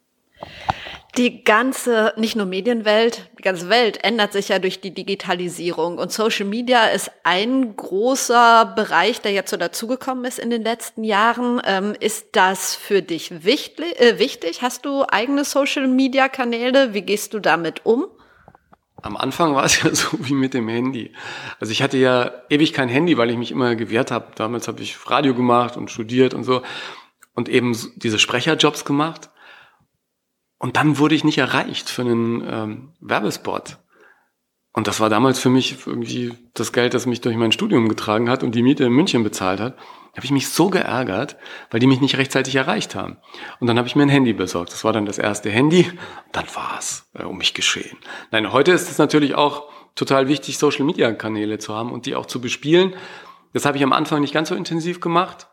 Die 1.18 1.46
ganze, 1.46 2.14
nicht 2.18 2.36
nur 2.36 2.46
Medienwelt, 2.46 3.30
die 3.40 3.42
ganze 3.42 3.70
Welt 3.70 4.04
ändert 4.04 4.34
sich 4.34 4.50
ja 4.50 4.60
durch 4.60 4.82
die 4.82 4.94
Digitalisierung 4.94 5.98
und 5.98 6.12
Social 6.12 6.46
Media 6.46 6.88
ist 6.88 7.10
ein 7.24 7.78
großer 7.78 8.74
Bereich, 8.76 9.22
der 9.22 9.32
jetzt 9.32 9.50
so 9.50 9.56
dazugekommen 9.56 10.26
ist 10.26 10.40
in 10.40 10.50
den 10.50 10.62
letzten 10.62 11.06
Jahren. 11.06 11.62
Ähm, 11.66 11.96
ist 11.98 12.30
das 12.34 12.76
für 12.76 13.02
dich 13.02 13.46
wichtig, 13.46 13.98
äh, 14.02 14.20
wichtig? 14.20 14.62
Hast 14.62 14.86
du 14.86 15.06
eigene 15.08 15.46
Social 15.46 15.88
Media 15.88 16.28
Kanäle? 16.28 16.94
Wie 16.94 17.04
gehst 17.04 17.34
du 17.34 17.40
damit 17.40 17.86
um? 17.86 18.08
Am 19.02 19.16
Anfang 19.16 19.56
war 19.56 19.64
es 19.64 19.82
ja 19.84 19.90
so 19.96 20.18
wie 20.20 20.34
mit 20.34 20.54
dem 20.54 20.68
Handy. 20.68 21.14
Also 21.62 21.72
ich 21.72 21.82
hatte 21.82 21.98
ja 21.98 22.32
ewig 22.50 22.74
kein 22.74 22.90
Handy, 22.90 23.18
weil 23.18 23.30
ich 23.30 23.38
mich 23.38 23.52
immer 23.52 23.76
gewehrt 23.76 24.12
habe. 24.12 24.34
Damals 24.36 24.68
habe 24.68 24.82
ich 24.82 24.98
Radio 25.10 25.34
gemacht 25.34 25.78
und 25.78 25.90
studiert 25.90 26.34
und 26.34 26.44
so 26.44 26.62
und 27.36 27.48
eben 27.48 27.78
diese 27.96 28.20
Sprecherjobs 28.20 28.84
gemacht. 28.84 29.30
Und 30.66 30.78
dann 30.78 30.98
wurde 30.98 31.14
ich 31.14 31.24
nicht 31.24 31.38
erreicht 31.38 31.92
für 31.92 32.02
einen 32.02 32.44
ähm, 32.44 32.94
Werbespot. 33.00 33.78
Und 34.74 34.88
das 34.88 35.00
war 35.00 35.12
damals 35.12 35.38
für 35.38 35.52
mich 35.52 35.86
irgendwie 35.86 36.34
das 36.56 36.74
Geld, 36.74 36.96
das 36.96 37.06
mich 37.06 37.22
durch 37.22 37.36
mein 37.36 37.52
Studium 37.52 37.88
getragen 37.88 38.32
hat 38.32 38.42
und 38.42 38.56
die 38.56 38.64
Miete 38.64 38.84
in 38.84 38.92
München 38.92 39.24
bezahlt 39.24 39.60
hat. 39.60 39.78
Da 39.78 40.18
habe 40.18 40.26
ich 40.26 40.32
mich 40.32 40.50
so 40.50 40.72
geärgert, 40.72 41.38
weil 41.70 41.80
die 41.80 41.86
mich 41.86 42.02
nicht 42.02 42.18
rechtzeitig 42.18 42.56
erreicht 42.56 42.96
haben. 42.96 43.18
Und 43.60 43.68
dann 43.68 43.78
habe 43.78 43.88
ich 43.88 43.96
mir 43.96 44.02
ein 44.02 44.10
Handy 44.10 44.34
besorgt. 44.34 44.74
Das 44.74 44.84
war 44.84 44.92
dann 44.92 45.06
das 45.06 45.20
erste 45.20 45.52
Handy. 45.52 45.86
Dann 46.32 46.46
war 46.56 46.78
es 46.80 47.08
äh, 47.14 47.26
um 47.26 47.38
mich 47.38 47.54
geschehen. 47.54 48.00
Nein, 48.32 48.52
heute 48.52 48.72
ist 48.72 48.90
es 48.90 48.98
natürlich 48.98 49.36
auch 49.36 49.70
total 49.94 50.28
wichtig, 50.28 50.58
Social-Media-Kanäle 50.58 51.60
zu 51.60 51.76
haben 51.76 51.92
und 51.92 52.08
die 52.08 52.16
auch 52.16 52.26
zu 52.26 52.42
bespielen. 52.42 52.96
Das 53.54 53.68
habe 53.68 53.78
ich 53.78 53.84
am 53.84 53.94
Anfang 53.94 54.20
nicht 54.20 54.34
ganz 54.34 54.50
so 54.50 54.56
intensiv 54.56 55.00
gemacht. 55.00 55.46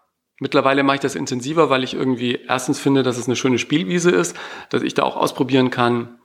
Mittlerweile 0.43 0.83
mache 0.83 0.97
ich 0.97 1.01
das 1.01 1.15
intensiver, 1.15 1.71
weil 1.71 1.85
ich 1.85 1.95
irgendwie 1.95 2.41
erstens 2.49 2.81
finde, 2.81 3.05
dass 3.05 3.17
es 3.17 3.29
eine 3.29 3.37
schöne 3.37 3.61
Spielwiese 3.61 4.11
ist, 4.11 4.37
dass 4.71 4.83
ich 4.83 4.93
da 4.93 5.05
auch 5.05 5.17
ausprobieren 5.17 5.71
kann, 5.71 6.19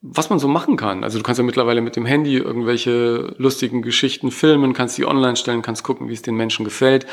was 0.00 0.30
man 0.30 0.40
so 0.40 0.48
machen 0.48 0.76
kann. 0.76 1.04
Also 1.04 1.18
du 1.18 1.22
kannst 1.22 1.38
ja 1.38 1.44
mittlerweile 1.44 1.80
mit 1.80 1.94
dem 1.94 2.06
Handy 2.06 2.36
irgendwelche 2.38 3.36
lustigen 3.38 3.82
Geschichten 3.82 4.32
filmen, 4.32 4.72
kannst 4.72 4.98
die 4.98 5.06
online 5.06 5.36
stellen, 5.36 5.62
kannst 5.62 5.84
gucken, 5.84 6.08
wie 6.08 6.12
es 6.12 6.22
den 6.22 6.34
Menschen 6.34 6.64
gefällt, 6.64 7.06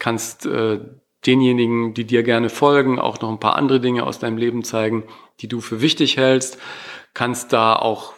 kannst 0.00 0.46
äh, 0.46 0.80
denjenigen, 1.24 1.94
die 1.94 2.04
dir 2.04 2.24
gerne 2.24 2.48
folgen, 2.48 2.98
auch 2.98 3.20
noch 3.20 3.30
ein 3.30 3.38
paar 3.38 3.54
andere 3.54 3.78
Dinge 3.78 4.04
aus 4.04 4.18
deinem 4.18 4.36
Leben 4.36 4.64
zeigen, 4.64 5.04
die 5.38 5.46
du 5.46 5.60
für 5.60 5.80
wichtig 5.80 6.16
hältst, 6.16 6.58
kannst 7.14 7.52
da 7.52 7.76
auch 7.76 8.14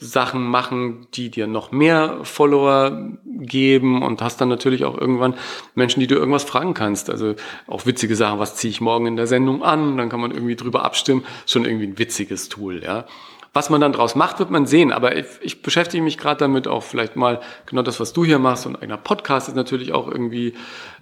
Sachen 0.00 0.46
machen, 0.46 1.06
die 1.14 1.30
dir 1.30 1.46
noch 1.46 1.72
mehr 1.72 2.20
Follower 2.22 3.10
geben 3.24 4.02
und 4.02 4.22
hast 4.22 4.40
dann 4.40 4.48
natürlich 4.48 4.84
auch 4.84 4.96
irgendwann 4.96 5.34
Menschen, 5.74 6.00
die 6.00 6.06
du 6.06 6.14
irgendwas 6.14 6.44
fragen 6.44 6.74
kannst. 6.74 7.10
Also 7.10 7.34
auch 7.66 7.86
witzige 7.86 8.16
Sachen, 8.16 8.38
was 8.38 8.56
ziehe 8.56 8.70
ich 8.70 8.80
morgen 8.80 9.06
in 9.06 9.16
der 9.16 9.26
Sendung 9.26 9.62
an? 9.62 9.96
Dann 9.96 10.08
kann 10.08 10.20
man 10.20 10.30
irgendwie 10.30 10.56
drüber 10.56 10.84
abstimmen. 10.84 11.24
Schon 11.46 11.64
irgendwie 11.64 11.86
ein 11.86 11.98
witziges 11.98 12.48
Tool, 12.48 12.82
ja. 12.82 13.06
Was 13.54 13.70
man 13.70 13.80
dann 13.80 13.92
draus 13.92 14.14
macht, 14.14 14.38
wird 14.38 14.50
man 14.50 14.66
sehen. 14.66 14.92
Aber 14.92 15.16
ich, 15.16 15.26
ich 15.40 15.62
beschäftige 15.62 16.02
mich 16.02 16.18
gerade 16.18 16.38
damit 16.38 16.68
auch 16.68 16.82
vielleicht 16.82 17.16
mal 17.16 17.40
genau 17.66 17.82
das, 17.82 17.98
was 17.98 18.12
du 18.12 18.24
hier 18.24 18.38
machst. 18.38 18.66
Und 18.66 18.80
einer 18.82 18.98
Podcast 18.98 19.48
ist 19.48 19.54
natürlich 19.54 19.92
auch 19.92 20.06
irgendwie 20.06 20.54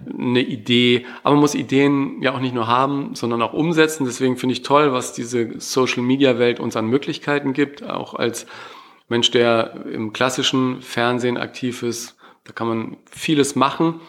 eine 0.07 0.41
Idee. 0.41 1.05
Aber 1.23 1.35
man 1.35 1.41
muss 1.41 1.55
Ideen 1.55 2.21
ja 2.21 2.33
auch 2.33 2.39
nicht 2.39 2.55
nur 2.55 2.67
haben, 2.67 3.15
sondern 3.15 3.41
auch 3.41 3.53
umsetzen. 3.53 4.05
Deswegen 4.05 4.37
finde 4.37 4.53
ich 4.53 4.61
toll, 4.61 4.93
was 4.93 5.13
diese 5.13 5.59
Social 5.59 6.01
Media 6.01 6.39
Welt 6.39 6.59
uns 6.59 6.75
an 6.75 6.87
Möglichkeiten 6.87 7.53
gibt, 7.53 7.83
auch 7.87 8.13
als 8.13 8.47
Mensch, 9.09 9.31
der 9.31 9.85
im 9.91 10.13
klassischen 10.13 10.81
Fernsehen 10.81 11.37
aktiv 11.37 11.83
ist. 11.83 12.17
Da 12.43 12.53
kann 12.53 12.67
man 12.67 12.97
vieles 13.09 13.55
machen. 13.55 14.01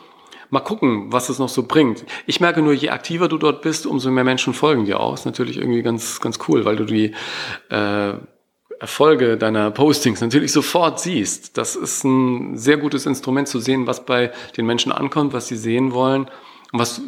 Mal 0.51 0.61
gucken, 0.61 1.13
was 1.13 1.29
es 1.29 1.39
noch 1.39 1.49
so 1.49 1.65
bringt. 1.65 2.07
Ich 2.27 2.41
merke 2.41 2.63
nur, 2.63 2.73
je 2.73 2.89
aktiver 2.89 3.29
du 3.29 3.37
dort 3.37 3.61
bist, 3.63 3.87
umso 3.87 4.11
mehr 4.11 4.25
Menschen 4.25 4.55
folgen 4.55 4.87
dir 4.87 5.01
aus. 5.01 5.25
Natürlich 5.25 5.59
irgendwie 5.59 5.83
ganz, 5.83 6.21
ganz 6.21 6.39
cool, 6.49 6.65
weil 6.65 6.77
du 6.77 6.85
die 6.85 7.13
äh, 7.69 8.15
Erfolge 8.81 9.37
deiner 9.37 9.71
Postings 9.71 10.21
natürlich 10.21 10.53
sofort 10.53 11.01
siehst. 11.01 11.59
Das 11.59 11.77
ist 11.77 12.05
ein 12.05 12.57
sehr 12.57 12.77
gutes 12.77 13.07
Instrument 13.07 13.49
zu 13.49 13.59
sehen, 13.59 13.87
was 13.87 14.07
bei 14.07 14.33
den 14.57 14.67
Menschen 14.67 14.93
ankommt, 14.93 15.33
was 15.33 15.49
sie 15.49 15.57
sehen 15.57 15.93
wollen 15.93 16.31
und 16.73 16.79
was 16.79 17.03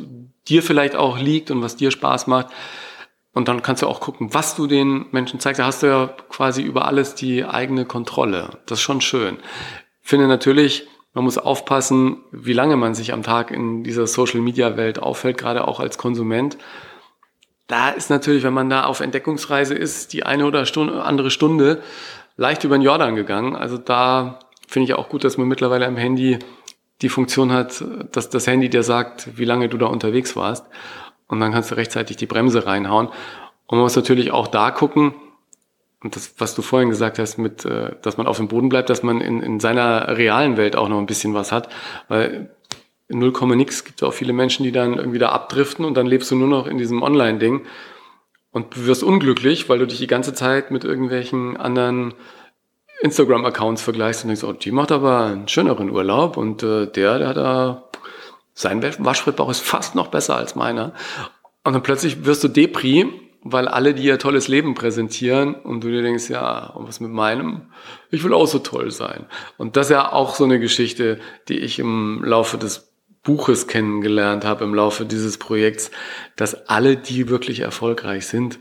dir 0.49 0.63
vielleicht 0.63 0.97
auch 0.97 1.19
liegt 1.19 1.51
und 1.51 1.63
was 1.63 1.77
dir 1.77 1.91
Spaß 1.91 2.27
macht. 2.27 2.49
Und 3.33 3.49
dann 3.49 3.63
kannst 3.63 3.83
du 3.83 3.87
auch 3.87 4.01
gucken, 4.01 4.35
was 4.35 4.57
du 4.57 4.67
den 4.67 5.07
Menschen 5.13 5.39
zeigst. 5.39 5.61
Da 5.61 5.67
hast 5.67 5.83
du 5.83 5.87
ja 5.87 6.07
quasi 6.29 6.63
über 6.63 6.87
alles 6.87 7.15
die 7.15 7.45
eigene 7.45 7.85
Kontrolle. 7.85 8.59
Das 8.67 8.79
ist 8.79 8.83
schon 8.83 9.01
schön. 9.01 9.39
Finde 10.01 10.27
natürlich, 10.27 10.89
man 11.15 11.25
muss 11.25 11.39
aufpassen, 11.39 12.19
wie 12.33 12.53
lange 12.53 12.77
man 12.77 12.95
sich 12.95 13.13
am 13.13 13.23
Tag 13.23 13.51
in 13.51 13.85
dieser 13.85 14.07
Social-Media-Welt 14.07 15.01
aufhält, 15.01 15.39
gerade 15.39 15.67
auch 15.67 15.81
als 15.81 15.99
Konsument. 15.99 16.59
Da 17.69 17.91
ist 17.91 18.11
natürlich, 18.11 18.43
wenn 18.43 18.53
man 18.53 18.69
da 18.69 18.85
auf 18.85 18.99
Entdeckungsreise 18.99 19.75
ist, 19.75 20.13
die 20.13 20.25
eine 20.27 20.45
oder 20.45 20.65
andere 21.05 21.31
Stunde 21.31 21.83
leicht 22.37 22.65
über 22.65 22.77
den 22.77 22.83
Jordan 22.83 23.15
gegangen. 23.15 23.55
Also 23.55 23.79
da 23.79 24.41
finde 24.67 24.85
ich 24.87 24.95
auch 24.95 25.09
gut, 25.09 25.23
dass 25.23 25.39
man 25.39 25.47
mittlerweile 25.47 25.87
am 25.87 25.97
Handy 25.97 26.39
die 27.03 27.09
Funktion 27.09 27.53
hat, 27.53 27.85
dass 28.13 28.29
das 28.29 28.47
Handy 28.47 28.69
dir 28.69 28.83
sagt, 28.83 29.39
wie 29.39 29.45
lange 29.45 29.69
du 29.69 29.79
da 29.79 29.87
unterwegs 29.87 30.37
warst. 30.37 30.67
Und 31.31 31.41
dann 31.41 31.53
kannst 31.53 31.71
du 31.71 31.77
rechtzeitig 31.77 32.17
die 32.17 32.27
Bremse 32.27 32.67
reinhauen. 32.67 33.07
Und 33.07 33.77
man 33.79 33.81
muss 33.81 33.97
natürlich 33.97 34.33
auch 34.33 34.49
da 34.49 34.71
gucken, 34.71 35.15
und 36.03 36.17
das, 36.17 36.35
was 36.39 36.55
du 36.55 36.63
vorhin 36.63 36.89
gesagt 36.89 37.19
hast, 37.19 37.37
mit, 37.37 37.65
äh, 37.65 37.95
dass 38.03 38.17
man 38.17 38.27
auf 38.27 38.39
dem 38.39 38.49
Boden 38.49 38.69
bleibt, 38.69 38.89
dass 38.89 39.03
man 39.03 39.21
in, 39.21 39.43
in 39.43 39.61
seiner 39.61 40.17
realen 40.17 40.57
Welt 40.57 40.75
auch 40.75 40.89
noch 40.89 40.99
ein 40.99 41.07
bisschen 41.07 41.35
was 41.35 41.53
hat. 41.53 41.69
Weil 42.09 42.51
in 43.09 43.19
0, 43.19 43.33
nix 43.57 43.85
gibt 43.85 44.01
es 44.01 44.09
auch 44.09 44.13
viele 44.13 44.33
Menschen, 44.33 44.63
die 44.65 44.73
dann 44.73 44.95
irgendwie 44.95 45.19
da 45.19 45.31
abdriften 45.31 45.85
und 45.85 45.95
dann 45.95 46.07
lebst 46.07 46.31
du 46.31 46.37
nur 46.37 46.49
noch 46.49 46.67
in 46.67 46.79
diesem 46.79 47.03
Online-Ding 47.03 47.67
und 48.51 48.87
wirst 48.87 49.03
unglücklich, 49.03 49.69
weil 49.69 49.79
du 49.79 49.87
dich 49.87 49.99
die 49.99 50.07
ganze 50.07 50.33
Zeit 50.33 50.71
mit 50.71 50.85
irgendwelchen 50.85 51.57
anderen 51.57 52.15
Instagram-Accounts 53.03 53.83
vergleichst 53.83 54.25
und 54.25 54.29
denkst, 54.29 54.45
oh, 54.45 54.53
die 54.53 54.73
macht 54.73 54.93
aber 54.93 55.25
einen 55.27 55.49
schöneren 55.49 55.91
Urlaub 55.91 56.37
und 56.37 56.63
äh, 56.63 56.87
der, 56.87 57.19
der 57.19 57.29
hat 57.29 57.37
da, 57.37 57.91
sein 58.61 58.83
Waschbrettbauch 58.83 59.51
ist 59.51 59.61
fast 59.61 59.95
noch 59.95 60.09
besser 60.09 60.37
als 60.37 60.55
meiner. 60.55 60.93
Und 61.65 61.73
dann 61.73 61.83
plötzlich 61.83 62.25
wirst 62.25 62.45
du 62.45 62.49
Depri 62.49 63.09
weil 63.43 63.69
alle 63.69 63.95
dir 63.95 64.13
ihr 64.13 64.19
tolles 64.19 64.49
Leben 64.49 64.75
präsentieren 64.75 65.55
und 65.55 65.83
du 65.83 65.89
dir 65.89 66.03
denkst, 66.03 66.29
ja, 66.29 66.67
und 66.67 66.87
was 66.87 67.01
mit 67.01 67.11
meinem? 67.11 67.63
Ich 68.11 68.23
will 68.23 68.35
auch 68.35 68.47
so 68.47 68.59
toll 68.59 68.91
sein. 68.91 69.27
Und 69.57 69.77
das 69.77 69.87
ist 69.87 69.93
ja 69.93 70.13
auch 70.13 70.35
so 70.35 70.45
eine 70.45 70.61
Geschichte, 70.61 71.21
die 71.49 71.59
ich 71.59 71.79
im 71.79 72.23
Laufe 72.23 72.59
des 72.59 72.93
Buches 73.23 73.67
kennengelernt 73.67 74.45
habe, 74.45 74.65
im 74.65 74.75
Laufe 74.75 75.07
dieses 75.07 75.39
Projekts, 75.39 75.91
dass 76.37 76.69
alle, 76.69 76.97
die 76.97 77.29
wirklich 77.29 77.61
erfolgreich 77.61 78.27
sind, 78.27 78.59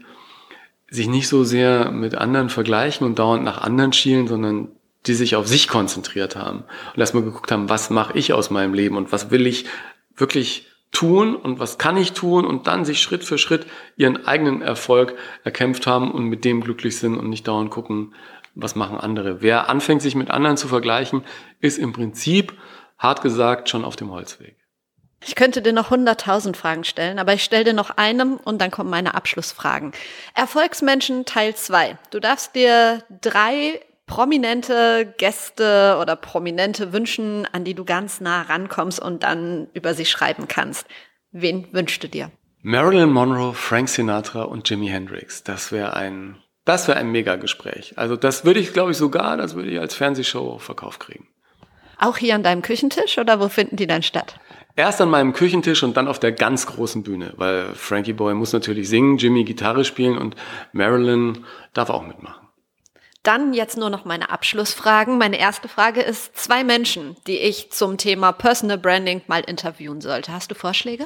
sich 0.89 1.07
nicht 1.07 1.27
so 1.27 1.43
sehr 1.43 1.91
mit 1.91 2.15
anderen 2.15 2.49
vergleichen 2.49 3.05
und 3.05 3.19
dauernd 3.19 3.43
nach 3.43 3.61
anderen 3.61 3.93
schielen, 3.93 4.27
sondern 4.27 4.69
die 5.07 5.13
sich 5.13 5.35
auf 5.35 5.47
sich 5.47 5.67
konzentriert 5.67 6.35
haben 6.35 6.63
und 6.93 6.99
erstmal 6.99 7.23
geguckt 7.23 7.51
haben, 7.51 7.69
was 7.69 7.89
mache 7.89 8.17
ich 8.17 8.33
aus 8.33 8.49
meinem 8.49 8.73
Leben 8.73 8.97
und 8.97 9.11
was 9.11 9.31
will 9.31 9.47
ich 9.47 9.65
wirklich 10.15 10.67
tun 10.91 11.35
und 11.35 11.59
was 11.59 11.77
kann 11.77 11.97
ich 11.97 12.13
tun 12.13 12.45
und 12.45 12.67
dann 12.67 12.83
sich 12.83 13.01
Schritt 13.01 13.23
für 13.23 13.37
Schritt 13.37 13.65
ihren 13.95 14.25
eigenen 14.25 14.61
Erfolg 14.61 15.15
erkämpft 15.43 15.87
haben 15.87 16.11
und 16.11 16.25
mit 16.25 16.45
dem 16.45 16.61
glücklich 16.61 16.97
sind 16.97 17.15
und 17.17 17.29
nicht 17.29 17.47
dauernd 17.47 17.69
gucken, 17.69 18.13
was 18.55 18.75
machen 18.75 18.97
andere. 18.97 19.41
Wer 19.41 19.69
anfängt, 19.69 20.01
sich 20.01 20.15
mit 20.15 20.31
anderen 20.31 20.57
zu 20.57 20.67
vergleichen, 20.67 21.23
ist 21.59 21.77
im 21.77 21.93
Prinzip, 21.93 22.53
hart 22.97 23.21
gesagt, 23.21 23.69
schon 23.69 23.85
auf 23.85 23.95
dem 23.95 24.11
Holzweg. 24.11 24.57
Ich 25.25 25.35
könnte 25.35 25.61
dir 25.61 25.73
noch 25.73 25.89
hunderttausend 25.89 26.55
Fragen 26.55 26.85
stellen, 26.85 27.19
aber 27.19 27.33
ich 27.33 27.43
stelle 27.43 27.65
dir 27.65 27.73
noch 27.73 27.91
einem 27.91 28.37
und 28.37 28.59
dann 28.59 28.71
kommen 28.71 28.89
meine 28.89 29.15
Abschlussfragen. 29.15 29.91
Erfolgsmenschen 30.33 31.25
Teil 31.25 31.55
2. 31.55 31.97
Du 32.09 32.19
darfst 32.19 32.55
dir 32.55 33.03
drei 33.21 33.81
prominente 34.09 35.13
Gäste 35.17 35.97
oder 36.01 36.15
prominente 36.15 36.91
wünschen, 36.91 37.47
an 37.51 37.63
die 37.63 37.75
du 37.75 37.85
ganz 37.85 38.19
nah 38.19 38.41
rankommst 38.41 38.99
und 38.99 39.23
dann 39.23 39.67
über 39.73 39.93
sie 39.93 40.05
schreiben 40.05 40.47
kannst. 40.47 40.87
Wen 41.31 41.71
wünschst 41.71 42.03
du 42.03 42.09
dir? 42.09 42.31
Marilyn 42.61 43.11
Monroe, 43.11 43.53
Frank 43.53 43.87
Sinatra 43.87 44.41
und 44.41 44.67
Jimi 44.67 44.87
Hendrix. 44.87 45.43
Das 45.43 45.71
wäre 45.71 45.95
ein, 45.95 46.37
das 46.65 46.87
wäre 46.87 46.97
ein 46.97 47.11
Mega-Gespräch. 47.11 47.93
Also 47.97 48.15
das 48.15 48.43
würde 48.43 48.59
ich, 48.59 48.73
glaube 48.73 48.91
ich, 48.91 48.97
sogar, 48.97 49.37
das 49.37 49.55
würde 49.55 49.69
ich 49.69 49.79
als 49.79 49.93
Fernsehshow 49.93 50.57
Verkauf 50.57 50.97
kriegen. 50.97 51.27
Auch 51.99 52.17
hier 52.17 52.33
an 52.33 52.43
deinem 52.43 52.63
Küchentisch 52.63 53.19
oder 53.19 53.39
wo 53.39 53.47
finden 53.47 53.75
die 53.75 53.87
dann 53.87 54.01
statt? 54.01 54.39
Erst 54.75 55.01
an 55.01 55.09
meinem 55.09 55.33
Küchentisch 55.33 55.83
und 55.83 55.95
dann 55.97 56.07
auf 56.07 56.19
der 56.19 56.31
ganz 56.31 56.65
großen 56.65 57.03
Bühne, 57.03 57.33
weil 57.37 57.75
Frankie 57.75 58.13
Boy 58.13 58.33
muss 58.33 58.53
natürlich 58.53 58.89
singen, 58.89 59.17
Jimmy 59.17 59.43
Gitarre 59.43 59.85
spielen 59.85 60.17
und 60.17 60.35
Marilyn 60.73 61.45
darf 61.73 61.89
auch 61.91 62.05
mitmachen. 62.05 62.48
Dann 63.29 63.53
jetzt 63.53 63.77
nur 63.77 63.91
noch 63.91 64.05
meine 64.05 64.31
Abschlussfragen. 64.31 65.19
Meine 65.19 65.37
erste 65.37 65.67
Frage 65.67 66.01
ist 66.01 66.35
zwei 66.35 66.63
Menschen, 66.63 67.15
die 67.27 67.37
ich 67.37 67.69
zum 67.69 67.99
Thema 67.99 68.31
Personal 68.31 68.79
Branding 68.79 69.21
mal 69.27 69.41
interviewen 69.41 70.01
sollte. 70.01 70.33
Hast 70.33 70.49
du 70.49 70.55
Vorschläge? 70.55 71.05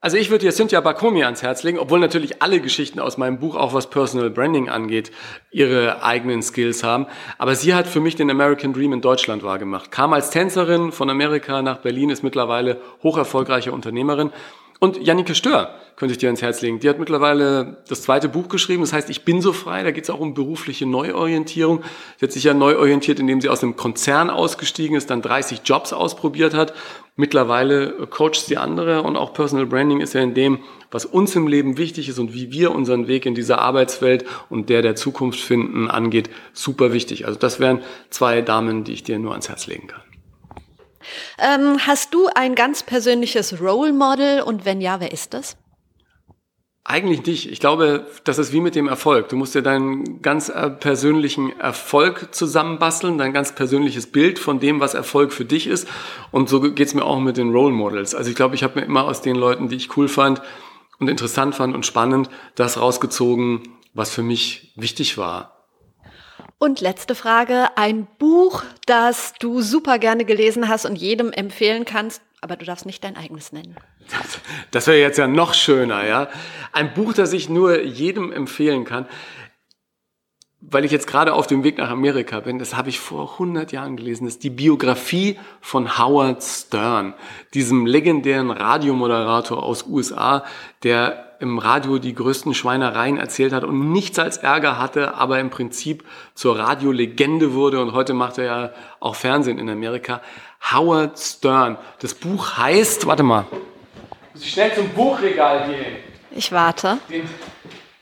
Also 0.00 0.16
ich 0.16 0.30
würde 0.30 0.46
dir 0.46 0.52
Cynthia 0.52 0.80
Bakomi 0.80 1.22
ans 1.22 1.42
Herz 1.42 1.62
legen, 1.62 1.78
obwohl 1.78 2.00
natürlich 2.00 2.40
alle 2.40 2.58
Geschichten 2.58 3.00
aus 3.00 3.18
meinem 3.18 3.38
Buch, 3.38 3.54
auch 3.54 3.74
was 3.74 3.90
Personal 3.90 4.30
Branding 4.30 4.70
angeht, 4.70 5.12
ihre 5.50 6.02
eigenen 6.02 6.42
Skills 6.42 6.82
haben. 6.82 7.06
Aber 7.36 7.54
sie 7.54 7.74
hat 7.74 7.86
für 7.86 8.00
mich 8.00 8.16
den 8.16 8.30
American 8.30 8.72
Dream 8.72 8.94
in 8.94 9.02
Deutschland 9.02 9.42
wahrgemacht. 9.42 9.90
Kam 9.90 10.14
als 10.14 10.30
Tänzerin 10.30 10.90
von 10.90 11.10
Amerika 11.10 11.60
nach 11.60 11.82
Berlin, 11.82 12.08
ist 12.08 12.22
mittlerweile 12.22 12.80
hocherfolgreiche 13.02 13.72
Unternehmerin 13.72 14.30
und 14.84 15.04
Jannike 15.04 15.34
Stör 15.34 15.74
könnte 15.96 16.12
ich 16.12 16.18
dir 16.18 16.28
ans 16.28 16.42
Herz 16.42 16.60
legen. 16.60 16.78
Die 16.78 16.88
hat 16.88 16.98
mittlerweile 16.98 17.78
das 17.88 18.02
zweite 18.02 18.28
Buch 18.28 18.48
geschrieben, 18.48 18.82
das 18.82 18.92
heißt 18.92 19.08
Ich 19.08 19.24
bin 19.24 19.40
so 19.40 19.52
frei. 19.52 19.82
Da 19.82 19.92
geht 19.92 20.04
es 20.04 20.10
auch 20.10 20.20
um 20.20 20.34
berufliche 20.34 20.84
Neuorientierung. 20.84 21.82
Sie 22.18 22.26
hat 22.26 22.32
sich 22.32 22.44
ja 22.44 22.52
neu 22.52 22.76
orientiert, 22.76 23.18
indem 23.18 23.40
sie 23.40 23.48
aus 23.48 23.62
einem 23.62 23.76
Konzern 23.76 24.28
ausgestiegen 24.28 24.96
ist, 24.96 25.08
dann 25.08 25.22
30 25.22 25.60
Jobs 25.64 25.92
ausprobiert 25.92 26.52
hat. 26.52 26.74
Mittlerweile 27.16 27.92
coacht 28.10 28.34
sie 28.34 28.58
andere 28.58 29.02
und 29.02 29.16
auch 29.16 29.32
Personal 29.32 29.66
Branding 29.66 30.00
ist 30.00 30.14
ja 30.14 30.20
in 30.20 30.34
dem, 30.34 30.58
was 30.90 31.06
uns 31.06 31.34
im 31.34 31.46
Leben 31.46 31.78
wichtig 31.78 32.08
ist 32.08 32.18
und 32.18 32.34
wie 32.34 32.52
wir 32.52 32.72
unseren 32.72 33.06
Weg 33.06 33.24
in 33.24 33.34
dieser 33.34 33.60
Arbeitswelt 33.60 34.26
und 34.50 34.68
der 34.68 34.82
der 34.82 34.96
Zukunft 34.96 35.40
finden 35.40 35.88
angeht, 35.88 36.28
super 36.52 36.92
wichtig. 36.92 37.26
Also 37.26 37.38
das 37.38 37.60
wären 37.60 37.80
zwei 38.10 38.42
Damen, 38.42 38.84
die 38.84 38.92
ich 38.92 39.04
dir 39.04 39.18
nur 39.18 39.30
ans 39.30 39.48
Herz 39.48 39.66
legen 39.66 39.86
kann. 39.86 40.02
Ähm, 41.38 41.78
hast 41.86 42.14
du 42.14 42.28
ein 42.34 42.54
ganz 42.54 42.82
persönliches 42.82 43.60
Role 43.60 43.92
Model 43.92 44.42
und 44.42 44.64
wenn 44.64 44.80
ja, 44.80 45.00
wer 45.00 45.12
ist 45.12 45.34
das? 45.34 45.56
Eigentlich 46.86 47.24
nicht. 47.24 47.50
Ich 47.50 47.60
glaube, 47.60 48.06
das 48.24 48.36
ist 48.36 48.52
wie 48.52 48.60
mit 48.60 48.74
dem 48.74 48.88
Erfolg. 48.88 49.30
Du 49.30 49.36
musst 49.36 49.54
dir 49.54 49.62
deinen 49.62 50.20
ganz 50.20 50.50
äh, 50.50 50.68
persönlichen 50.68 51.58
Erfolg 51.58 52.34
zusammenbasteln, 52.34 53.16
dein 53.16 53.32
ganz 53.32 53.54
persönliches 53.54 54.12
Bild 54.12 54.38
von 54.38 54.60
dem, 54.60 54.80
was 54.80 54.92
Erfolg 54.92 55.32
für 55.32 55.46
dich 55.46 55.66
ist. 55.66 55.88
Und 56.30 56.50
so 56.50 56.60
geht's 56.60 56.92
mir 56.92 57.06
auch 57.06 57.20
mit 57.20 57.38
den 57.38 57.52
Role 57.52 57.72
Models. 57.72 58.14
Also 58.14 58.28
ich 58.28 58.36
glaube, 58.36 58.54
ich 58.54 58.62
habe 58.62 58.78
mir 58.80 58.84
immer 58.84 59.04
aus 59.04 59.22
den 59.22 59.34
Leuten, 59.34 59.68
die 59.68 59.76
ich 59.76 59.96
cool 59.96 60.08
fand 60.08 60.42
und 60.98 61.08
interessant 61.08 61.54
fand 61.54 61.74
und 61.74 61.86
spannend, 61.86 62.28
das 62.54 62.78
rausgezogen, 62.78 63.62
was 63.94 64.10
für 64.10 64.22
mich 64.22 64.74
wichtig 64.76 65.16
war. 65.16 65.53
Und 66.58 66.80
letzte 66.80 67.14
Frage, 67.14 67.68
ein 67.76 68.06
Buch, 68.18 68.62
das 68.86 69.34
du 69.38 69.60
super 69.60 69.98
gerne 69.98 70.24
gelesen 70.24 70.68
hast 70.68 70.86
und 70.86 70.96
jedem 70.96 71.32
empfehlen 71.32 71.84
kannst, 71.84 72.22
aber 72.40 72.56
du 72.56 72.64
darfst 72.64 72.86
nicht 72.86 73.02
dein 73.04 73.16
eigenes 73.16 73.52
nennen. 73.52 73.76
Das 74.70 74.86
wäre 74.86 74.98
jetzt 74.98 75.18
ja 75.18 75.26
noch 75.26 75.54
schöner, 75.54 76.06
ja. 76.06 76.28
Ein 76.72 76.92
Buch, 76.94 77.14
das 77.14 77.32
ich 77.32 77.48
nur 77.48 77.82
jedem 77.82 78.32
empfehlen 78.32 78.84
kann, 78.84 79.06
weil 80.70 80.84
ich 80.84 80.92
jetzt 80.92 81.06
gerade 81.06 81.34
auf 81.34 81.46
dem 81.46 81.64
Weg 81.64 81.78
nach 81.78 81.90
Amerika 81.90 82.40
bin, 82.40 82.58
das 82.58 82.76
habe 82.76 82.88
ich 82.88 83.00
vor 83.00 83.32
100 83.32 83.72
Jahren 83.72 83.96
gelesen, 83.96 84.24
das 84.24 84.34
ist 84.34 84.44
die 84.44 84.50
Biografie 84.50 85.38
von 85.60 85.98
Howard 85.98 86.42
Stern, 86.42 87.14
diesem 87.52 87.86
legendären 87.86 88.50
Radiomoderator 88.50 89.62
aus 89.62 89.86
USA, 89.86 90.44
der 90.82 91.36
im 91.40 91.58
Radio 91.58 91.98
die 91.98 92.14
größten 92.14 92.54
Schweinereien 92.54 93.18
erzählt 93.18 93.52
hat 93.52 93.64
und 93.64 93.92
nichts 93.92 94.18
als 94.18 94.38
Ärger 94.38 94.78
hatte, 94.78 95.14
aber 95.14 95.40
im 95.40 95.50
Prinzip 95.50 96.04
zur 96.34 96.58
Radiolegende 96.58 97.52
wurde 97.52 97.80
und 97.82 97.92
heute 97.92 98.14
macht 98.14 98.38
er 98.38 98.44
ja 98.44 98.70
auch 99.00 99.14
Fernsehen 99.14 99.58
in 99.58 99.68
Amerika. 99.68 100.22
Howard 100.72 101.18
Stern. 101.18 101.76
Das 101.98 102.14
Buch 102.14 102.56
heißt, 102.56 103.06
warte 103.06 103.22
mal, 103.22 103.44
muss 104.32 104.42
ich 104.42 104.52
schnell 104.52 104.74
zum 104.74 104.88
Buchregal 104.88 105.68
gehen. 105.68 105.96
Ich 106.30 106.50
warte. 106.50 106.98
Den, 107.08 107.28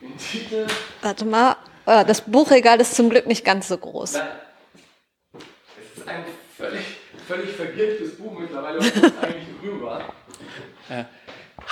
den 0.00 0.16
Titel. 0.16 0.66
Warte 1.02 1.24
mal, 1.24 1.56
das 1.84 2.20
Buchregal 2.22 2.80
ist 2.80 2.94
zum 2.94 3.10
Glück 3.10 3.26
nicht 3.26 3.44
ganz 3.44 3.68
so 3.68 3.76
groß. 3.76 4.14
Nein. 4.14 4.22
Es 5.34 5.98
ist 5.98 6.08
ein 6.08 6.24
völlig, 6.56 6.84
völlig 7.26 7.50
vergilbtes 7.50 8.16
Buch 8.16 8.38
mittlerweile, 8.38 8.78
was 8.78 8.86
eigentlich 9.22 9.60
grün 9.60 9.82
war. 9.82 10.02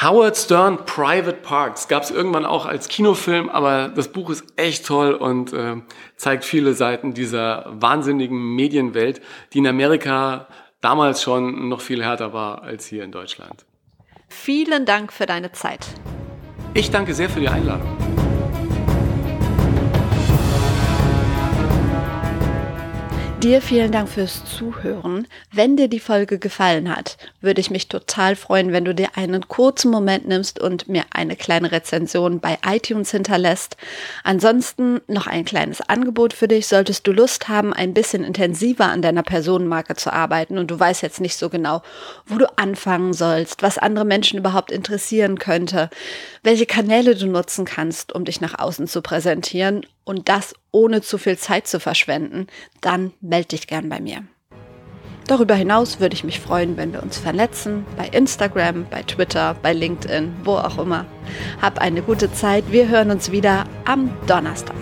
Howard 0.02 0.36
Stern 0.36 0.84
Private 0.86 1.36
Parks 1.42 1.88
gab 1.88 2.04
es 2.04 2.11
irgendwann 2.11 2.46
auch 2.46 2.64
als 2.64 2.88
Kinofilm, 2.88 3.50
aber 3.50 3.88
das 3.88 4.08
Buch 4.08 4.30
ist 4.30 4.44
echt 4.56 4.86
toll 4.86 5.12
und 5.12 5.52
äh, 5.52 5.76
zeigt 6.16 6.44
viele 6.44 6.72
Seiten 6.72 7.12
dieser 7.12 7.66
wahnsinnigen 7.68 8.54
Medienwelt, 8.54 9.20
die 9.52 9.58
in 9.58 9.66
Amerika 9.66 10.46
damals 10.80 11.22
schon 11.22 11.68
noch 11.68 11.82
viel 11.82 12.02
härter 12.02 12.32
war 12.32 12.62
als 12.62 12.86
hier 12.86 13.04
in 13.04 13.12
Deutschland. 13.12 13.66
Vielen 14.28 14.86
Dank 14.86 15.12
für 15.12 15.26
deine 15.26 15.52
Zeit. 15.52 15.86
Ich 16.72 16.90
danke 16.90 17.12
sehr 17.12 17.28
für 17.28 17.40
die 17.40 17.48
Einladung. 17.48 18.30
Dir 23.43 23.62
vielen 23.62 23.91
Dank 23.91 24.11
fürs 24.11 24.45
Zuhören. 24.45 25.26
Wenn 25.51 25.74
dir 25.74 25.88
die 25.88 25.99
Folge 25.99 26.38
gefallen 26.38 26.95
hat, 26.95 27.16
würde 27.41 27.62
ich 27.62 27.70
mich 27.70 27.88
total 27.88 28.36
freuen, 28.36 28.70
wenn 28.70 28.84
du 28.84 28.95
dir 28.95 29.16
einen 29.16 29.49
kurzen 29.49 29.91
Moment 29.91 30.28
nimmst 30.28 30.61
und 30.61 30.91
mir 30.91 31.05
eine 31.11 31.36
kleine 31.36 31.72
Rezension 31.72 32.41
bei 32.41 32.59
iTunes 32.66 33.12
hinterlässt. 33.12 33.78
Ansonsten 34.24 35.01
noch 35.07 35.26
ein 35.26 35.47
kleines 35.47 35.80
Angebot 35.80 36.34
für 36.34 36.49
dich. 36.49 36.66
Solltest 36.66 37.07
du 37.07 37.12
Lust 37.12 37.49
haben, 37.49 37.72
ein 37.72 37.95
bisschen 37.95 38.24
intensiver 38.24 38.88
an 38.91 39.01
deiner 39.01 39.22
Personenmarke 39.22 39.97
zu 39.97 40.12
arbeiten 40.12 40.59
und 40.59 40.70
du 40.70 40.78
weißt 40.78 41.01
jetzt 41.01 41.22
nicht 41.22 41.38
so 41.38 41.49
genau, 41.49 41.80
wo 42.26 42.36
du 42.36 42.47
anfangen 42.59 43.14
sollst, 43.14 43.62
was 43.62 43.78
andere 43.78 44.05
Menschen 44.05 44.38
überhaupt 44.38 44.70
interessieren 44.70 45.38
könnte, 45.38 45.88
welche 46.43 46.66
Kanäle 46.66 47.16
du 47.16 47.26
nutzen 47.26 47.64
kannst, 47.64 48.14
um 48.14 48.26
dich 48.26 48.43
nach 48.43 48.59
außen 48.59 48.86
zu 48.86 49.01
präsentieren 49.01 49.86
und 50.05 50.28
das 50.28 50.55
ohne 50.72 51.03
zu 51.03 51.18
viel 51.18 51.38
Zeit 51.38 51.66
zu 51.66 51.80
verschwenden, 51.80 52.46
dann 52.80 53.12
melde 53.20 53.48
dich 53.48 53.66
gern 53.66 53.88
bei 53.88 54.01
mir. 54.01 54.24
Darüber 55.26 55.55
hinaus 55.55 56.01
würde 56.01 56.14
ich 56.14 56.24
mich 56.24 56.40
freuen, 56.40 56.76
wenn 56.76 56.92
wir 56.92 57.03
uns 57.03 57.18
vernetzen, 57.18 57.86
bei 57.96 58.09
Instagram, 58.09 58.86
bei 58.90 59.05
Twitter, 59.05 59.55
bei 59.62 59.72
LinkedIn, 59.72 60.32
wo 60.42 60.57
auch 60.57 60.78
immer. 60.78 61.07
Hab 61.62 61.78
eine 61.78 62.03
gute 62.03 62.32
Zeit, 62.32 62.64
wir 62.72 62.88
hören 62.88 63.12
uns 63.12 63.30
wieder 63.30 63.64
am 63.84 64.11
Donnerstag. 64.26 64.74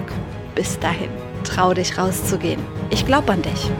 Bis 0.54 0.78
dahin, 0.78 1.10
trau 1.44 1.74
dich 1.74 1.98
rauszugehen. 1.98 2.60
Ich 2.88 3.04
glaube 3.04 3.32
an 3.32 3.42
dich. 3.42 3.70